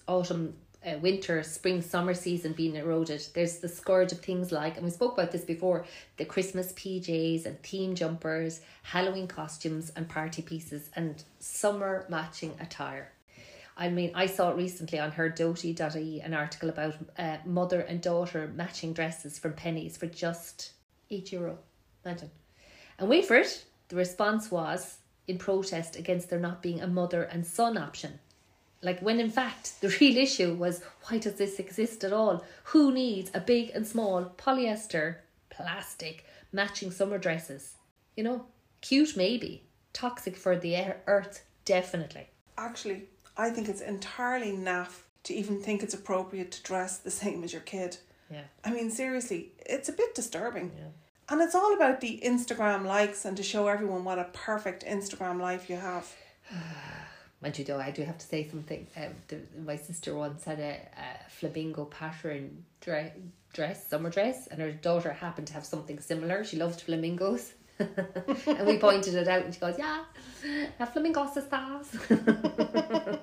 autumn 0.06 0.54
uh, 0.86 0.98
winter, 0.98 1.42
spring, 1.42 1.82
summer 1.82 2.14
season 2.14 2.52
been 2.52 2.76
eroded. 2.76 3.26
There's 3.34 3.58
the 3.58 3.68
scourge 3.68 4.12
of 4.12 4.20
things 4.20 4.52
like, 4.52 4.76
and 4.76 4.84
we 4.84 4.90
spoke 4.90 5.14
about 5.14 5.32
this 5.32 5.44
before, 5.44 5.84
the 6.16 6.24
Christmas 6.24 6.72
PJs 6.72 7.46
and 7.46 7.60
theme 7.62 7.94
jumpers, 7.94 8.60
Halloween 8.82 9.26
costumes 9.26 9.90
and 9.96 10.08
party 10.08 10.42
pieces, 10.42 10.88
and 10.94 11.22
summer 11.40 12.06
matching 12.08 12.54
attire. 12.60 13.10
I 13.76 13.88
mean, 13.88 14.12
I 14.14 14.26
saw 14.26 14.50
recently 14.50 14.98
on 14.98 15.12
her 15.12 15.28
doty.ie 15.28 16.20
an 16.20 16.34
article 16.34 16.68
about 16.68 16.96
uh, 17.16 17.36
mother 17.44 17.80
and 17.80 18.00
daughter 18.00 18.50
matching 18.54 18.92
dresses 18.92 19.38
from 19.38 19.52
Penneys 19.52 19.96
for 19.96 20.06
just 20.06 20.72
eight 21.10 21.32
euro. 21.32 21.58
Imagine. 22.04 22.30
And 22.98 23.08
wait 23.08 23.26
for 23.26 23.36
it, 23.36 23.64
the 23.88 23.96
response 23.96 24.50
was 24.50 24.98
in 25.26 25.38
protest 25.38 25.96
against 25.96 26.30
there 26.30 26.38
not 26.38 26.62
being 26.62 26.80
a 26.80 26.86
mother 26.86 27.22
and 27.22 27.46
son 27.46 27.76
option. 27.76 28.18
Like 28.82 29.00
when 29.00 29.20
in 29.20 29.30
fact 29.30 29.74
the 29.80 29.96
real 30.00 30.16
issue 30.16 30.54
was 30.54 30.82
why 31.04 31.18
does 31.18 31.34
this 31.34 31.58
exist 31.58 32.04
at 32.04 32.12
all? 32.12 32.44
Who 32.64 32.92
needs 32.92 33.30
a 33.34 33.40
big 33.40 33.70
and 33.74 33.86
small 33.86 34.32
polyester, 34.36 35.16
plastic, 35.50 36.24
matching 36.52 36.90
summer 36.90 37.18
dresses? 37.18 37.74
You 38.16 38.24
know, 38.24 38.46
cute 38.80 39.16
maybe, 39.16 39.64
toxic 39.92 40.36
for 40.36 40.56
the 40.56 40.94
earth 41.06 41.44
definitely. 41.64 42.28
Actually, 42.56 43.04
I 43.36 43.50
think 43.50 43.68
it's 43.68 43.80
entirely 43.80 44.52
naff 44.52 45.02
to 45.24 45.34
even 45.34 45.60
think 45.60 45.82
it's 45.82 45.94
appropriate 45.94 46.50
to 46.52 46.62
dress 46.62 46.98
the 46.98 47.10
same 47.10 47.44
as 47.44 47.52
your 47.52 47.62
kid. 47.62 47.98
Yeah. 48.30 48.42
I 48.64 48.70
mean, 48.70 48.90
seriously, 48.90 49.52
it's 49.64 49.88
a 49.88 49.92
bit 49.92 50.14
disturbing. 50.14 50.72
Yeah. 50.76 50.88
And 51.30 51.42
it's 51.42 51.54
all 51.54 51.74
about 51.74 52.00
the 52.00 52.20
Instagram 52.24 52.86
likes 52.86 53.24
and 53.24 53.36
to 53.36 53.42
show 53.42 53.68
everyone 53.68 54.04
what 54.04 54.18
a 54.18 54.24
perfect 54.32 54.84
Instagram 54.84 55.40
life 55.40 55.68
you 55.68 55.76
have. 55.76 56.10
Mind 57.42 57.58
you, 57.58 57.64
though, 57.64 57.78
I 57.78 57.90
do 57.90 58.02
have 58.02 58.18
to 58.18 58.26
say 58.26 58.48
something. 58.48 58.86
Um, 58.96 59.14
the, 59.28 59.40
my 59.64 59.76
sister 59.76 60.14
once 60.14 60.44
had 60.44 60.58
a, 60.58 60.78
a 60.96 61.30
flamingo 61.30 61.84
pattern 61.84 62.64
dress, 62.80 63.12
dress, 63.52 63.86
summer 63.86 64.10
dress, 64.10 64.48
and 64.48 64.60
her 64.60 64.72
daughter 64.72 65.12
happened 65.12 65.46
to 65.48 65.52
have 65.52 65.64
something 65.64 66.00
similar. 66.00 66.42
She 66.44 66.56
loved 66.56 66.80
flamingos. 66.80 67.52
and 67.78 68.66
we 68.66 68.78
pointed 68.78 69.14
it 69.14 69.28
out, 69.28 69.44
and 69.44 69.54
she 69.54 69.60
goes, 69.60 69.78
Yeah, 69.78 70.04
a 70.80 70.86
flamingos 70.86 71.40
stars. 71.44 71.86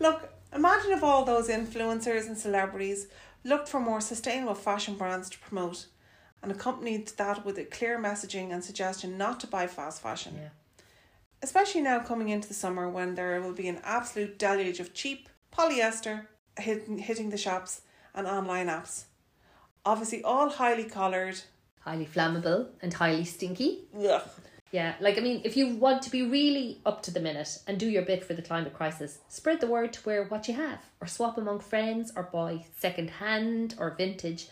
Look, 0.00 0.28
imagine 0.54 0.90
if 0.90 1.02
all 1.02 1.24
those 1.24 1.48
influencers 1.48 2.26
and 2.26 2.36
celebrities 2.36 3.06
looked 3.44 3.68
for 3.68 3.80
more 3.80 4.02
sustainable 4.02 4.54
fashion 4.54 4.94
brands 4.96 5.30
to 5.30 5.38
promote 5.38 5.86
and 6.42 6.52
accompanied 6.52 7.08
that 7.16 7.44
with 7.44 7.58
a 7.58 7.64
clear 7.64 7.98
messaging 7.98 8.52
and 8.52 8.62
suggestion 8.64 9.18
not 9.18 9.40
to 9.40 9.46
buy 9.46 9.66
fast 9.66 10.00
fashion. 10.02 10.34
yeah. 10.36 10.48
Especially 11.42 11.80
now 11.80 12.00
coming 12.00 12.28
into 12.28 12.48
the 12.48 12.54
summer 12.54 12.88
when 12.88 13.14
there 13.14 13.40
will 13.40 13.52
be 13.52 13.68
an 13.68 13.80
absolute 13.84 14.38
deluge 14.38 14.80
of 14.80 14.92
cheap 14.92 15.28
polyester 15.56 16.26
hitting, 16.58 16.98
hitting 16.98 17.30
the 17.30 17.38
shops 17.38 17.82
and 18.14 18.26
online 18.26 18.66
apps. 18.66 19.04
Obviously, 19.84 20.22
all 20.22 20.50
highly 20.50 20.84
coloured. 20.84 21.40
Highly 21.80 22.06
flammable 22.06 22.68
and 22.82 22.92
highly 22.92 23.24
stinky. 23.24 23.84
Ugh. 23.96 24.22
Yeah, 24.70 24.94
like 25.00 25.16
I 25.16 25.22
mean, 25.22 25.40
if 25.44 25.56
you 25.56 25.76
want 25.76 26.02
to 26.02 26.10
be 26.10 26.22
really 26.22 26.80
up 26.84 27.02
to 27.04 27.10
the 27.10 27.20
minute 27.20 27.58
and 27.66 27.80
do 27.80 27.88
your 27.88 28.02
bit 28.02 28.22
for 28.22 28.34
the 28.34 28.42
climate 28.42 28.74
crisis, 28.74 29.18
spread 29.28 29.60
the 29.60 29.66
word 29.66 29.94
to 29.94 30.04
wear 30.04 30.24
what 30.24 30.46
you 30.46 30.54
have, 30.54 30.80
or 31.00 31.06
swap 31.06 31.38
among 31.38 31.60
friends, 31.60 32.12
or 32.14 32.24
buy 32.24 32.66
second 32.78 33.08
hand 33.08 33.74
or 33.78 33.94
vintage. 33.96 34.48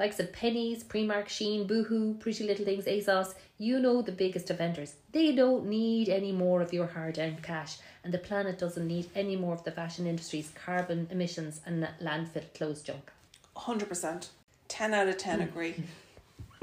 Likes 0.00 0.18
of 0.18 0.32
Penneys, 0.32 0.82
Primark, 0.82 1.26
Shein, 1.26 1.66
Boohoo, 1.66 2.14
Pretty 2.14 2.44
Little 2.44 2.64
Things, 2.64 2.86
ASOS, 2.86 3.34
you 3.58 3.78
know 3.78 4.00
the 4.00 4.10
biggest 4.10 4.48
offenders. 4.48 4.94
They 5.12 5.32
don't 5.32 5.66
need 5.66 6.08
any 6.08 6.32
more 6.32 6.62
of 6.62 6.72
your 6.72 6.86
hard 6.86 7.18
earned 7.18 7.42
cash, 7.42 7.76
and 8.02 8.10
the 8.10 8.16
planet 8.16 8.58
doesn't 8.58 8.86
need 8.86 9.10
any 9.14 9.36
more 9.36 9.52
of 9.52 9.62
the 9.62 9.70
fashion 9.70 10.06
industry's 10.06 10.52
carbon 10.64 11.06
emissions 11.10 11.60
and 11.66 11.86
landfill 12.02 12.50
closed 12.54 12.86
junk. 12.86 13.10
100%. 13.54 14.28
10 14.68 14.94
out 14.94 15.08
of 15.08 15.18
10 15.18 15.40
mm. 15.40 15.42
agree. 15.42 15.84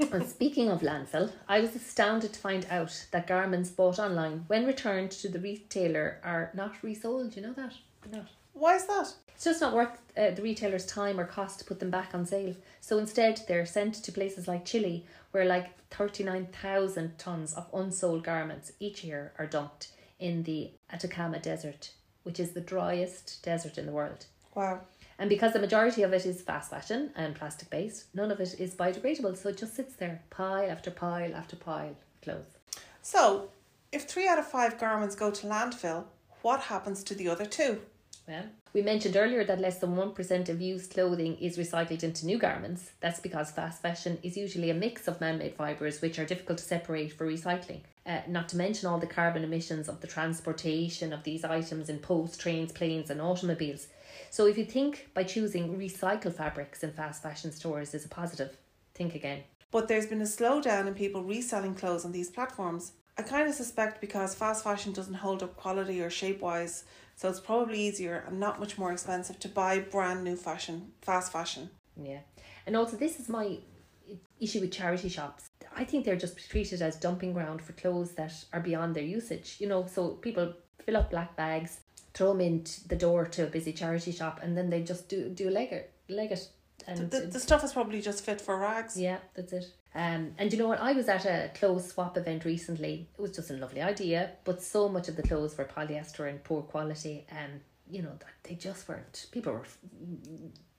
and 0.12 0.28
speaking 0.28 0.68
of 0.68 0.80
landfill, 0.80 1.30
I 1.48 1.60
was 1.60 1.76
astounded 1.76 2.32
to 2.32 2.40
find 2.40 2.66
out 2.68 3.06
that 3.12 3.28
garments 3.28 3.70
bought 3.70 4.00
online, 4.00 4.46
when 4.48 4.66
returned 4.66 5.12
to 5.12 5.28
the 5.28 5.38
retailer, 5.38 6.18
are 6.24 6.50
not 6.54 6.82
resold. 6.82 7.36
You 7.36 7.42
know 7.42 7.52
that? 7.52 7.74
They're 8.02 8.20
not. 8.20 8.30
Why 8.58 8.74
is 8.74 8.86
that? 8.86 9.14
It's 9.34 9.44
just 9.44 9.60
not 9.60 9.72
worth 9.72 9.96
uh, 10.16 10.30
the 10.30 10.42
retailer's 10.42 10.84
time 10.84 11.20
or 11.20 11.24
cost 11.24 11.60
to 11.60 11.64
put 11.64 11.78
them 11.78 11.90
back 11.90 12.12
on 12.12 12.26
sale. 12.26 12.56
So 12.80 12.98
instead, 12.98 13.40
they're 13.46 13.64
sent 13.64 13.94
to 13.94 14.10
places 14.10 14.48
like 14.48 14.64
Chile, 14.64 15.06
where 15.30 15.44
like 15.44 15.78
39,000 15.90 17.18
tons 17.18 17.54
of 17.54 17.68
unsold 17.72 18.24
garments 18.24 18.72
each 18.80 19.04
year 19.04 19.32
are 19.38 19.46
dumped 19.46 19.92
in 20.18 20.42
the 20.42 20.72
Atacama 20.92 21.38
Desert, 21.38 21.92
which 22.24 22.40
is 22.40 22.50
the 22.50 22.60
driest 22.60 23.40
desert 23.44 23.78
in 23.78 23.86
the 23.86 23.92
world. 23.92 24.26
Wow. 24.56 24.80
And 25.20 25.30
because 25.30 25.52
the 25.52 25.60
majority 25.60 26.02
of 26.02 26.12
it 26.12 26.26
is 26.26 26.42
fast 26.42 26.70
fashion 26.70 27.10
and 27.14 27.36
plastic 27.36 27.70
based, 27.70 28.06
none 28.14 28.32
of 28.32 28.40
it 28.40 28.58
is 28.58 28.74
biodegradable. 28.74 29.36
So 29.36 29.50
it 29.50 29.56
just 29.58 29.76
sits 29.76 29.94
there, 29.94 30.20
pile 30.30 30.68
after 30.68 30.90
pile 30.90 31.32
after 31.32 31.54
pile 31.54 31.90
of 31.90 32.20
clothes. 32.22 32.58
So, 33.02 33.50
if 33.92 34.04
three 34.04 34.26
out 34.26 34.40
of 34.40 34.46
five 34.48 34.80
garments 34.80 35.14
go 35.14 35.30
to 35.30 35.46
landfill, 35.46 36.04
what 36.42 36.60
happens 36.60 37.04
to 37.04 37.14
the 37.14 37.28
other 37.28 37.46
two? 37.46 37.80
Well, 38.28 38.44
we 38.74 38.82
mentioned 38.82 39.16
earlier 39.16 39.42
that 39.44 39.58
less 39.58 39.78
than 39.78 39.96
1% 39.96 40.48
of 40.50 40.60
used 40.60 40.92
clothing 40.92 41.38
is 41.38 41.56
recycled 41.56 42.02
into 42.02 42.26
new 42.26 42.36
garments. 42.36 42.90
That's 43.00 43.20
because 43.20 43.50
fast 43.50 43.80
fashion 43.80 44.18
is 44.22 44.36
usually 44.36 44.68
a 44.68 44.74
mix 44.74 45.08
of 45.08 45.18
man 45.18 45.38
made 45.38 45.54
fibres 45.54 46.02
which 46.02 46.18
are 46.18 46.26
difficult 46.26 46.58
to 46.58 46.64
separate 46.64 47.14
for 47.14 47.26
recycling. 47.26 47.80
Uh, 48.04 48.20
not 48.28 48.50
to 48.50 48.58
mention 48.58 48.86
all 48.86 48.98
the 48.98 49.06
carbon 49.06 49.44
emissions 49.44 49.88
of 49.88 50.02
the 50.02 50.06
transportation 50.06 51.14
of 51.14 51.24
these 51.24 51.42
items 51.42 51.88
in 51.88 52.00
post, 52.00 52.38
trains, 52.38 52.70
planes, 52.70 53.08
and 53.08 53.22
automobiles. 53.22 53.86
So, 54.28 54.46
if 54.46 54.58
you 54.58 54.66
think 54.66 55.08
by 55.14 55.22
choosing 55.22 55.78
recycled 55.78 56.34
fabrics 56.34 56.82
in 56.82 56.92
fast 56.92 57.22
fashion 57.22 57.50
stores 57.50 57.94
is 57.94 58.04
a 58.04 58.08
positive, 58.08 58.58
think 58.94 59.14
again. 59.14 59.42
But 59.70 59.88
there's 59.88 60.06
been 60.06 60.20
a 60.20 60.24
slowdown 60.24 60.86
in 60.86 60.94
people 60.94 61.22
reselling 61.22 61.74
clothes 61.74 62.04
on 62.04 62.12
these 62.12 62.30
platforms. 62.30 62.92
I 63.16 63.22
kind 63.22 63.48
of 63.48 63.54
suspect 63.54 64.02
because 64.02 64.34
fast 64.34 64.64
fashion 64.64 64.92
doesn't 64.92 65.14
hold 65.14 65.42
up 65.42 65.56
quality 65.56 66.00
or 66.00 66.10
shape 66.10 66.40
wise, 66.40 66.84
so 67.18 67.28
it's 67.28 67.40
probably 67.40 67.80
easier 67.80 68.24
and 68.26 68.38
not 68.38 68.60
much 68.60 68.78
more 68.78 68.92
expensive 68.92 69.38
to 69.40 69.48
buy 69.48 69.80
brand 69.80 70.22
new 70.22 70.36
fashion, 70.36 70.92
fast 71.02 71.32
fashion. 71.32 71.68
Yeah. 72.00 72.20
And 72.64 72.76
also, 72.76 72.96
this 72.96 73.18
is 73.20 73.28
my 73.28 73.58
issue 74.40 74.60
with 74.60 74.70
charity 74.72 75.08
shops. 75.08 75.48
I 75.76 75.84
think 75.84 76.04
they're 76.04 76.16
just 76.26 76.38
treated 76.50 76.80
as 76.80 76.94
dumping 76.96 77.32
ground 77.32 77.60
for 77.60 77.72
clothes 77.72 78.12
that 78.12 78.32
are 78.52 78.60
beyond 78.60 78.94
their 78.94 79.02
usage. 79.18 79.56
You 79.58 79.68
know, 79.68 79.84
so 79.86 80.10
people 80.10 80.54
fill 80.86 80.96
up 80.96 81.10
black 81.10 81.34
bags, 81.36 81.80
throw 82.14 82.28
them 82.28 82.40
into 82.40 82.86
the 82.88 82.96
door 82.96 83.26
to 83.26 83.44
a 83.44 83.50
busy 83.50 83.72
charity 83.72 84.12
shop, 84.12 84.38
and 84.42 84.56
then 84.56 84.70
they 84.70 84.82
just 84.82 85.08
do 85.08 85.28
do 85.28 85.50
leg 85.50 85.72
it, 85.72 85.92
leg 86.08 86.30
it. 86.32 86.48
And 86.86 87.10
The, 87.10 87.20
the 87.22 87.40
stuff 87.40 87.64
is 87.64 87.72
probably 87.72 88.00
just 88.00 88.24
fit 88.24 88.40
for 88.40 88.56
rags. 88.58 88.96
yeah, 88.96 89.18
that's 89.34 89.52
it. 89.52 89.66
Um, 89.94 90.32
and 90.38 90.52
you 90.52 90.58
know 90.58 90.68
what? 90.68 90.80
I 90.80 90.92
was 90.92 91.08
at 91.08 91.24
a 91.24 91.50
clothes 91.58 91.90
swap 91.92 92.16
event 92.16 92.44
recently. 92.44 93.08
It 93.18 93.20
was 93.20 93.32
just 93.32 93.50
a 93.50 93.54
lovely 93.54 93.80
idea, 93.82 94.32
but 94.44 94.62
so 94.62 94.88
much 94.88 95.08
of 95.08 95.16
the 95.16 95.22
clothes 95.22 95.56
were 95.56 95.64
polyester 95.64 96.28
and 96.28 96.42
poor 96.44 96.62
quality. 96.62 97.26
And 97.30 97.60
you 97.90 98.02
know, 98.02 98.12
they 98.44 98.54
just 98.54 98.86
weren't. 98.88 99.26
People 99.32 99.54
were 99.54 99.64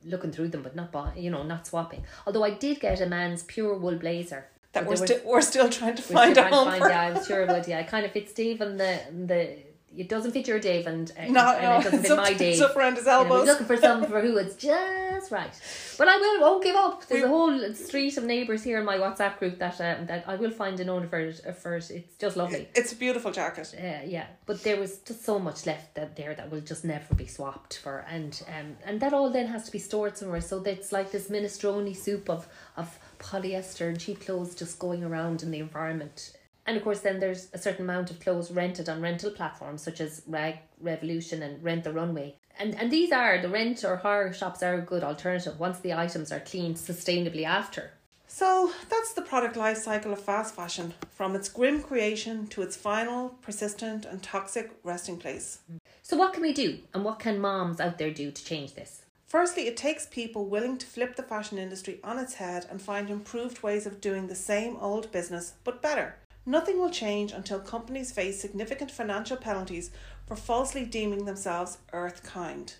looking 0.05 0.31
through 0.31 0.49
them, 0.49 0.61
but 0.63 0.75
not 0.75 0.91
buy, 0.91 1.11
you 1.17 1.29
know, 1.29 1.43
not 1.43 1.67
swapping. 1.67 2.03
Although 2.25 2.43
I 2.43 2.51
did 2.51 2.79
get 2.79 3.01
a 3.01 3.05
man's 3.05 3.43
pure 3.43 3.75
wool 3.77 3.95
blazer 3.97 4.45
That 4.73 4.85
we're, 4.85 4.95
there 4.95 5.01
was- 5.01 5.09
sti- 5.21 5.21
we're 5.29 5.41
still 5.41 5.69
trying 5.69 5.95
to 5.95 6.03
we're 6.03 6.15
find 6.15 6.35
still 6.35 6.45
a 6.45 6.49
home 6.49 6.67
find, 6.67 6.83
for. 6.83 6.89
yeah, 6.89 7.01
I 7.01 7.11
was 7.11 7.27
sure 7.27 7.43
about 7.43 7.67
yeah. 7.67 7.79
It 7.79 7.87
kind 7.87 8.05
of 8.05 8.11
fits 8.11 8.31
Dave 8.33 8.61
and 8.61 8.79
the 8.79 8.99
the 9.25 9.57
it 9.97 10.07
doesn't 10.07 10.31
fit 10.31 10.47
your 10.47 10.59
Dave 10.59 10.85
and, 10.87 11.11
uh, 11.17 11.25
No, 11.29 11.51
and 11.53 11.63
no, 11.63 11.79
it 11.79 11.83
doesn't 11.83 12.01
fit 12.03 12.15
my 12.17 12.29
it's 12.29 12.37
Dave. 12.39 12.61
up 12.61 12.75
around 12.75 12.95
his 12.97 13.07
elbows. 13.07 13.45
looking 13.47 13.65
for 13.65 13.77
some 13.77 14.05
for 14.05 14.21
who 14.21 14.37
it's 14.37 14.55
just 14.55 15.31
right. 15.31 15.51
But 15.97 16.07
I 16.07 16.17
will 16.17 16.41
won't 16.41 16.63
give 16.63 16.75
up. 16.75 17.05
There's 17.07 17.21
We- 17.21 17.25
a 17.25 17.29
whole 17.29 17.73
street 17.73 18.15
of 18.17 18.23
neighbours 18.23 18.63
here 18.63 18.79
in 18.79 18.85
my 18.85 18.97
WhatsApp 18.97 19.37
group 19.39 19.59
that 19.59 19.81
um, 19.81 20.05
that 20.07 20.23
I 20.27 20.35
will 20.35 20.51
find 20.51 20.79
an 20.79 20.89
owner 20.89 21.07
for 21.07 21.19
it. 21.19 21.41
For 21.61 21.75
it. 21.75 21.89
It's 21.91 22.15
just 22.17 22.37
lovely. 22.37 22.67
It's 22.75 22.91
a 22.93 22.95
beautiful 22.95 23.31
jacket. 23.31 23.73
Uh, 23.77 24.05
yeah, 24.05 24.27
but 24.45 24.63
there 24.63 24.79
was 24.79 24.99
just 24.99 25.25
so 25.25 25.39
much 25.39 25.65
left 25.65 25.95
that 25.95 26.15
there 26.15 26.33
that 26.35 26.51
will 26.51 26.61
just 26.61 26.85
never 26.85 27.15
be 27.15 27.25
swapped 27.27 27.77
for, 27.79 28.05
and 28.09 28.41
um, 28.47 28.77
and 28.85 28.99
that 29.01 29.13
all 29.13 29.29
then 29.29 29.47
has 29.47 29.65
to 29.65 29.71
be 29.71 29.79
stored 29.79 30.17
somewhere. 30.17 30.41
So 30.41 30.59
that's 30.59 30.91
like 30.91 31.11
this 31.11 31.27
minestrone 31.29 31.95
soup 31.95 32.29
of 32.29 32.47
of 32.77 32.97
polyester 33.19 33.87
and 33.89 33.99
cheap 33.99 34.21
clothes 34.25 34.55
just 34.55 34.79
going 34.79 35.03
around 35.03 35.43
in 35.43 35.51
the 35.51 35.59
environment. 35.59 36.33
And 36.69 36.77
of 36.77 36.83
course, 36.83 36.99
then 36.99 37.19
there's 37.19 37.47
a 37.51 37.57
certain 37.57 37.81
amount 37.81 38.11
of 38.11 38.19
clothes 38.19 38.51
rented 38.51 38.89
on 38.89 39.01
rental 39.01 39.31
platforms 39.31 39.81
such 39.81 39.99
as 39.99 40.21
Rag 40.27 40.59
Revolution 40.79 41.41
and 41.41 41.63
Rent 41.63 41.83
the 41.83 41.91
Runway. 41.91 42.35
And 42.59 42.75
and 42.75 42.91
these 42.91 43.11
are 43.11 43.41
the 43.41 43.49
rent 43.49 43.83
or 43.83 43.95
hire 43.97 44.31
shops 44.31 44.61
are 44.61 44.75
a 44.75 44.81
good 44.81 45.03
alternative 45.03 45.59
once 45.59 45.79
the 45.79 45.95
items 45.95 46.31
are 46.31 46.39
cleaned 46.39 46.75
sustainably 46.75 47.43
after. 47.43 47.93
So 48.27 48.71
that's 48.87 49.13
the 49.13 49.23
product 49.23 49.55
life 49.55 49.79
cycle 49.79 50.13
of 50.13 50.23
fast 50.23 50.53
fashion, 50.53 50.93
from 51.09 51.35
its 51.35 51.49
grim 51.49 51.81
creation 51.81 52.45
to 52.49 52.61
its 52.61 52.75
final, 52.75 53.29
persistent, 53.41 54.05
and 54.05 54.21
toxic 54.21 54.69
resting 54.83 55.17
place. 55.17 55.61
So 56.03 56.17
what 56.17 56.33
can 56.33 56.43
we 56.43 56.53
do, 56.53 56.77
and 56.93 57.03
what 57.03 57.17
can 57.17 57.41
moms 57.41 57.79
out 57.79 57.97
there 57.97 58.11
do 58.11 58.29
to 58.29 58.45
change 58.45 58.75
this? 58.75 59.01
Firstly, 59.25 59.65
it 59.65 59.75
takes 59.75 60.05
people 60.05 60.45
willing 60.45 60.77
to 60.77 60.85
flip 60.85 61.15
the 61.15 61.23
fashion 61.23 61.57
industry 61.57 61.99
on 62.03 62.19
its 62.19 62.35
head 62.35 62.67
and 62.69 62.79
find 62.79 63.09
improved 63.09 63.63
ways 63.63 63.87
of 63.87 64.01
doing 64.01 64.27
the 64.27 64.35
same 64.35 64.77
old 64.77 65.11
business, 65.11 65.53
but 65.63 65.81
better. 65.81 66.17
Nothing 66.45 66.79
will 66.79 66.89
change 66.89 67.31
until 67.31 67.59
companies 67.59 68.11
face 68.11 68.39
significant 68.39 68.91
financial 68.91 69.37
penalties 69.37 69.91
for 70.25 70.35
falsely 70.35 70.85
deeming 70.85 71.25
themselves 71.25 71.77
earth 71.93 72.23
kind. 72.23 72.73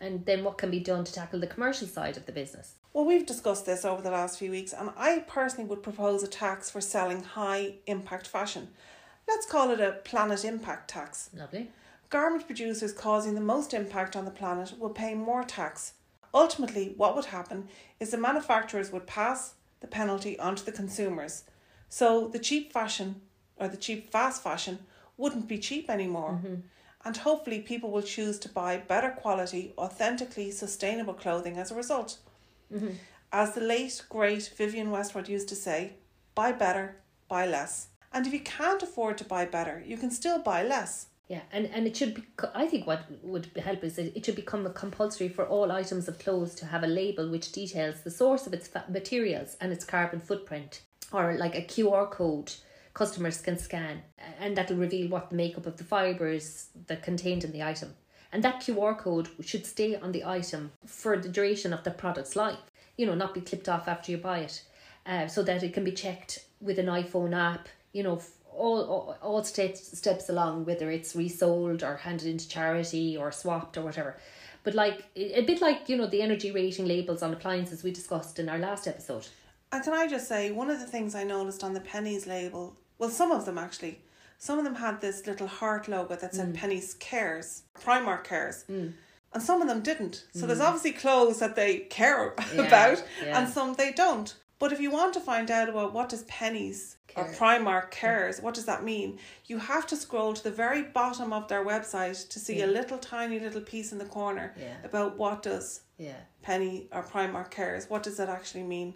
And 0.00 0.24
then 0.26 0.44
what 0.44 0.58
can 0.58 0.70
be 0.70 0.80
done 0.80 1.04
to 1.04 1.12
tackle 1.12 1.40
the 1.40 1.46
commercial 1.46 1.88
side 1.88 2.16
of 2.16 2.26
the 2.26 2.32
business? 2.32 2.74
Well, 2.92 3.04
we've 3.04 3.26
discussed 3.26 3.66
this 3.66 3.84
over 3.84 4.00
the 4.02 4.10
last 4.10 4.38
few 4.38 4.50
weeks, 4.50 4.72
and 4.72 4.90
I 4.96 5.24
personally 5.26 5.68
would 5.68 5.82
propose 5.82 6.22
a 6.22 6.28
tax 6.28 6.70
for 6.70 6.80
selling 6.80 7.22
high 7.22 7.74
impact 7.86 8.26
fashion. 8.26 8.68
Let's 9.26 9.46
call 9.46 9.70
it 9.70 9.80
a 9.80 9.92
planet 10.04 10.44
impact 10.44 10.88
tax. 10.88 11.30
Lovely. 11.34 11.70
Garment 12.10 12.46
producers 12.46 12.92
causing 12.92 13.34
the 13.34 13.40
most 13.40 13.74
impact 13.74 14.16
on 14.16 14.24
the 14.24 14.30
planet 14.30 14.74
will 14.78 14.90
pay 14.90 15.14
more 15.14 15.44
tax. 15.44 15.94
Ultimately, 16.32 16.94
what 16.96 17.14
would 17.14 17.26
happen 17.26 17.68
is 18.00 18.10
the 18.10 18.16
manufacturers 18.16 18.90
would 18.90 19.06
pass 19.06 19.54
the 19.80 19.86
penalty 19.86 20.38
onto 20.38 20.64
the 20.64 20.72
consumers. 20.72 21.44
So 21.88 22.28
the 22.28 22.38
cheap 22.38 22.72
fashion 22.72 23.22
or 23.56 23.68
the 23.68 23.76
cheap 23.76 24.10
fast 24.10 24.42
fashion 24.42 24.78
wouldn't 25.16 25.48
be 25.48 25.58
cheap 25.58 25.90
anymore. 25.90 26.40
Mm-hmm. 26.42 26.54
And 27.04 27.16
hopefully, 27.16 27.60
people 27.60 27.90
will 27.90 28.02
choose 28.02 28.38
to 28.40 28.48
buy 28.48 28.76
better 28.76 29.10
quality, 29.10 29.72
authentically 29.78 30.50
sustainable 30.50 31.14
clothing 31.14 31.56
as 31.56 31.70
a 31.70 31.74
result. 31.74 32.18
Mm-hmm. 32.74 32.94
As 33.32 33.54
the 33.54 33.60
late, 33.60 34.02
great 34.08 34.52
Vivienne 34.56 34.90
Westwood 34.90 35.28
used 35.28 35.48
to 35.50 35.54
say, 35.54 35.94
buy 36.34 36.52
better, 36.52 36.96
buy 37.28 37.46
less. 37.46 37.88
And 38.12 38.26
if 38.26 38.32
you 38.32 38.40
can't 38.40 38.82
afford 38.82 39.18
to 39.18 39.24
buy 39.24 39.44
better, 39.44 39.82
you 39.86 39.96
can 39.96 40.10
still 40.10 40.38
buy 40.40 40.62
less. 40.62 41.06
Yeah, 41.28 41.42
and, 41.52 41.66
and 41.66 41.86
it 41.86 41.94
should 41.94 42.14
be. 42.14 42.22
I 42.54 42.66
think 42.66 42.86
what 42.86 43.04
would 43.22 43.50
help 43.62 43.84
is 43.84 43.96
that 43.96 44.16
it 44.16 44.24
should 44.24 44.34
become 44.34 44.64
a 44.64 44.70
compulsory 44.70 45.28
for 45.28 45.46
all 45.46 45.70
items 45.70 46.08
of 46.08 46.18
clothes 46.18 46.54
to 46.56 46.66
have 46.66 46.82
a 46.82 46.86
label 46.86 47.30
which 47.30 47.52
details 47.52 48.02
the 48.02 48.10
source 48.10 48.46
of 48.46 48.54
its 48.54 48.66
fa- 48.66 48.86
materials 48.88 49.56
and 49.60 49.70
its 49.70 49.84
carbon 49.84 50.20
footprint, 50.20 50.80
or 51.12 51.34
like 51.34 51.54
a 51.54 51.62
QR 51.62 52.10
code 52.10 52.52
customers 52.94 53.40
can 53.40 53.56
scan, 53.58 54.02
and 54.40 54.56
that'll 54.56 54.76
reveal 54.76 55.08
what 55.08 55.30
the 55.30 55.36
makeup 55.36 55.66
of 55.66 55.76
the 55.76 55.84
fibers 55.84 56.68
that 56.86 57.02
contained 57.02 57.44
in 57.44 57.52
the 57.52 57.62
item. 57.62 57.94
And 58.32 58.42
that 58.42 58.60
QR 58.60 58.98
code 58.98 59.28
should 59.40 59.64
stay 59.64 59.96
on 59.96 60.12
the 60.12 60.24
item 60.24 60.72
for 60.84 61.16
the 61.16 61.28
duration 61.28 61.72
of 61.72 61.84
the 61.84 61.90
product's 61.90 62.36
life. 62.36 62.58
You 62.96 63.06
know, 63.06 63.14
not 63.14 63.34
be 63.34 63.40
clipped 63.40 63.68
off 63.68 63.88
after 63.88 64.10
you 64.10 64.18
buy 64.18 64.40
it, 64.40 64.62
uh, 65.06 65.28
so 65.28 65.42
that 65.44 65.62
it 65.62 65.72
can 65.72 65.84
be 65.84 65.92
checked 65.92 66.44
with 66.60 66.78
an 66.78 66.86
iPhone 66.86 67.34
app. 67.34 67.68
You 67.92 68.02
know, 68.02 68.20
all 68.52 68.82
all, 68.82 69.16
all 69.22 69.44
steps 69.44 69.96
steps 69.96 70.28
along, 70.28 70.64
whether 70.64 70.90
it's 70.90 71.16
resold 71.16 71.82
or 71.82 71.96
handed 71.96 72.26
into 72.26 72.48
charity 72.48 73.16
or 73.16 73.32
swapped 73.32 73.78
or 73.78 73.82
whatever. 73.82 74.16
But 74.64 74.74
like 74.74 75.04
a 75.16 75.42
bit 75.42 75.60
like 75.60 75.88
you 75.88 75.96
know 75.96 76.06
the 76.06 76.20
energy 76.20 76.50
rating 76.50 76.86
labels 76.86 77.22
on 77.22 77.32
appliances 77.32 77.82
we 77.82 77.92
discussed 77.92 78.38
in 78.38 78.48
our 78.48 78.58
last 78.58 78.86
episode. 78.86 79.28
And 79.72 79.82
can 79.84 79.92
I 79.92 80.06
just 80.08 80.28
say, 80.28 80.50
one 80.50 80.70
of 80.70 80.80
the 80.80 80.86
things 80.86 81.14
I 81.14 81.24
noticed 81.24 81.62
on 81.62 81.74
the 81.74 81.80
Penneys 81.80 82.26
label, 82.26 82.76
well, 82.98 83.10
some 83.10 83.30
of 83.30 83.44
them 83.44 83.58
actually, 83.58 84.00
some 84.38 84.58
of 84.58 84.64
them 84.64 84.76
had 84.76 85.00
this 85.00 85.26
little 85.26 85.46
heart 85.46 85.88
logo 85.88 86.16
that 86.16 86.32
Mm. 86.32 86.36
said 86.36 86.54
Penneys 86.54 86.98
Cares, 86.98 87.62
Primark 87.74 88.24
Cares. 88.24 88.64
And 88.68 89.42
some 89.42 89.60
of 89.60 89.68
them 89.68 89.82
didn't. 89.82 90.24
So 90.32 90.44
Mm. 90.44 90.46
there's 90.48 90.60
obviously 90.60 90.92
clothes 90.92 91.38
that 91.40 91.54
they 91.54 91.80
care 91.80 92.34
Yeah, 92.54 92.62
about 92.66 93.04
yeah. 93.22 93.38
and 93.38 93.48
some 93.52 93.74
they 93.74 93.92
don't. 93.92 94.34
But 94.58 94.72
if 94.72 94.80
you 94.80 94.90
want 94.90 95.12
to 95.14 95.20
find 95.20 95.50
out 95.50 95.68
about 95.68 95.92
what 95.92 96.08
does 96.08 96.24
Penneys 96.24 96.96
or 97.14 97.24
Primark 97.26 97.90
Cares, 97.90 98.40
what 98.40 98.54
does 98.54 98.64
that 98.64 98.82
mean? 98.82 99.18
You 99.46 99.58
have 99.58 99.86
to 99.88 99.96
scroll 99.96 100.32
to 100.34 100.42
the 100.42 100.50
very 100.50 100.82
bottom 100.82 101.32
of 101.32 101.46
their 101.48 101.64
website 101.64 102.28
to 102.30 102.38
see 102.40 102.62
a 102.62 102.66
little 102.66 102.98
tiny 102.98 103.38
little 103.38 103.60
piece 103.60 103.92
in 103.92 103.98
the 103.98 104.04
corner 104.06 104.54
Yeah. 104.58 104.74
about 104.82 105.16
what 105.18 105.42
does 105.42 105.82
Yeah, 105.98 106.14
Penny 106.42 106.88
or 106.92 107.02
Primark 107.02 107.50
Cares. 107.50 107.90
What 107.90 108.02
does 108.04 108.16
that 108.16 108.28
actually 108.28 108.62
mean? 108.62 108.94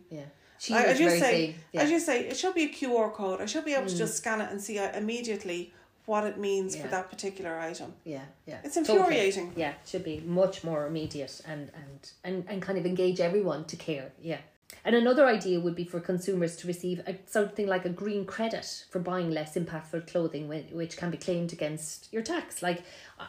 Yeah. 0.71 0.83
She 0.83 0.85
I- 0.87 0.91
as 0.91 1.01
you 1.01 1.11
say, 1.11 1.55
yeah. 1.73 1.81
Mm. 1.81 1.85
as 1.85 1.91
you 1.91 2.01
say, 2.01 2.27
it 2.27 2.37
should 2.37 2.55
be 2.55 2.65
a 2.65 2.69
QR 2.69 3.13
code. 3.13 3.41
I 3.41 3.47
should 3.47 3.65
be 3.65 3.75
able 3.75 3.89
to 3.89 3.97
just 3.97 4.17
scan 4.17 4.41
it 4.41 4.51
and 4.51 4.61
see 4.61 4.79
uh, 4.79 4.97
immediately 4.97 5.73
what 6.07 6.25
it 6.25 6.39
means 6.39 6.75
for 6.77 6.89
that 6.89 7.11
particular 7.11 7.59
item. 7.59 7.95
Yeah, 8.05 8.23
yeah. 8.47 8.59
It's 8.65 8.75
Totally. 8.75 8.99
infuriating. 8.99 9.53
Yeah, 9.57 9.71
it 9.71 9.87
should 9.87 10.05
be 10.05 10.21
much 10.21 10.65
more 10.65 10.87
immediate 10.87 11.41
and, 11.47 11.71
and, 11.75 12.11
and, 12.25 12.45
and 12.49 12.61
kind 12.61 12.77
of 12.79 12.87
engage 12.87 13.21
everyone 13.21 13.65
to 13.67 13.77
care. 13.77 14.13
Yeah. 14.21 14.39
And 14.85 14.97
another 14.97 15.27
idea 15.27 15.61
would 15.61 15.77
be 15.77 15.85
for 15.85 16.01
consumers 16.01 16.57
to 16.57 16.67
receive 16.67 17.01
a, 17.07 17.17
something 17.27 17.69
like 17.69 17.85
a 17.85 17.89
green 17.89 18.25
credit 18.25 18.85
for 18.91 18.99
buying 18.99 19.31
less 19.31 19.55
impactful 19.55 20.11
clothing, 20.11 20.49
which 20.49 20.97
can 20.97 21.11
be 21.11 21.19
claimed 21.19 21.53
against 21.53 22.13
your 22.13 22.23
tax. 22.23 22.63
Like, 22.63 22.83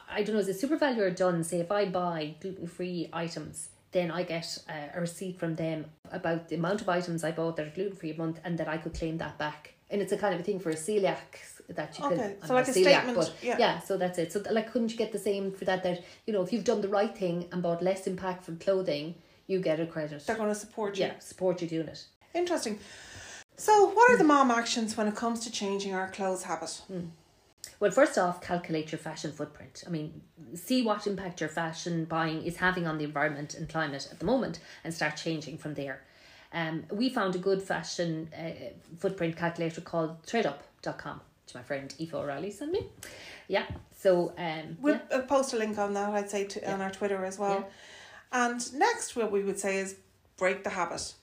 I, 0.10 0.24
don't 0.24 0.34
know, 0.34 0.42
is 0.42 0.48
it 0.50 0.60
SuperValu 0.60 0.98
or 0.98 1.12
Dunnes? 1.12 1.50
Say, 1.50 1.60
if 1.60 1.72
I 1.72 1.86
buy 1.86 2.36
gluten 2.40 2.66
free 2.66 3.10
items, 3.14 3.70
then 3.94 4.12
I 4.12 4.24
get 4.24 4.58
uh, 4.70 4.74
a 4.98 5.02
receipt 5.02 5.40
from 5.40 5.56
them 5.56 5.86
about 6.12 6.50
the 6.50 6.56
amount 6.56 6.82
of 6.82 6.90
items 6.90 7.24
I 7.24 7.32
bought 7.32 7.56
that 7.58 7.68
are 7.68 7.70
gluten 7.72 7.96
free 7.96 8.12
a 8.12 8.18
month 8.18 8.40
and 8.44 8.58
that 8.58 8.68
I 8.68 8.78
could 8.78 8.94
claim 8.94 9.18
that 9.20 9.38
back. 9.38 9.74
And 9.90 10.02
it's 10.02 10.12
a 10.12 10.18
kind 10.18 10.34
of 10.34 10.42
a 10.42 10.44
thing 10.44 10.60
for 10.60 10.72
a 10.72 10.76
celiac 10.76 11.18
that 11.70 11.98
you 12.00 12.06
Okay, 12.06 12.16
can. 12.16 12.42
so 12.42 12.48
I'm 12.50 12.56
like 12.56 12.68
not 12.68 12.70
a 12.70 12.74
statement, 12.74 13.16
but 13.16 13.34
yeah. 13.42 13.56
yeah, 13.60 13.80
so 13.80 13.96
that's 13.96 14.18
it. 14.18 14.34
So 14.34 14.44
like, 14.52 14.72
couldn't 14.72 14.92
you 14.92 14.98
get 14.98 15.12
the 15.12 15.20
same 15.20 15.52
for 15.52 15.66
that? 15.66 15.84
That 15.84 16.04
you 16.26 16.34
know, 16.34 16.42
if 16.42 16.52
you've 16.52 16.64
done 16.64 16.82
the 16.82 16.88
right 16.90 17.16
thing 17.16 17.48
and 17.52 17.62
bought 17.62 17.82
less 17.84 18.08
impactful 18.08 18.60
clothing, 18.60 19.16
you 19.48 19.60
get 19.60 19.80
a 19.80 19.86
credit. 19.86 20.26
They're 20.26 20.36
going 20.36 20.50
to 20.50 20.56
support 20.56 20.98
you. 20.98 21.06
Yeah, 21.06 21.20
support 21.20 21.62
you 21.62 21.68
doing 21.68 21.88
it. 21.88 22.06
Interesting. 22.34 22.80
So, 23.56 23.86
what 23.92 24.12
are 24.12 24.18
the 24.18 24.24
mom 24.24 24.50
actions 24.50 24.98
when 24.98 25.08
it 25.08 25.16
comes 25.16 25.42
to 25.42 25.52
changing 25.52 25.94
our 25.94 26.10
clothes 26.10 26.44
habit? 26.44 26.82
Well, 27.80 27.92
first 27.92 28.18
off, 28.18 28.42
calculate 28.42 28.92
your 28.92 29.00
fashion 29.00 29.32
footprint. 29.32 29.84
I 29.86 29.90
mean, 29.90 30.22
see 30.56 30.84
what 30.84 31.08
impact 31.08 31.42
your 31.42 31.50
fashion 31.50 32.06
buying 32.06 32.44
is 32.44 32.58
having 32.58 32.88
on 32.88 32.98
the 32.98 33.04
environment 33.04 33.54
and 33.56 33.68
climate 33.68 34.08
at 34.12 34.20
the 34.20 34.26
moment, 34.26 34.60
and 34.84 34.94
start 34.94 35.16
changing 35.18 35.58
from 35.58 35.74
there. 35.74 36.02
Um, 36.54 36.86
we 36.92 37.10
found 37.10 37.36
a 37.36 37.40
good 37.40 37.62
fashion 37.62 38.30
uh, 38.38 38.52
footprint 39.00 39.36
calculator 39.36 39.82
called 39.82 40.22
thredUP.com, 40.24 41.22
which 41.46 41.56
my 41.56 41.64
friend 41.64 41.94
Aoife 42.00 42.14
O'Reilly 42.14 42.52
sent 42.52 42.72
me. 42.72 42.88
Yeah, 43.48 43.66
so 43.98 44.34
um, 44.38 44.78
We'll 44.80 45.00
yeah. 45.10 45.18
uh, 45.18 45.22
post 45.24 45.54
a 45.54 45.58
link 45.58 45.78
on 45.78 45.94
that, 45.94 46.10
I'd 46.10 46.30
say, 46.30 46.46
to, 46.46 46.72
on 46.72 46.82
our 46.82 46.92
Twitter 46.92 47.26
as 47.26 47.40
well. 47.40 47.70
And 48.32 48.74
next, 48.74 49.16
what 49.16 49.32
we 49.32 49.44
would 49.44 49.60
say 49.60 49.78
is 49.78 49.96
break 50.38 50.64
the 50.64 50.72
habit. 50.72 51.14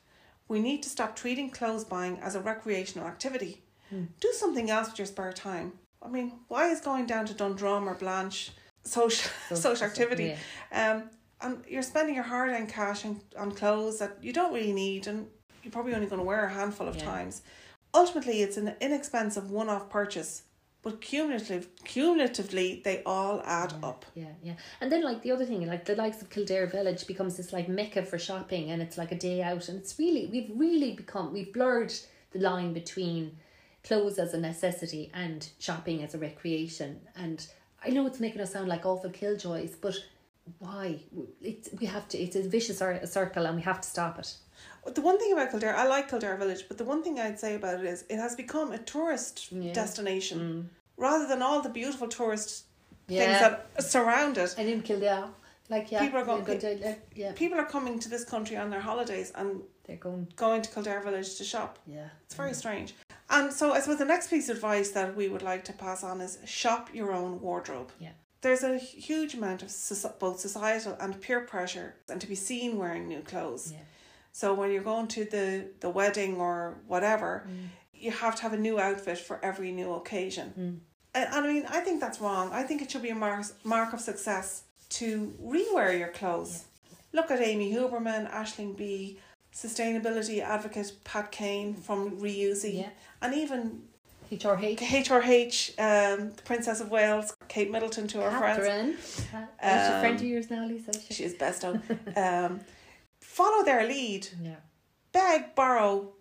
We 0.49 0.61
need 0.61 0.83
to 0.83 0.89
stop 0.89 1.15
treating 1.17 1.51
clothes 1.51 1.85
buying 1.85 2.19
as 2.19 2.35
a 2.35 2.41
recreational 2.41 3.07
activity. 3.07 3.63
Hmm. 3.89 4.05
Do 4.21 4.33
something 4.33 4.71
else 4.71 4.89
with 4.91 4.99
your 4.99 5.07
spare 5.07 5.33
time. 5.33 5.73
I 6.03 6.09
mean, 6.09 6.33
why 6.49 6.69
is 6.71 6.81
going 6.81 7.07
down 7.07 7.27
to 7.27 7.35
Dundrum 7.35 7.89
or 7.89 7.95
Blanch 7.95 8.53
social, 8.85 9.31
social 9.55 9.87
activity? 9.91 10.35
Um, 10.73 11.11
and 11.43 11.63
you're 11.69 11.83
spending 11.83 12.15
your 12.15 12.25
hard 12.25 12.51
earned 12.51 12.69
cash 12.69 13.05
on, 13.05 13.21
on 13.39 13.53
clothes 13.53 13.99
that 13.99 14.19
you 14.23 14.33
don't 14.33 14.53
really 14.53 14.73
need 14.73 15.07
and 15.07 15.27
you're 15.63 15.73
probably 15.73 15.95
only 15.95 16.07
going 16.07 16.21
to 16.21 16.25
wear 16.27 16.45
a 16.45 16.51
handful 16.53 16.89
of 16.89 16.97
Yeah. 16.97 17.05
times. 17.05 17.43
Ultimately, 17.93 18.43
it's 18.43 18.57
an 18.57 18.75
inexpensive 18.81 19.51
one 19.51 19.69
off 19.69 19.91
purchase, 19.91 20.43
but 20.83 21.01
cumulative, 21.01 21.69
cumulatively, 21.85 22.81
they 22.85 23.03
all 23.05 23.43
add 23.45 23.75
up. 23.83 24.05
Yeah, 24.15 24.27
yeah. 24.43 24.55
And 24.81 24.91
then 24.93 25.03
like 25.03 25.23
the 25.23 25.33
other 25.33 25.45
thing, 25.45 25.67
like 25.67 25.85
the 25.85 25.97
likes 25.97 26.23
of 26.23 26.31
Kildare 26.31 26.67
Village 26.67 27.07
becomes 27.07 27.37
this 27.37 27.53
like 27.53 27.69
mecca 27.69 28.03
for 28.05 28.19
shopping 28.19 28.71
and 28.71 28.81
it's 28.81 28.97
like 28.97 29.13
a 29.13 29.17
day 29.19 29.43
out 29.43 29.69
and 29.69 29.79
it's 29.79 29.99
really 29.99 30.27
we've 30.27 30.51
really 30.55 30.93
become 30.93 31.33
we've 31.33 31.53
blurred 31.53 31.93
the 32.33 32.39
line 32.39 32.73
between 32.73 33.37
clothes 33.85 34.19
as 34.19 34.35
a 34.35 34.39
necessity 34.41 35.11
and 35.15 35.49
shopping 35.59 36.03
as 36.03 36.15
a 36.15 36.19
recreation. 36.19 37.01
And 37.17 37.47
I 37.85 37.91
know 37.91 38.07
it's 38.07 38.21
making 38.21 38.41
us 38.41 38.53
sound 38.53 38.69
like 38.69 38.85
awful 38.87 39.11
killjoys, 39.11 39.75
but 39.81 39.97
why? 40.59 41.01
It's 41.41 41.69
we 41.79 41.87
have 41.87 42.09
to 42.09 42.19
it's 42.19 42.37
a 42.37 42.43
vicious 42.43 42.79
circle 42.79 43.47
and 43.47 43.57
we 43.57 43.63
have 43.63 43.81
to 43.81 43.89
stop 43.89 44.19
it. 44.19 44.35
The 44.95 45.01
one 45.01 45.19
thing 45.19 45.33
about 45.33 45.51
Kildare, 45.51 45.77
I 45.77 45.87
like 45.87 46.09
Kildare 46.09 46.37
Village, 46.37 46.65
but 46.69 46.79
the 46.79 46.85
one 46.85 47.03
thing 47.03 47.21
I'd 47.21 47.39
say 47.39 47.55
about 47.55 47.81
it 47.81 47.87
is 47.87 48.05
it 48.09 48.17
has 48.17 48.35
become 48.35 48.73
a 48.73 48.79
tourist 48.79 49.53
Yeah. 49.53 49.73
destination 49.73 50.39
mm. 50.41 50.65
rather 50.97 51.27
than 51.27 51.43
all 51.43 51.61
the 51.63 51.69
beautiful 51.69 52.09
tourist 52.09 52.65
Yeah. 53.09 53.25
things 53.25 53.41
that 53.41 53.83
surround 53.85 54.39
it. 54.39 54.55
And 54.59 54.69
in 54.69 54.83
Kildare, 54.83 55.29
like 55.69 55.91
yeah, 55.93 56.01
People 56.01 56.21
are 56.21 56.25
going- 56.25 56.97
yeah, 57.15 57.33
People 57.33 57.59
are 57.59 57.67
coming 57.67 57.99
to 58.01 58.09
this 58.09 58.25
country 58.25 58.57
on 58.57 58.71
their 58.71 58.81
holidays 58.81 59.33
and 59.35 59.63
they're 59.85 59.97
going 59.97 60.29
going 60.37 60.63
to 60.63 60.71
Kildare 60.71 61.01
Village 61.03 61.37
to 61.37 61.45
shop. 61.45 61.79
yeah. 61.87 62.09
It's 62.25 62.35
very 62.35 62.53
mm. 62.53 62.57
strange. 62.57 62.95
And 63.31 63.53
so 63.53 63.73
I 63.73 63.81
suppose 63.81 63.99
the 63.99 64.05
next 64.05 64.29
piece 64.29 64.49
of 64.49 64.57
advice 64.57 64.91
that 64.91 65.17
we 65.17 65.29
would 65.29 65.43
like 65.43 65.65
to 65.65 65.73
pass 65.73 66.03
on 66.03 66.21
is 66.21 66.39
shop 66.47 66.91
your 66.93 67.13
own 67.13 67.41
wardrobe. 67.41 67.93
Yeah. 68.01 68.11
There's 68.43 68.63
a 68.65 68.77
huge 68.79 69.35
amount 69.35 69.63
of 69.63 69.71
both 70.19 70.41
societal 70.41 70.97
and 71.01 71.21
peer 71.21 71.41
pressure 71.41 71.95
and 72.09 72.21
to 72.21 72.27
be 72.27 72.35
seen 72.35 72.77
wearing 72.79 73.07
new 73.07 73.21
clothes. 73.21 73.73
Yeah. 73.73 73.79
So 74.33 74.55
when 74.55 74.71
you're 74.73 74.83
going 74.83 75.09
to 75.09 75.25
the, 75.25 75.69
the 75.81 75.91
wedding 75.91 76.37
or 76.37 76.79
whatever, 76.87 77.47
Mm. 77.47 77.69
you 77.93 78.11
have 78.11 78.35
to 78.37 78.43
have 78.43 78.53
a 78.55 78.57
new 78.57 78.81
outfit 78.81 79.19
for 79.19 79.39
every 79.45 79.71
new 79.73 79.93
occasion. 79.93 80.49
Mm. 80.59 80.79
And, 81.15 81.35
and 81.35 81.45
I 81.47 81.53
mean, 81.53 81.67
I 81.69 81.81
think 81.81 82.01
that's 82.01 82.21
wrong. 82.21 82.51
I 82.53 82.63
think 82.63 82.81
it 82.83 82.91
should 82.91 83.03
be 83.03 83.11
a 83.11 83.15
mark, 83.15 83.45
mark 83.65 83.93
of 83.93 84.01
success 84.01 84.63
to 85.01 85.35
rewear 85.43 85.97
your 85.99 86.09
clothes. 86.09 86.65
Look 87.13 87.31
at 87.31 87.41
Amy 87.41 87.73
Huberman, 87.75 88.31
Aisling 88.33 88.77
Bea, 88.77 89.19
sustainability 89.63 90.41
advocate 90.41 90.93
Pat 91.05 91.31
Kane 91.31 91.75
from 91.75 92.19
Reusing, 92.21 92.79
Yeah. 92.81 92.89
and 93.23 93.35
even 93.35 93.83
HRH. 94.31 94.79
HRH, 94.79 95.71
um, 95.79 96.31
the 96.37 96.43
Princess 96.43 96.81
of 96.81 96.91
Wales, 96.91 97.35
Kate 97.49 97.71
Middleton 97.71 98.07
to 98.09 98.23
our 98.23 98.31
friends. 98.39 98.59
Catherine. 98.59 98.91
Is 98.91 99.89
a 99.89 100.01
friend 100.01 100.17
of 100.17 100.23
yours 100.23 100.51
now, 100.51 100.67
Lisa? 100.67 100.93
She? 101.01 101.15
She 101.15 101.25
is 101.25 101.35
best 101.35 101.65
on. 101.65 101.83
um, 102.17 102.61
follow 103.21 103.65
their 103.65 103.87
lead. 103.87 104.29
Yeah. 104.43 104.57
Beg, 105.13 105.55
borrow 105.57 106.13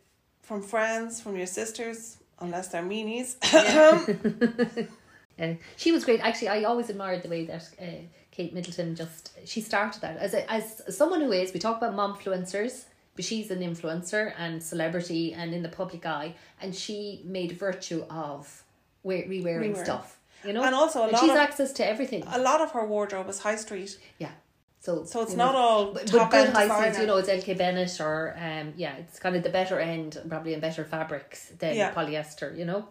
from 0.41 0.63
friends, 0.63 1.21
from 1.21 1.35
your 1.37 1.45
sisters, 1.45 2.17
unless 2.39 2.69
they're 2.69 2.83
meanies. 2.83 3.35
Uh, 5.39 5.53
she 5.77 5.93
was 5.93 6.03
great. 6.03 6.19
Actually, 6.19 6.49
I 6.49 6.63
always 6.63 6.89
admired 6.89 7.23
the 7.23 7.29
way 7.29 7.45
that 7.45 7.69
uh, 7.81 7.85
Kate 8.29 8.53
Middleton 8.53 8.93
just 8.93 9.31
she 9.45 9.61
started 9.61 10.01
that 10.01 10.17
as 10.17 10.33
a, 10.33 10.51
as 10.51 10.81
someone 10.89 11.21
who 11.21 11.31
is. 11.31 11.53
We 11.53 11.61
talk 11.61 11.77
about 11.77 11.95
momfluencers, 11.95 12.83
but 13.19 13.25
she's 13.25 13.51
an 13.51 13.59
influencer 13.59 14.31
and 14.37 14.63
celebrity 14.63 15.33
and 15.33 15.53
in 15.53 15.61
the 15.61 15.67
public 15.81 16.05
eye, 16.05 16.29
and 16.61 16.73
she 16.73 17.21
made 17.25 17.51
virtue 17.51 18.05
of 18.09 18.63
wear, 19.03 19.23
rewearing 19.23 19.75
stuff. 19.83 20.17
You 20.45 20.53
know, 20.53 20.63
And 20.63 20.73
also 20.73 20.99
a 21.01 21.03
And 21.03 21.11
lot 21.11 21.19
she's 21.21 21.31
of- 21.31 21.35
access 21.47 21.73
to 21.73 21.83
everything. 21.85 22.23
a 22.27 22.39
lot 22.39 22.61
of 22.61 22.71
her 22.71 22.85
wardrobe 22.93 23.27
is 23.27 23.39
high 23.39 23.57
street, 23.57 23.91
yeah. 24.19 24.31
So 24.79 25.03
so 25.03 25.21
it's 25.21 25.33
not 25.43 25.51
know, 25.51 25.59
all 25.59 25.85
but, 25.95 26.07
top 26.07 26.31
but 26.31 26.31
good 26.31 26.47
end 26.47 26.55
high 26.55 26.63
designer. 26.63 26.81
streets, 26.83 26.99
you 27.01 27.07
know, 27.07 27.17
it's 27.17 27.27
LK 27.29 27.57
Bennett 27.57 27.99
or 27.99 28.17
um 28.47 28.67
yeah, 28.83 28.93
it's 29.01 29.19
kind 29.19 29.35
of 29.35 29.43
the 29.43 29.49
better 29.59 29.77
end, 29.93 30.11
probably 30.31 30.53
in 30.53 30.61
better 30.61 30.85
fabrics 30.85 31.39
than 31.61 31.75
Yeah. 31.75 31.91
polyester, 31.93 32.57
you 32.59 32.63
know. 32.71 32.81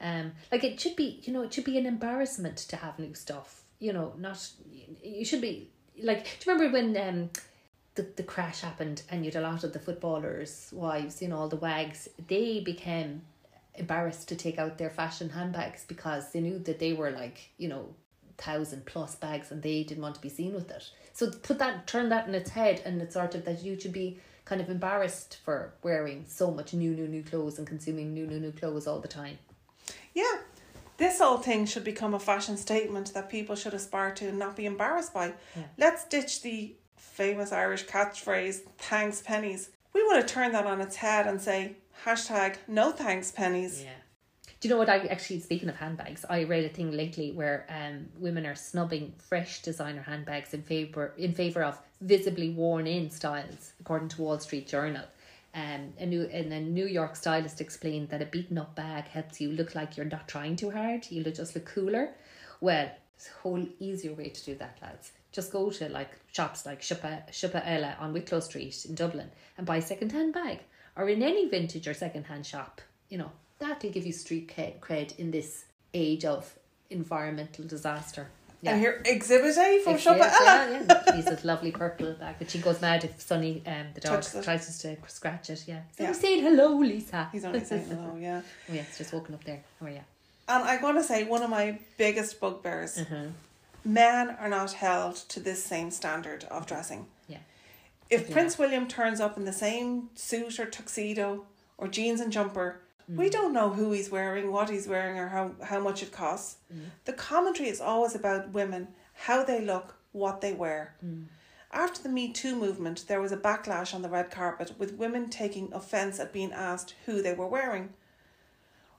Um, 0.00 0.26
like 0.52 0.62
it 0.62 0.78
should 0.80 0.94
be, 0.94 1.08
you 1.24 1.32
know, 1.32 1.42
it 1.46 1.52
should 1.52 1.64
be 1.72 1.76
an 1.82 1.86
embarrassment 1.86 2.56
to 2.70 2.76
have 2.84 2.94
new 3.00 3.14
stuff. 3.14 3.48
You 3.80 3.92
know, 3.96 4.08
not 4.26 4.38
you 5.02 5.24
should 5.24 5.40
be 5.48 5.54
like. 6.10 6.22
Do 6.38 6.42
you 6.44 6.48
remember 6.56 6.68
when 6.78 6.88
um, 7.08 7.30
the 7.94 8.06
the 8.16 8.22
crash 8.22 8.60
happened 8.60 9.02
and 9.10 9.24
you'd 9.24 9.36
a 9.36 9.40
lot 9.40 9.64
of 9.64 9.72
the 9.72 9.78
footballers' 9.78 10.70
wives, 10.72 11.20
you 11.20 11.28
know, 11.28 11.38
all 11.38 11.48
the 11.48 11.56
wags, 11.56 12.08
they 12.28 12.60
became 12.60 13.22
embarrassed 13.74 14.28
to 14.28 14.36
take 14.36 14.58
out 14.58 14.78
their 14.78 14.90
fashion 14.90 15.30
handbags 15.30 15.84
because 15.86 16.32
they 16.32 16.40
knew 16.40 16.58
that 16.60 16.78
they 16.78 16.92
were 16.92 17.10
like, 17.10 17.50
you 17.58 17.68
know, 17.68 17.94
thousand 18.38 18.84
plus 18.86 19.14
bags 19.14 19.50
and 19.50 19.62
they 19.62 19.82
didn't 19.82 20.02
want 20.02 20.14
to 20.14 20.20
be 20.20 20.28
seen 20.28 20.54
with 20.54 20.70
it. 20.70 20.90
So 21.12 21.30
put 21.30 21.58
that 21.58 21.86
turn 21.86 22.08
that 22.08 22.26
in 22.26 22.34
its 22.34 22.50
head 22.50 22.82
and 22.84 23.00
it's 23.00 23.14
sort 23.14 23.34
of 23.34 23.44
that 23.44 23.62
you 23.62 23.78
should 23.78 23.92
be 23.92 24.18
kind 24.44 24.60
of 24.60 24.68
embarrassed 24.68 25.38
for 25.44 25.72
wearing 25.82 26.24
so 26.26 26.50
much 26.50 26.74
new 26.74 26.94
new 26.94 27.06
new 27.06 27.22
clothes 27.22 27.58
and 27.58 27.66
consuming 27.66 28.12
new 28.12 28.26
new 28.26 28.40
new 28.40 28.52
clothes 28.52 28.86
all 28.86 29.00
the 29.00 29.08
time. 29.08 29.38
Yeah. 30.14 30.38
This 30.98 31.18
whole 31.20 31.38
thing 31.38 31.66
should 31.66 31.84
become 31.84 32.14
a 32.14 32.20
fashion 32.20 32.56
statement 32.56 33.14
that 33.14 33.28
people 33.28 33.56
should 33.56 33.74
aspire 33.74 34.12
to 34.14 34.28
and 34.28 34.38
not 34.38 34.56
be 34.56 34.66
embarrassed 34.66 35.14
by. 35.14 35.32
Yeah. 35.56 35.62
Let's 35.78 36.04
ditch 36.04 36.42
the 36.42 36.74
famous 37.12 37.52
Irish 37.52 37.86
catchphrase, 37.86 38.60
thanks 38.78 39.22
Penneys. 39.22 39.68
We 39.92 40.02
want 40.04 40.26
to 40.26 40.34
turn 40.34 40.52
that 40.52 40.66
on 40.66 40.80
its 40.80 40.96
head 40.96 41.26
and 41.26 41.40
say, 41.40 41.76
hashtag 42.04 42.56
no 42.66 42.92
thanks 42.92 43.30
Penneys. 43.30 43.82
Yeah. 43.84 43.90
Do 44.60 44.68
you 44.68 44.74
know 44.74 44.78
what 44.78 44.88
I 44.88 44.98
actually 45.06 45.40
speaking 45.40 45.68
of 45.68 45.76
handbags, 45.76 46.24
I 46.30 46.44
read 46.44 46.64
a 46.64 46.68
thing 46.68 46.92
lately 46.92 47.32
where 47.32 47.66
um 47.68 48.06
women 48.18 48.46
are 48.46 48.54
snubbing 48.54 49.12
fresh 49.18 49.60
designer 49.60 50.02
handbags 50.02 50.54
in 50.54 50.62
favor 50.62 51.12
in 51.18 51.34
favor 51.34 51.62
of 51.64 51.78
visibly 52.00 52.50
worn 52.50 52.86
in 52.86 53.10
styles, 53.10 53.72
according 53.80 54.08
to 54.10 54.22
Wall 54.22 54.38
Street 54.38 54.68
Journal. 54.68 55.04
Um, 55.54 55.92
a 55.98 56.06
new 56.06 56.22
and 56.32 56.52
a 56.52 56.60
New 56.60 56.86
York 56.86 57.14
stylist 57.14 57.60
explained 57.60 58.08
that 58.08 58.22
a 58.22 58.26
beaten 58.26 58.56
up 58.56 58.74
bag 58.74 59.04
helps 59.08 59.40
you 59.40 59.50
look 59.50 59.74
like 59.74 59.96
you're 59.96 60.06
not 60.06 60.26
trying 60.28 60.56
too 60.56 60.70
hard. 60.70 61.10
You 61.10 61.22
just 61.24 61.54
look 61.54 61.66
cooler. 61.66 62.14
Well, 62.60 62.86
there's 62.86 63.28
a 63.28 63.40
whole 63.42 63.66
easier 63.78 64.14
way 64.14 64.30
to 64.30 64.44
do 64.44 64.54
that, 64.54 64.78
lads. 64.80 65.12
Just 65.32 65.50
go 65.52 65.70
to 65.70 65.88
like 65.88 66.10
shops 66.30 66.66
like 66.66 66.82
Siopaella 66.82 68.00
on 68.00 68.12
Wicklow 68.12 68.40
Street 68.40 68.84
in 68.88 68.94
Dublin 68.94 69.30
and 69.56 69.66
buy 69.66 69.76
a 69.78 69.82
second 69.82 70.12
hand 70.12 70.34
bag, 70.34 70.60
or 70.96 71.08
in 71.08 71.22
any 71.22 71.48
vintage 71.48 71.88
or 71.88 71.94
second 71.94 72.24
hand 72.24 72.46
shop. 72.46 72.80
You 73.08 73.18
know 73.18 73.32
that'll 73.58 73.90
give 73.90 74.04
you 74.06 74.12
street 74.12 74.52
cred- 74.54 75.18
in 75.18 75.30
this 75.30 75.64
age 75.94 76.24
of 76.24 76.54
environmental 76.90 77.64
disaster. 77.66 78.28
And 78.64 78.78
here, 78.80 79.02
Exhibit 79.04 79.56
A 79.58 79.80
from 79.82 79.94
Shoppa 79.94 80.18
yeah, 80.18 80.38
Ella. 80.40 80.70
yeah, 80.88 81.02
yeah. 81.06 81.16
He's 81.16 81.26
a 81.26 81.36
lovely 81.44 81.72
purple 81.72 82.12
bag 82.12 82.36
but 82.38 82.48
she 82.48 82.58
goes 82.58 82.80
mad 82.80 83.02
if 83.02 83.20
Sonny, 83.20 83.60
um, 83.66 83.86
the 83.94 84.00
dog, 84.00 84.22
Touches 84.22 84.44
tries 84.44 84.78
to 84.82 84.96
scratch 85.08 85.50
it. 85.50 85.64
Yeah. 85.66 85.80
So 85.96 86.04
Yeah. 86.04 86.10
we're 86.10 86.14
saying 86.14 86.42
hello, 86.44 86.76
Lisa. 86.78 87.28
He's 87.32 87.44
only 87.44 87.64
saying 87.64 87.86
hello, 87.86 88.16
yeah. 88.20 88.40
Oh, 88.70 88.72
yeah, 88.72 88.82
it's 88.82 88.98
just 88.98 89.12
walking 89.12 89.34
up 89.34 89.42
there. 89.42 89.64
How 89.80 89.86
are 89.86 89.90
you? 89.90 90.00
And 90.48 90.62
I 90.62 90.80
want 90.80 90.96
to 90.98 91.02
say 91.02 91.24
one 91.24 91.42
of 91.42 91.50
my 91.50 91.80
biggest 91.98 92.38
bugbears 92.40 92.98
Uh-huh. 92.98 93.26
Men 93.84 94.30
are 94.30 94.48
not 94.48 94.72
held 94.72 95.16
to 95.16 95.40
this 95.40 95.62
same 95.64 95.90
standard 95.90 96.44
of 96.44 96.66
dressing. 96.66 97.06
Yeah. 97.28 97.38
If 98.10 98.28
Yeah. 98.28 98.32
Prince 98.34 98.58
William 98.58 98.86
turns 98.86 99.20
up 99.20 99.36
in 99.36 99.44
the 99.44 99.52
same 99.52 100.10
suit 100.14 100.58
or 100.60 100.66
tuxedo 100.66 101.46
or 101.78 101.88
jeans 101.88 102.20
and 102.20 102.32
jumper, 102.32 102.80
we 103.08 103.28
Mm. 103.28 103.32
don't 103.32 103.52
know 103.52 103.70
who 103.70 103.90
he's 103.92 104.10
wearing, 104.10 104.52
what 104.52 104.70
he's 104.70 104.86
wearing, 104.86 105.18
or 105.18 105.28
how, 105.28 105.52
how 105.64 105.80
much 105.80 106.02
it 106.02 106.12
costs. 106.12 106.56
Mm. 106.72 106.90
The 107.04 107.12
commentary 107.12 107.68
is 107.68 107.80
always 107.80 108.14
about 108.14 108.50
women, 108.50 108.88
how 109.14 109.42
they 109.42 109.60
look, 109.60 109.96
what 110.12 110.40
they 110.40 110.52
wear. 110.52 110.94
Mm. 111.04 111.26
After 111.72 112.02
the 112.02 112.08
Me 112.10 112.30
Too 112.32 112.54
movement, 112.54 113.06
there 113.08 113.20
was 113.20 113.32
a 113.32 113.36
backlash 113.36 113.94
on 113.94 114.02
the 114.02 114.08
red 114.08 114.30
carpet 114.30 114.78
with 114.78 114.92
women 114.94 115.30
taking 115.30 115.72
offence 115.72 116.20
at 116.20 116.32
being 116.32 116.52
asked 116.52 116.94
who 117.06 117.22
they 117.22 117.32
were 117.32 117.46
wearing. 117.46 117.94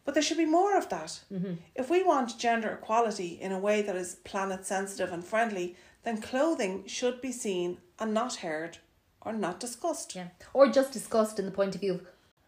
But 0.06 0.14
there 0.14 0.24
should 0.24 0.38
be 0.38 0.46
more 0.46 0.78
of 0.78 0.90
that. 0.90 1.22
Mm-hmm. 1.32 1.54
If 1.76 1.90
we 1.90 2.04
want 2.04 2.38
gender 2.38 2.70
equality 2.82 3.40
in 3.42 3.52
a 3.52 3.60
way 3.60 3.82
that 3.82 3.96
is 3.96 4.16
planet 4.26 4.66
sensitive 4.66 5.12
and 5.14 5.24
friendly, 5.24 5.76
then 6.04 6.22
clothing 6.22 6.86
should 6.88 7.22
be 7.22 7.32
seen 7.32 7.78
and 8.00 8.14
not 8.14 8.36
heard 8.38 8.80
or 9.22 9.32
not 9.32 9.60
discussed. 9.60 10.16
Yeah. 10.16 10.28
Or 10.54 10.68
just 10.68 10.92
discussed 10.92 11.40
in 11.40 11.46
the 11.46 11.52
point 11.52 11.76
of 11.76 11.82
view 11.82 11.94
of 11.94 12.02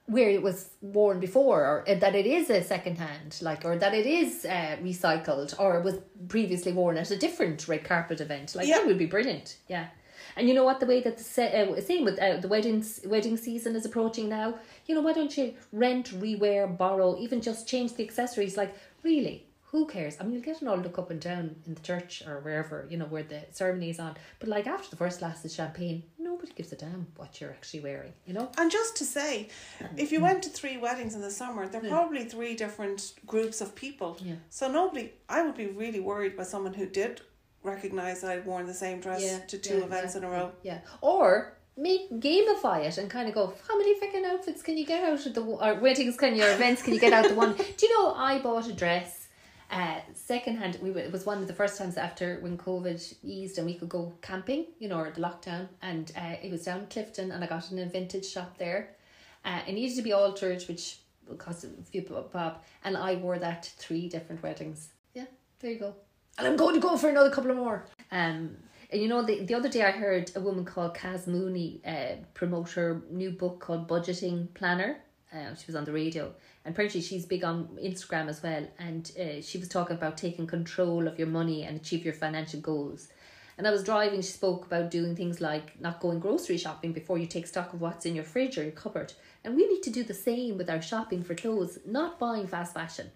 where 0.07 0.29
it 0.29 0.43
was 0.43 0.69
worn 0.81 1.19
before, 1.19 1.61
or 1.65 1.83
uh, 1.89 1.95
that 1.95 2.13
it 2.13 2.27
is 2.27 2.49
a 2.51 2.61
second 2.63 2.97
hand, 2.99 3.39
like, 3.41 3.65
or 3.65 3.75
that 3.77 3.93
it 3.93 4.05
is 4.05 4.45
uh, 4.45 4.75
recycled, 4.83 5.59
or 5.59 5.79
was 5.81 5.95
previously 6.27 6.71
worn 6.71 6.97
at 6.97 7.09
a 7.09 7.17
different 7.17 7.67
red 7.67 7.83
carpet 7.83 8.21
event. 8.21 8.53
Like, 8.53 8.67
Yeah. 8.67 8.77
that 8.79 8.85
would 8.85 8.99
be 8.99 9.07
brilliant. 9.07 9.57
Yeah. 9.67 9.87
And 10.36 10.47
you 10.47 10.53
know 10.53 10.63
what? 10.63 10.79
The 10.79 10.86
way 10.86 11.01
that 11.01 11.17
the 11.17 11.23
se- 11.23 11.53
uh, 11.53 11.81
same 11.81 12.03
with 12.03 12.19
uh, 12.19 12.38
the 12.38 12.47
wedding 12.47 12.83
wedding 13.05 13.38
season 13.38 13.75
is 13.75 13.86
approaching 13.86 14.29
now. 14.29 14.55
You 14.86 14.95
know, 14.95 15.01
why 15.01 15.13
don't 15.13 15.36
you 15.38 15.53
rent, 15.71 16.09
rewear, 16.19 16.77
borrow, 16.77 17.17
even 17.17 17.41
just 17.41 17.67
change 17.67 17.93
the 17.93 18.03
accessories? 18.03 18.57
Like, 18.57 18.75
really, 19.03 19.45
who 19.75 19.86
cares? 19.86 20.15
I 20.19 20.23
mean, 20.23 20.33
you'll 20.33 20.41
get 20.41 20.61
an 20.61 20.69
all 20.69 20.77
look 20.77 20.97
up 20.97 21.11
and 21.11 21.19
down 21.19 21.55
in 21.65 21.73
the 21.73 21.81
church 21.81 22.23
or 22.25 22.39
wherever 22.39 22.88
you 22.89 22.97
know 22.97 23.05
where 23.05 23.23
the 23.23 23.41
ceremony 23.51 23.89
is 23.89 23.99
on. 23.99 24.15
But 24.39 24.49
like 24.49 24.67
after 24.67 24.89
the 24.89 24.95
first 24.95 25.19
glass 25.19 25.43
of 25.43 25.51
champagne, 25.51 26.03
nobody 26.17 26.53
gives 26.53 26.71
a 26.71 26.77
damn 26.77 27.07
what 27.17 27.41
you're 27.41 27.51
actually 27.51 27.81
wearing. 27.81 28.13
You 28.25 28.33
know. 28.36 28.49
And 28.57 28.71
just 28.71 28.95
to 28.97 29.03
say, 29.03 29.49
if 29.97 30.11
you 30.11 30.21
went 30.21 30.43
to 30.43 30.49
three 30.49 30.77
weddings 30.77 31.13
in 31.13 31.21
the 31.21 31.31
summer, 31.31 31.67
there 31.67 31.86
are 31.86 31.89
probably 31.89 32.23
three 32.25 32.55
different 32.55 33.13
groups 33.25 33.59
of 33.59 33.75
people. 33.75 34.17
Yeah. 34.21 34.36
So 34.49 34.71
nobody, 34.71 35.11
I 35.27 35.41
would 35.41 35.55
be 35.55 35.67
really 35.67 35.99
worried 35.99 36.38
by 36.38 36.43
someone 36.43 36.73
who 36.73 36.86
did 36.86 37.21
recognize 37.66 38.24
I'd 38.24 38.45
worn 38.45 38.66
the 38.66 38.74
same 38.74 38.99
dress 38.99 39.41
to 39.47 39.57
two 39.57 39.80
yeah, 39.80 39.86
events 39.86 40.13
yeah, 40.13 40.20
in 40.20 40.24
a 40.24 40.30
row. 40.30 40.51
Yeah. 40.63 40.80
Or 41.01 41.57
make 41.78 42.09
gamify 42.11 42.86
it 42.86 42.97
and 42.97 43.09
kind 43.09 43.28
of 43.28 43.36
go, 43.36 43.53
how 43.68 43.78
many 43.78 43.99
freaking 43.99 44.26
outfits 44.26 44.61
can 44.61 44.78
you 44.78 44.86
get 44.86 45.03
out 45.03 45.26
of 45.26 45.34
the 45.34 45.41
or 45.41 45.76
weddings 45.76 46.16
can 46.16 46.36
your 46.36 46.51
events 46.53 46.82
can 46.82 46.93
you 46.93 46.99
get 46.99 47.13
out 47.13 47.28
the 47.28 47.36
one? 47.36 47.55
Do 47.78 47.86
you 47.86 47.97
know 47.97 48.13
I 48.13 48.39
bought 48.39 48.68
a 48.68 48.74
dress 48.74 49.28
uh 49.72 49.99
secondhand 50.13 50.78
we 50.80 50.91
were, 50.91 50.99
it 50.99 51.11
was 51.11 51.26
one 51.26 51.39
of 51.39 51.47
the 51.47 51.53
first 51.53 51.76
times 51.80 51.97
after 51.97 52.38
when 52.41 52.55
COVID 52.55 53.16
eased 53.24 53.57
and 53.57 53.66
we 53.66 53.74
could 53.74 53.89
go 53.89 54.13
camping, 54.22 54.68
you 54.80 54.88
know, 54.88 54.99
or 54.99 55.09
the 55.09 55.22
lockdown 55.22 55.68
and 55.82 56.11
uh, 56.16 56.36
it 56.41 56.51
was 56.51 56.63
down 56.63 56.86
Clifden 56.88 57.34
and 57.34 57.43
I 57.43 57.47
got 57.47 57.66
it 57.66 57.72
in 57.72 57.80
a 57.80 57.88
vintage 57.88 58.28
shop 58.28 58.57
there. 58.57 58.95
Uh, 59.43 59.59
it 59.68 59.74
needed 59.74 59.95
to 59.95 60.01
be 60.01 60.13
altered, 60.13 60.63
which 60.63 60.99
cost 61.38 61.63
a 61.63 61.70
few 61.84 62.01
bob, 62.32 62.63
and 62.84 62.97
I 62.97 63.16
wore 63.16 63.38
that 63.38 63.63
to 63.63 63.70
three 63.78 64.07
different 64.09 64.41
weddings. 64.41 64.89
Yeah, 65.13 65.26
there 65.59 65.72
you 65.72 65.80
go. 65.80 65.95
And 66.38 66.47
I'm 66.47 66.57
going 66.57 66.75
to 66.75 66.81
go 66.81 66.97
for 66.97 67.09
another 67.09 67.29
couple 67.29 67.51
of 67.51 67.57
more. 67.57 67.86
Um, 68.11 68.57
and 68.91 69.01
you 69.01 69.07
know, 69.07 69.23
the, 69.23 69.43
the 69.43 69.53
other 69.53 69.69
day 69.69 69.83
I 69.83 69.91
heard 69.91 70.31
a 70.36 70.39
woman 70.39 70.65
called 70.65 70.95
Kaz 70.95 71.27
Mooney 71.27 71.81
uh, 71.86 72.23
promote 72.33 72.71
her 72.71 73.01
new 73.09 73.31
book 73.31 73.59
called 73.59 73.88
Budgeting 73.88 74.53
Planner. 74.53 74.97
Uh, 75.33 75.53
she 75.55 75.65
was 75.67 75.75
on 75.75 75.83
the 75.83 75.91
radio, 75.91 76.33
and 76.63 76.73
apparently 76.73 77.01
she's 77.01 77.25
big 77.25 77.43
on 77.43 77.67
Instagram 77.83 78.27
as 78.29 78.41
well. 78.41 78.65
And 78.79 79.11
uh, 79.19 79.41
she 79.41 79.57
was 79.57 79.67
talking 79.67 79.97
about 79.97 80.17
taking 80.17 80.47
control 80.47 81.07
of 81.07 81.17
your 81.17 81.27
money 81.27 81.63
and 81.63 81.75
achieve 81.75 82.05
your 82.05 82.13
financial 82.13 82.61
goals. 82.61 83.09
And 83.57 83.67
I 83.67 83.71
was 83.71 83.83
driving, 83.83 84.21
she 84.21 84.31
spoke 84.31 84.65
about 84.65 84.91
doing 84.91 85.15
things 85.15 85.39
like 85.39 85.79
not 85.79 86.01
going 86.01 86.19
grocery 86.19 86.57
shopping 86.57 86.91
before 86.91 87.17
you 87.17 87.25
take 87.25 87.47
stock 87.47 87.73
of 87.73 87.81
what's 87.81 88.05
in 88.05 88.13
your 88.13 88.25
fridge 88.25 88.57
or 88.57 88.63
your 88.63 88.71
cupboard. 88.71 89.13
And 89.43 89.55
we 89.55 89.67
need 89.67 89.81
to 89.83 89.89
do 89.89 90.03
the 90.03 90.13
same 90.13 90.57
with 90.57 90.69
our 90.69 90.81
shopping 90.81 91.23
for 91.23 91.36
clothes, 91.36 91.79
not 91.86 92.19
buying 92.19 92.47
fast 92.47 92.73
fashion. 92.73 93.11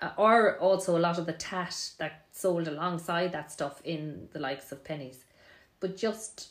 Uh, 0.00 0.10
or 0.18 0.58
also 0.58 0.96
a 0.96 1.00
lot 1.00 1.18
of 1.18 1.24
the 1.24 1.32
tat 1.32 1.90
that 1.98 2.26
sold 2.30 2.68
alongside 2.68 3.32
that 3.32 3.50
stuff 3.50 3.80
in 3.82 4.28
the 4.32 4.38
likes 4.38 4.70
of 4.70 4.84
Penneys. 4.84 5.24
But 5.80 5.96
just, 5.96 6.48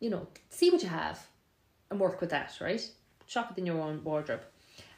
you 0.00 0.10
know, 0.10 0.26
see 0.50 0.70
what 0.70 0.82
you 0.82 0.88
have 0.88 1.24
and 1.90 2.00
work 2.00 2.20
with 2.20 2.30
that, 2.30 2.56
right? 2.60 2.88
Shop 3.26 3.50
within 3.50 3.66
your 3.66 3.80
own 3.80 4.02
wardrobe. 4.02 4.42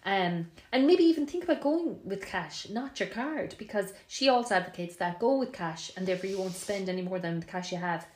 Um, 0.05 0.51
and 0.73 0.87
maybe 0.87 1.05
even 1.05 1.27
think 1.27 1.45
about 1.45 1.61
going 1.61 1.99
with 2.05 2.25
cash, 2.25 2.69
not 2.71 2.99
your 2.99 3.11
card, 3.11 3.55
because 3.59 3.93
she 4.09 4.31
also 4.31 4.55
advocates 4.55 4.97
that 4.97 5.19
go 5.19 5.37
with 5.37 5.53
cash 5.53 5.91
and 5.97 6.07
therefore 6.07 6.31
you 6.31 6.39
won't 6.39 6.55
spend 6.55 6.89
any 6.89 7.03
more 7.03 7.19
than 7.19 7.41
the 7.41 7.47
cash 7.47 7.71
you 7.71 7.79
have. 7.79 8.07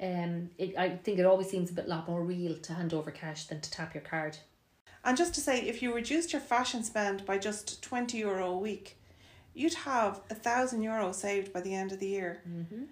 Um, 0.00 0.50
it, 0.58 0.76
I 0.76 0.90
think 0.90 1.18
it 1.18 1.24
always 1.24 1.48
seems 1.48 1.70
a 1.70 1.74
bit 1.74 1.88
lot 1.88 2.08
more 2.08 2.22
real 2.22 2.56
to 2.58 2.74
hand 2.74 2.92
over 2.92 3.10
cash 3.10 3.46
than 3.46 3.60
to 3.62 3.70
tap 3.70 3.94
your 3.94 4.02
card. 4.02 4.36
And 5.02 5.16
just 5.16 5.34
to 5.34 5.40
say, 5.40 5.62
if 5.62 5.82
you 5.82 5.94
reduced 5.94 6.32
your 6.32 6.40
fashion 6.40 6.82
spend 6.82 7.24
by 7.24 7.38
just 7.38 7.82
20 7.82 8.18
euro 8.18 8.50
a 8.50 8.58
week, 8.58 8.98
you'd 9.54 9.74
have 9.74 10.20
a 10.30 10.34
thousand 10.34 10.82
euro 10.82 11.12
saved 11.12 11.52
by 11.52 11.60
the 11.60 11.74
end 11.74 11.92
of 11.92 12.00
the 12.00 12.06
year. 12.08 12.42
Mm-hmm. 12.48 12.84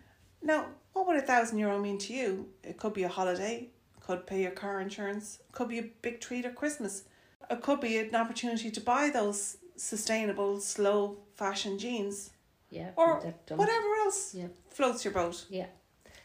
Now, 0.43 0.67
what 0.93 1.07
would 1.07 1.17
a 1.17 1.23
thousand 1.23 1.59
euro 1.59 1.79
mean 1.79 1.99
to 1.99 2.13
you? 2.13 2.49
It 2.63 2.77
could 2.79 2.95
be 2.95 3.03
a 3.05 3.09
holiday, 3.09 3.69
could 4.01 4.27
pay 4.27 4.43
your 4.43 4.51
car 4.53 4.81
insurance, 4.81 5.39
could 5.53 5.69
be 5.69 5.79
a 5.79 5.91
big 6.03 6.21
treat 6.21 6.45
at 6.45 6.55
Christmas. 6.57 7.05
It 7.51 7.61
could 7.63 7.81
be 7.81 7.99
an 7.99 8.15
opportunity 8.15 8.71
to 8.71 8.81
buy 8.81 9.11
those 9.11 9.59
sustainable, 9.77 10.61
slow 10.61 11.19
fashion 11.35 11.79
jeans 11.79 12.31
Yeah. 12.71 12.91
or 12.97 13.17
whatever 13.49 13.95
else 14.05 14.35
Yeah. 14.35 14.49
floats 14.71 15.05
your 15.05 15.13
boat. 15.15 15.47
Yeah. 15.51 15.67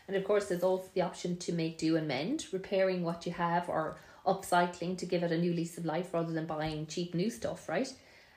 And 0.07 0.15
of 0.15 0.23
course, 0.23 0.47
there's 0.47 0.63
also 0.63 0.89
the 0.93 1.01
option 1.01 1.37
to 1.37 1.51
make 1.51 1.77
do 1.77 1.95
and 1.97 2.07
mend, 2.07 2.47
repairing 2.51 3.03
what 3.03 3.25
you 3.25 3.33
have 3.33 3.67
or 3.67 3.97
upcycling 4.25 4.97
to 4.97 5.05
give 5.05 5.23
it 5.23 5.31
a 5.31 5.37
new 5.37 5.53
lease 5.53 5.77
of 5.77 5.85
life 5.85 6.13
rather 6.13 6.31
than 6.33 6.45
buying 6.45 6.85
cheap 6.87 7.13
new 7.13 7.29
stuff, 7.29 7.67
right? 7.69 7.91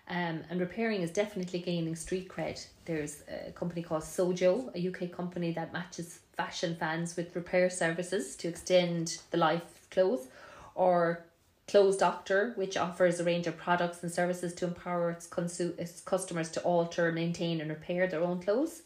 Um, 0.08 0.40
and 0.50 0.60
repairing 0.60 1.02
is 1.02 1.10
definitely 1.10 1.60
gaining 1.60 1.94
street 1.94 2.28
cred. 2.28 2.64
There's 2.84 3.22
a 3.28 3.52
company 3.52 3.82
called 3.82 4.02
Sojo, 4.02 4.74
a 4.74 4.88
UK 4.88 5.16
company 5.16 5.52
that 5.52 5.72
matches 5.72 6.20
fashion 6.36 6.74
fans 6.74 7.16
with 7.16 7.36
repair 7.36 7.70
services 7.70 8.34
to 8.36 8.48
extend 8.48 9.18
the 9.30 9.36
life 9.36 9.62
of 9.62 9.90
clothes 9.90 10.26
or 10.74 11.24
Clothes 11.70 11.96
Doctor, 11.96 12.52
which 12.56 12.76
offers 12.76 13.20
a 13.20 13.24
range 13.24 13.46
of 13.46 13.56
products 13.56 14.02
and 14.02 14.10
services 14.10 14.52
to 14.54 14.64
empower 14.64 15.10
its, 15.10 15.28
consu- 15.28 15.78
its 15.78 16.00
customers 16.00 16.50
to 16.50 16.60
alter, 16.62 17.12
maintain, 17.12 17.60
and 17.60 17.70
repair 17.70 18.08
their 18.08 18.22
own 18.22 18.42
clothes. 18.42 18.82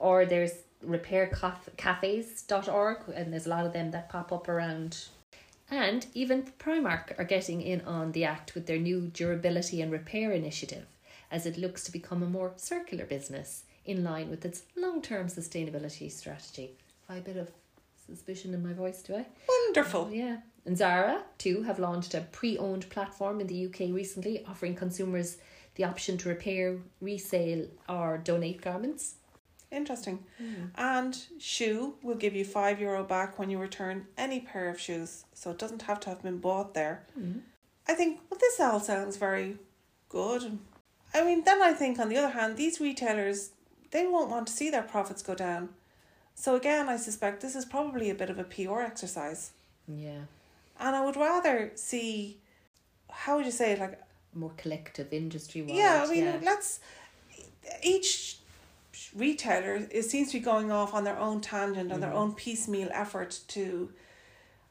Or 0.00 0.26
there's 0.26 0.54
repaircafes.org, 0.84 2.98
and 3.14 3.32
there's 3.32 3.46
a 3.46 3.50
lot 3.50 3.66
of 3.66 3.72
them 3.72 3.92
that 3.92 4.08
pop 4.08 4.32
up 4.32 4.48
around. 4.48 5.04
And 5.72 6.04
even 6.12 6.42
Primark 6.58 7.18
are 7.18 7.24
getting 7.24 7.62
in 7.62 7.80
on 7.80 8.12
the 8.12 8.24
act 8.24 8.54
with 8.54 8.66
their 8.66 8.76
new 8.76 9.06
durability 9.06 9.80
and 9.80 9.90
repair 9.90 10.30
initiative 10.30 10.84
as 11.30 11.46
it 11.46 11.56
looks 11.56 11.82
to 11.84 11.92
become 11.92 12.22
a 12.22 12.28
more 12.28 12.52
circular 12.56 13.06
business 13.06 13.62
in 13.86 14.04
line 14.04 14.28
with 14.28 14.44
its 14.44 14.64
long 14.76 15.00
term 15.00 15.28
sustainability 15.28 16.12
strategy. 16.12 16.72
Have 17.08 17.16
a 17.16 17.20
bit 17.22 17.36
of 17.38 17.50
suspicion 18.06 18.52
in 18.52 18.62
my 18.62 18.74
voice, 18.74 19.00
do 19.00 19.14
I? 19.14 19.24
Wonderful. 19.48 20.10
Yeah. 20.12 20.40
And 20.66 20.76
Zara, 20.76 21.22
too, 21.38 21.62
have 21.62 21.78
launched 21.78 22.12
a 22.12 22.20
pre 22.20 22.58
owned 22.58 22.90
platform 22.90 23.40
in 23.40 23.46
the 23.46 23.64
UK 23.64 23.94
recently, 23.94 24.44
offering 24.46 24.74
consumers 24.74 25.38
the 25.76 25.84
option 25.84 26.18
to 26.18 26.28
repair, 26.28 26.80
resale, 27.00 27.66
or 27.88 28.18
donate 28.18 28.60
garments. 28.60 29.14
Interesting. 29.72 30.24
Hmm. 30.38 30.66
And 30.76 31.14
Schuh 31.38 31.94
will 32.02 32.14
give 32.14 32.36
you 32.36 32.44
five 32.44 32.78
euro 32.80 33.02
back 33.02 33.38
when 33.38 33.48
you 33.50 33.58
return 33.58 34.06
any 34.18 34.40
pair 34.40 34.68
of 34.68 34.78
shoes, 34.78 35.24
so 35.32 35.50
it 35.50 35.58
doesn't 35.58 35.82
have 35.82 35.98
to 36.00 36.10
have 36.10 36.22
been 36.22 36.38
bought 36.38 36.74
there. 36.74 37.04
Hmm. 37.14 37.38
I 37.88 37.94
think 37.94 38.20
well, 38.30 38.38
this 38.38 38.60
all 38.60 38.78
sounds 38.80 39.16
very 39.16 39.56
good. 40.08 40.58
I 41.14 41.24
mean, 41.24 41.42
then 41.44 41.62
I 41.62 41.72
think 41.72 41.98
on 41.98 42.08
the 42.08 42.16
other 42.16 42.30
hand, 42.30 42.56
these 42.56 42.80
retailers 42.80 43.50
they 43.90 44.06
won't 44.06 44.30
want 44.30 44.46
to 44.46 44.52
see 44.52 44.70
their 44.70 44.82
profits 44.82 45.22
go 45.22 45.34
down. 45.34 45.70
So 46.34 46.54
again, 46.54 46.88
I 46.88 46.96
suspect 46.96 47.40
this 47.42 47.54
is 47.54 47.64
probably 47.64 48.08
a 48.10 48.14
bit 48.14 48.30
of 48.30 48.38
a 48.38 48.44
PR 48.44 48.80
exercise, 48.80 49.52
Yeah. 49.86 50.22
and 50.80 50.96
I 50.96 51.04
would 51.04 51.16
rather 51.16 51.72
see 51.74 52.38
how 53.10 53.36
would 53.36 53.44
you 53.46 53.52
say 53.52 53.72
it 53.72 53.80
like 53.80 54.00
More 54.34 54.52
collective 54.56 55.12
industry 55.12 55.62
yeah, 55.68 56.04
I 56.06 56.10
mean, 56.10 56.40
let's 56.42 56.80
each 57.82 58.38
retailer 59.14 59.86
it 59.90 60.04
seems 60.04 60.28
to 60.32 60.38
be 60.38 60.44
going 60.44 60.70
off 60.72 60.94
on 60.94 61.04
their 61.04 61.18
own 61.18 61.40
tangent 61.40 61.92
on 61.92 62.00
their 62.00 62.12
own 62.12 62.32
piecemeal 62.34 62.88
effort 62.92 63.40
to, 63.48 63.92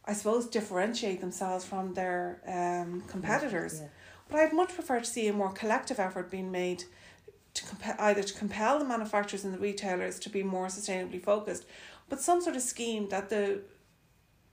I 0.05 0.13
suppose, 0.13 0.47
differentiate 0.47 1.21
themselves 1.21 1.63
from 1.65 1.93
their 1.93 2.41
um 2.47 3.01
competitors. 3.07 3.79
Yeah. 3.81 3.87
But 4.29 4.39
I'd 4.39 4.53
much 4.53 4.73
prefer 4.73 4.99
to 4.99 5.05
see 5.05 5.27
a 5.27 5.33
more 5.33 5.51
collective 5.51 5.99
effort 5.99 6.31
being 6.31 6.51
made 6.51 6.83
to 7.53 7.65
comp- 7.65 7.99
either 7.99 8.23
to 8.23 8.33
compel 8.33 8.79
the 8.79 8.85
manufacturers 8.85 9.43
and 9.43 9.53
the 9.53 9.59
retailers 9.59 10.17
to 10.19 10.29
be 10.29 10.41
more 10.41 10.67
sustainably 10.67 11.21
focused, 11.21 11.65
but 12.09 12.21
some 12.21 12.41
sort 12.41 12.55
of 12.55 12.61
scheme 12.61 13.09
that 13.09 13.29
the 13.29 13.59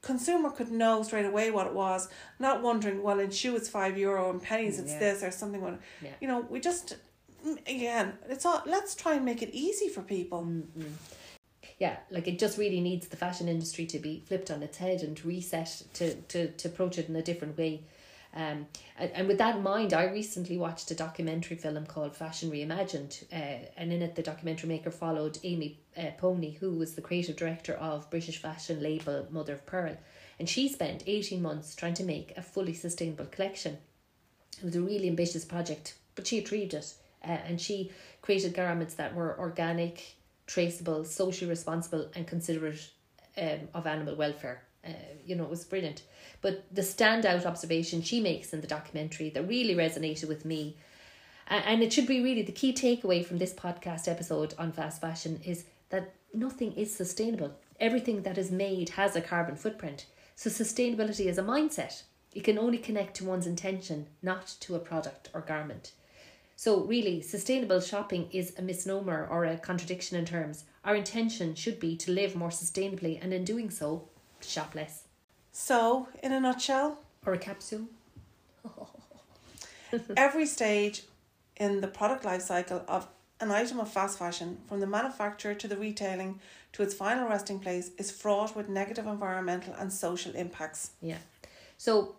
consumer 0.02 0.50
could 0.50 0.70
know 0.70 1.02
straight 1.02 1.24
away 1.26 1.50
what 1.50 1.66
it 1.66 1.74
was, 1.74 2.08
not 2.38 2.62
wondering, 2.62 3.02
well, 3.02 3.18
in 3.20 3.30
Schuh 3.30 3.54
it's 3.56 3.68
five 3.68 3.96
euro 3.96 4.30
and 4.30 4.42
Penneys 4.42 4.78
it's 4.78 4.92
Yeah. 4.92 4.98
this 4.98 5.22
or 5.22 5.30
something. 5.30 5.78
Yeah. 6.02 6.10
You 6.20 6.28
know, 6.28 6.40
we 6.50 6.60
just 6.60 6.96
again, 7.66 8.14
it's 8.28 8.44
all. 8.44 8.62
Let's 8.66 8.94
try 8.94 9.14
and 9.14 9.24
make 9.24 9.42
it 9.42 9.50
easy 9.52 9.88
for 9.88 10.02
people. 10.02 10.46
yeah, 11.78 11.96
like 12.10 12.26
it 12.26 12.38
just 12.38 12.58
really 12.58 12.80
needs 12.80 13.08
the 13.08 13.16
fashion 13.16 13.48
industry 13.48 13.86
to 13.86 13.98
be 13.98 14.22
flipped 14.26 14.50
on 14.50 14.62
its 14.62 14.78
head 14.78 15.02
and 15.02 15.24
reset 15.24 15.82
to, 15.94 16.14
to, 16.14 16.48
to 16.48 16.68
approach 16.68 16.98
it 16.98 17.08
in 17.08 17.16
a 17.16 17.22
different 17.22 17.56
way. 17.56 17.82
Um, 18.34 18.66
and, 18.98 19.10
and 19.12 19.28
with 19.28 19.38
that 19.38 19.56
in 19.56 19.62
mind, 19.62 19.94
I 19.94 20.04
recently 20.04 20.58
watched 20.58 20.90
a 20.90 20.94
documentary 20.94 21.56
film 21.56 21.86
called 21.86 22.14
Fashion 22.14 22.50
Reimagined, 22.50 23.24
uh, 23.32 23.66
and 23.76 23.92
in 23.92 24.02
it, 24.02 24.16
the 24.16 24.22
documentary 24.22 24.68
maker 24.68 24.90
followed 24.90 25.38
Amy 25.44 25.78
uh, 25.96 26.10
Powney, 26.20 26.58
who 26.58 26.72
was 26.72 26.94
the 26.94 27.00
creative 27.02 27.36
director 27.36 27.74
of 27.74 28.10
British 28.10 28.38
fashion 28.38 28.82
label 28.82 29.26
Mother 29.30 29.54
of 29.54 29.66
Pearl, 29.66 29.96
and 30.38 30.48
she 30.48 30.68
spent 30.68 31.04
18 31.06 31.40
months 31.40 31.74
trying 31.74 31.94
to 31.94 32.04
make 32.04 32.36
a 32.36 32.42
fully 32.42 32.74
sustainable 32.74 33.26
collection. 33.26 33.78
It 34.58 34.64
was 34.64 34.76
a 34.76 34.82
really 34.82 35.08
ambitious 35.08 35.44
project, 35.44 35.94
but 36.14 36.26
she 36.26 36.38
achieved 36.38 36.74
it. 36.74 36.94
Uh, 37.24 37.38
and 37.46 37.60
she 37.60 37.90
created 38.22 38.54
garments 38.54 38.94
that 38.94 39.14
were 39.14 39.38
organic, 39.38 40.16
traceable, 40.46 41.04
socially 41.04 41.48
responsible, 41.48 42.08
and 42.14 42.26
considerate 42.26 42.90
um, 43.36 43.68
of 43.74 43.86
animal 43.86 44.16
welfare. 44.16 44.62
Uh, 44.84 44.90
you 45.24 45.34
know, 45.34 45.44
it 45.44 45.50
was 45.50 45.64
brilliant. 45.64 46.02
But 46.40 46.64
the 46.72 46.82
standout 46.82 47.44
observation 47.46 48.02
she 48.02 48.20
makes 48.20 48.52
in 48.52 48.60
the 48.60 48.66
documentary 48.66 49.30
that 49.30 49.48
really 49.48 49.74
resonated 49.74 50.28
with 50.28 50.44
me, 50.44 50.76
and 51.48 51.82
it 51.82 51.92
should 51.92 52.06
be 52.06 52.22
really 52.22 52.42
the 52.42 52.52
key 52.52 52.72
takeaway 52.72 53.24
from 53.24 53.38
this 53.38 53.54
podcast 53.54 54.06
episode 54.06 54.54
on 54.58 54.70
fast 54.70 55.00
fashion, 55.00 55.40
is 55.44 55.64
that 55.88 56.14
nothing 56.32 56.72
is 56.74 56.94
sustainable. 56.94 57.52
Everything 57.80 58.22
that 58.22 58.38
is 58.38 58.50
made 58.50 58.90
has 58.90 59.16
a 59.16 59.20
carbon 59.20 59.56
footprint. 59.56 60.06
So 60.34 60.50
sustainability 60.50 61.26
is 61.26 61.38
a 61.38 61.42
mindset. 61.42 62.02
It 62.34 62.44
can 62.44 62.58
only 62.58 62.78
connect 62.78 63.16
to 63.16 63.24
one's 63.24 63.46
intention, 63.46 64.06
not 64.22 64.46
to 64.60 64.76
a 64.76 64.78
product 64.78 65.30
or 65.32 65.40
garment. 65.40 65.92
So, 66.58 66.80
really, 66.80 67.22
sustainable 67.22 67.78
shopping 67.78 68.28
is 68.32 68.52
a 68.58 68.62
misnomer 68.62 69.28
or 69.30 69.44
a 69.44 69.56
contradiction 69.58 70.18
in 70.18 70.24
terms. 70.24 70.64
Our 70.84 70.96
intention 70.96 71.54
should 71.54 71.78
be 71.78 71.96
to 71.98 72.10
live 72.10 72.34
more 72.34 72.48
sustainably 72.48 73.16
and, 73.22 73.32
in 73.32 73.44
doing 73.44 73.70
so, 73.70 74.08
shop 74.40 74.74
less. 74.74 75.04
So, 75.52 76.08
in 76.20 76.32
a 76.32 76.40
nutshell, 76.40 76.98
Or 77.24 77.34
a 77.34 77.38
capsule. 77.38 77.86
every 80.16 80.46
stage 80.46 81.04
in 81.58 81.80
the 81.80 81.86
product 81.86 82.24
life 82.24 82.42
cycle 82.42 82.82
of 82.88 83.06
an 83.38 83.52
item 83.52 83.78
of 83.78 83.88
fast 83.88 84.18
fashion, 84.18 84.58
from 84.66 84.80
the 84.80 84.86
manufacturer 84.88 85.54
to 85.54 85.68
the 85.68 85.76
retailing 85.76 86.40
to 86.72 86.82
its 86.82 86.92
final 86.92 87.28
resting 87.28 87.60
place, 87.60 87.92
is 87.98 88.10
fraught 88.10 88.56
with 88.56 88.68
negative 88.68 89.06
environmental 89.06 89.74
and 89.74 89.92
social 89.92 90.34
impacts. 90.34 90.90
Yeah. 91.00 91.18
So, 91.76 92.16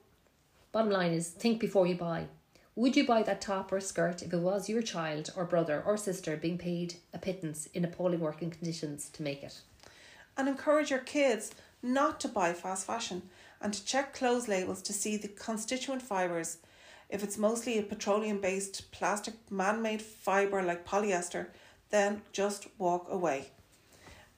bottom 0.71 0.91
line 0.91 1.11
is 1.11 1.27
think 1.27 1.59
before 1.59 1.87
you 1.87 1.95
buy. 1.95 2.27
Would 2.79 2.95
you 2.95 3.05
buy 3.05 3.23
that 3.23 3.41
top 3.41 3.73
or 3.73 3.81
skirt 3.81 4.23
if 4.23 4.31
it 4.31 4.39
was 4.39 4.69
your 4.69 4.81
child 4.81 5.33
or 5.35 5.43
brother 5.43 5.83
or 5.85 5.97
sister 5.97 6.37
being 6.37 6.57
paid 6.57 6.93
a 7.13 7.17
pittance 7.17 7.65
in 7.73 7.83
appalling 7.83 8.21
working 8.21 8.51
conditions 8.51 9.09
to 9.09 9.21
make 9.21 9.43
it? 9.43 9.59
And 10.37 10.47
encourage 10.47 10.89
your 10.89 11.01
kids 11.01 11.51
not 11.83 12.21
to 12.21 12.29
buy 12.29 12.53
fast 12.53 12.87
fashion 12.87 13.23
and 13.59 13.73
to 13.73 13.83
check 13.83 14.13
clothes 14.13 14.47
labels 14.47 14.81
to 14.83 14.93
see 14.93 15.17
the 15.17 15.27
constituent 15.27 16.01
fibres. 16.01 16.59
If 17.09 17.21
it's 17.21 17.37
mostly 17.37 17.77
a 17.77 17.83
petroleum 17.83 18.39
based 18.39 18.89
plastic 18.93 19.33
man 19.51 19.81
made 19.81 20.01
fibre 20.01 20.63
like 20.63 20.87
polyester, 20.87 21.47
then 21.89 22.21
just 22.31 22.67
walk 22.77 23.07
away. 23.09 23.49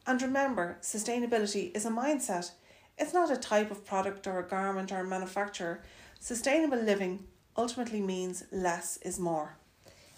And 0.07 0.19
remember, 0.19 0.79
sustainability 0.81 1.77
is 1.77 1.85
a 1.85 1.91
mindset. 1.91 2.49
It's 2.97 3.13
not 3.13 3.29
a 3.29 3.37
type 3.37 3.69
of 3.69 3.85
product 3.85 4.25
or 4.25 4.39
a 4.39 4.47
garment 4.47 4.91
or 4.91 5.01
a 5.01 5.07
manufacturer. 5.07 5.83
Sustainable 6.19 6.79
living 6.79 7.27
ultimately 7.57 8.01
means 8.01 8.43
less 8.51 8.97
is 8.97 9.19
more. 9.19 9.57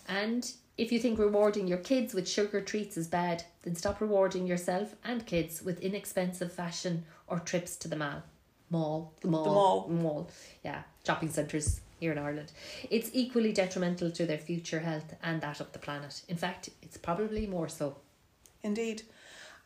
And 0.07 0.51
if 0.77 0.91
you 0.91 0.99
think 0.99 1.19
rewarding 1.19 1.67
your 1.67 1.77
kids 1.77 2.13
with 2.13 2.27
sugar 2.27 2.61
treats 2.61 2.97
is 2.97 3.07
bad, 3.07 3.43
then 3.61 3.75
stop 3.75 4.01
rewarding 4.01 4.47
yourself 4.47 4.95
and 5.03 5.25
kids 5.25 5.61
with 5.61 5.79
inexpensive 5.81 6.51
fashion 6.51 7.05
or 7.27 7.39
trips 7.39 7.75
to 7.77 7.87
the 7.87 7.95
mall. 7.95 8.23
Mall. 8.69 9.13
The 9.21 9.27
mall. 9.27 9.45
mall. 9.45 9.87
Mall. 9.89 10.29
Yeah. 10.63 10.83
Shopping 11.05 11.29
centres 11.29 11.81
here 11.99 12.11
in 12.11 12.17
Ireland. 12.17 12.51
It's 12.89 13.11
equally 13.13 13.53
detrimental 13.53 14.09
to 14.11 14.25
their 14.25 14.37
future 14.37 14.79
health 14.79 15.13
and 15.21 15.41
that 15.41 15.59
of 15.59 15.71
the 15.73 15.79
planet. 15.79 16.23
In 16.27 16.37
fact, 16.37 16.69
it's 16.81 16.97
probably 16.97 17.45
more 17.45 17.69
so. 17.69 17.97
Indeed. 18.63 19.03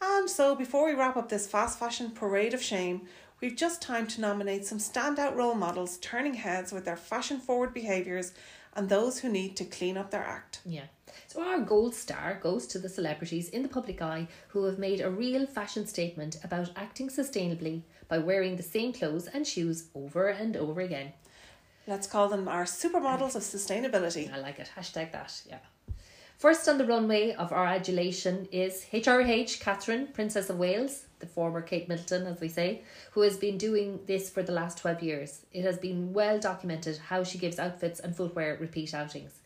And 0.01 0.29
so, 0.29 0.55
before 0.55 0.87
we 0.87 0.93
wrap 0.93 1.17
up 1.17 1.29
this 1.29 1.47
fast 1.47 1.79
fashion 1.79 2.11
parade 2.11 2.53
of 2.53 2.61
shame, 2.61 3.07
we've 3.41 3.55
just 3.55 3.81
time 3.81 4.07
to 4.07 4.21
nominate 4.21 4.65
some 4.65 4.77
standout 4.77 5.35
role 5.35 5.55
models 5.55 5.97
turning 5.97 6.35
heads 6.35 6.71
with 6.71 6.85
their 6.85 6.97
fashion 6.97 7.39
forward 7.39 7.73
behaviours 7.73 8.33
and 8.75 8.89
those 8.89 9.19
who 9.19 9.29
need 9.29 9.55
to 9.57 9.65
clean 9.65 9.97
up 9.97 10.11
their 10.11 10.23
act. 10.23 10.61
Yeah. 10.65 10.85
So 11.27 11.43
our 11.43 11.59
gold 11.59 11.95
star 11.95 12.39
goes 12.41 12.67
to 12.67 12.79
the 12.79 12.89
celebrities 12.89 13.49
in 13.49 13.63
the 13.63 13.69
public 13.69 14.01
eye 14.01 14.27
who 14.49 14.65
have 14.65 14.77
made 14.77 15.01
a 15.01 15.09
real 15.09 15.45
fashion 15.47 15.87
statement 15.87 16.37
about 16.43 16.71
acting 16.75 17.09
sustainably 17.09 17.81
by 18.07 18.17
wearing 18.19 18.55
the 18.55 18.63
same 18.63 18.93
clothes 18.93 19.27
and 19.27 19.45
shoes 19.45 19.89
over 19.95 20.27
and 20.27 20.55
over 20.55 20.81
again. 20.81 21.13
Let's 21.87 22.07
call 22.07 22.27
them 22.27 22.47
our 22.47 22.65
supermodels 22.65 23.35
of 23.35 23.41
sustainability. 23.43 24.31
I 24.31 24.39
like 24.39 24.59
it. 24.59 24.69
Hashtag 24.77 25.11
that. 25.13 25.41
Yeah. 25.47 25.59
First 26.37 26.69
on 26.69 26.77
the 26.77 26.85
runway 26.85 27.33
of 27.33 27.51
our 27.51 27.65
adulation 27.65 28.47
is 28.51 28.85
HRH 28.93 29.59
Catherine, 29.59 30.05
Princess 30.13 30.51
of 30.51 30.59
Wales, 30.59 31.07
the 31.17 31.25
former 31.25 31.63
Kate 31.63 31.89
Middleton, 31.89 32.27
as 32.27 32.39
we 32.39 32.47
say, 32.47 32.83
who 33.13 33.21
has 33.21 33.37
been 33.37 33.57
doing 33.57 34.01
this 34.05 34.29
for 34.29 34.43
the 34.43 34.51
last 34.51 34.77
12 34.77 35.01
years. 35.01 35.41
It 35.51 35.63
has 35.63 35.79
been 35.79 36.13
well 36.13 36.37
documented 36.37 36.97
how 36.97 37.23
she 37.23 37.39
gives 37.39 37.57
outfits 37.57 37.99
and 37.99 38.15
footwear 38.15 38.55
repeat 38.61 38.93
outings. 38.93 39.39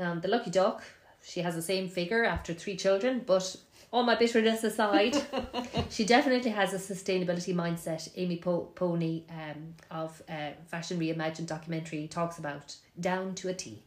Um, 0.00 0.20
the 0.20 0.26
lucky 0.26 0.50
duck, 0.50 0.82
she 1.22 1.42
has 1.42 1.54
the 1.54 1.62
same 1.62 1.88
figure 1.88 2.24
after 2.24 2.52
three 2.52 2.74
children, 2.76 3.22
but 3.24 3.54
all 3.92 4.02
my 4.02 4.16
bitterness 4.16 4.64
aside, 4.64 5.16
she 5.90 6.04
definitely 6.04 6.50
has 6.50 6.74
a 6.74 6.78
sustainability 6.78 7.54
mindset. 7.54 8.08
Amy 8.16 8.38
po- 8.38 8.72
Powney 8.74 9.22
um, 9.30 9.74
of 9.92 10.20
uh, 10.28 10.50
Fashion 10.66 10.98
Reimagined 10.98 11.46
documentary 11.46 12.08
talks 12.08 12.38
about 12.38 12.74
down 12.98 13.36
to 13.36 13.48
a 13.48 13.54
T. 13.54 13.84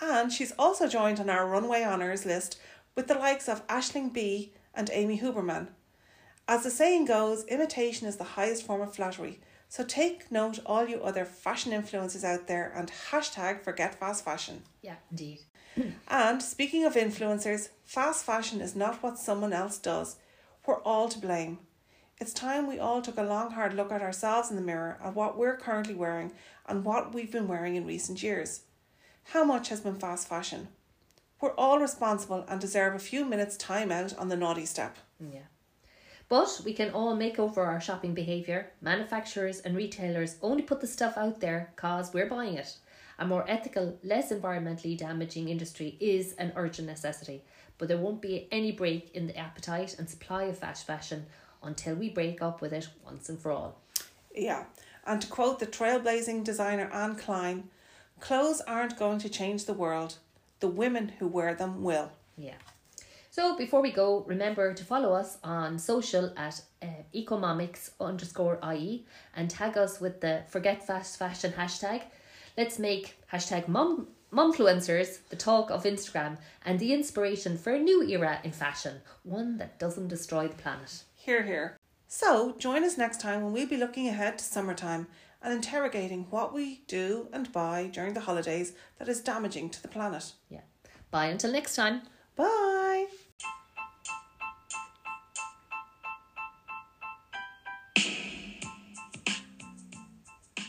And 0.00 0.32
she's 0.32 0.52
also 0.58 0.88
joined 0.88 1.20
on 1.20 1.30
our 1.30 1.46
runway 1.46 1.82
honours 1.82 2.24
list 2.24 2.60
with 2.94 3.08
the 3.08 3.14
likes 3.14 3.48
of 3.48 3.66
Aisling 3.66 4.12
Bea 4.12 4.52
and 4.74 4.90
Amy 4.92 5.18
Huberman. 5.18 5.68
As 6.46 6.62
the 6.62 6.70
saying 6.70 7.04
goes, 7.04 7.44
imitation 7.44 8.06
is 8.06 8.16
the 8.16 8.24
highest 8.24 8.64
form 8.64 8.80
of 8.80 8.94
flattery. 8.94 9.40
So 9.68 9.84
take 9.84 10.32
note, 10.32 10.60
all 10.64 10.88
you 10.88 11.02
other 11.02 11.26
fashion 11.26 11.72
influencers 11.72 12.24
out 12.24 12.46
there, 12.46 12.72
and 12.74 12.90
hashtag 13.10 13.62
forget 13.62 14.00
fast 14.00 14.24
fashion. 14.24 14.62
Yeah, 14.82 14.96
indeed. 15.10 15.40
And 16.08 16.42
speaking 16.42 16.84
of 16.84 16.94
influencers, 16.94 17.68
fast 17.84 18.24
fashion 18.24 18.60
is 18.60 18.74
not 18.74 19.02
what 19.02 19.18
someone 19.18 19.52
else 19.52 19.78
does. 19.78 20.16
We're 20.66 20.82
all 20.82 21.08
to 21.08 21.18
blame. 21.18 21.58
It's 22.20 22.32
time 22.32 22.66
we 22.66 22.80
all 22.80 23.00
took 23.00 23.18
a 23.18 23.22
long, 23.22 23.52
hard 23.52 23.74
look 23.74 23.92
at 23.92 24.02
ourselves 24.02 24.50
in 24.50 24.56
the 24.56 24.62
mirror 24.62 24.98
at 25.04 25.14
what 25.14 25.38
we're 25.38 25.56
currently 25.56 25.94
wearing 25.94 26.32
and 26.66 26.84
what 26.84 27.14
we've 27.14 27.30
been 27.30 27.46
wearing 27.46 27.76
in 27.76 27.86
recent 27.86 28.22
years. 28.22 28.62
How 29.32 29.44
much 29.44 29.68
has 29.68 29.82
been 29.82 29.96
fast 29.96 30.26
fashion? 30.26 30.68
We're 31.38 31.54
all 31.56 31.78
responsible 31.78 32.46
and 32.48 32.58
deserve 32.58 32.94
a 32.94 32.98
few 32.98 33.26
minutes' 33.26 33.58
time 33.58 33.92
out 33.92 34.16
on 34.16 34.30
the 34.30 34.38
naughty 34.38 34.64
step. 34.64 34.96
Yeah. 35.20 35.48
But 36.30 36.62
we 36.64 36.72
can 36.72 36.92
all 36.92 37.14
make 37.14 37.38
over 37.38 37.62
our 37.62 37.78
shopping 37.78 38.14
behaviour. 38.14 38.72
Manufacturers 38.80 39.60
and 39.60 39.76
retailers 39.76 40.36
only 40.40 40.62
put 40.62 40.80
the 40.80 40.86
stuff 40.86 41.18
out 41.18 41.40
there 41.40 41.70
because 41.76 42.14
we're 42.14 42.26
buying 42.28 42.54
it. 42.54 42.78
A 43.18 43.26
more 43.26 43.44
ethical, 43.46 43.98
less 44.02 44.32
environmentally 44.32 44.96
damaging 44.96 45.50
industry 45.50 45.98
is 46.00 46.32
an 46.38 46.54
urgent 46.56 46.88
necessity, 46.88 47.42
but 47.76 47.88
there 47.88 47.98
won't 47.98 48.22
be 48.22 48.48
any 48.50 48.72
break 48.72 49.14
in 49.14 49.26
the 49.26 49.36
appetite 49.36 49.98
and 49.98 50.08
supply 50.08 50.44
of 50.44 50.56
fast 50.56 50.86
fashion 50.86 51.26
until 51.62 51.96
we 51.96 52.08
break 52.08 52.40
up 52.40 52.62
with 52.62 52.72
it 52.72 52.88
once 53.04 53.28
and 53.28 53.38
for 53.38 53.52
all. 53.52 53.78
Yeah, 54.34 54.64
and 55.06 55.20
to 55.20 55.28
quote 55.28 55.58
the 55.58 55.66
trailblazing 55.66 56.44
designer 56.44 56.88
Anne 56.94 57.16
Klein, 57.16 57.68
clothes 58.20 58.60
aren't 58.62 58.98
going 58.98 59.18
to 59.20 59.28
change 59.28 59.64
the 59.64 59.72
world, 59.72 60.18
the 60.60 60.68
women 60.68 61.12
who 61.18 61.26
wear 61.26 61.54
them 61.54 61.82
will. 61.82 62.12
Yeah. 62.36 62.54
So 63.30 63.56
before 63.56 63.80
we 63.80 63.92
go, 63.92 64.24
remember 64.26 64.74
to 64.74 64.84
follow 64.84 65.12
us 65.12 65.38
on 65.44 65.78
social 65.78 66.32
at 66.36 66.60
uh, 66.82 66.86
economics 67.14 67.92
underscore 68.00 68.58
IE 68.74 69.06
and 69.36 69.48
tag 69.48 69.78
us 69.78 70.00
with 70.00 70.20
the 70.20 70.42
forget 70.48 70.84
fast 70.84 71.18
fashion 71.18 71.52
hashtag. 71.52 72.02
Let's 72.56 72.78
make 72.78 73.16
hashtag 73.32 73.68
mom 73.68 74.08
momfluencers 74.32 75.20
the 75.28 75.36
talk 75.36 75.70
of 75.70 75.84
Instagram 75.84 76.38
and 76.64 76.78
the 76.78 76.92
inspiration 76.92 77.56
for 77.56 77.72
a 77.72 77.78
new 77.78 78.02
era 78.02 78.40
in 78.44 78.52
fashion, 78.52 78.96
one 79.22 79.56
that 79.58 79.78
doesn't 79.78 80.08
destroy 80.08 80.48
the 80.48 80.56
planet. 80.56 81.04
Here, 81.14 81.44
here. 81.44 81.76
So, 82.08 82.56
join 82.58 82.84
us 82.84 82.98
next 82.98 83.20
time 83.20 83.42
when 83.42 83.52
we'll 83.52 83.68
be 83.68 83.76
looking 83.76 84.08
ahead 84.08 84.38
to 84.38 84.44
summertime 84.44 85.06
and 85.42 85.52
interrogating 85.52 86.26
what 86.30 86.52
we 86.52 86.82
do 86.86 87.28
and 87.32 87.52
buy 87.52 87.90
during 87.92 88.14
the 88.14 88.20
holidays 88.20 88.72
that 88.98 89.08
is 89.08 89.20
damaging 89.20 89.70
to 89.70 89.82
the 89.82 89.88
planet. 89.88 90.32
Yeah. 90.48 90.62
Bye 91.10 91.26
until 91.26 91.52
next 91.52 91.76
time. 91.76 92.02
Bye! 92.36 93.06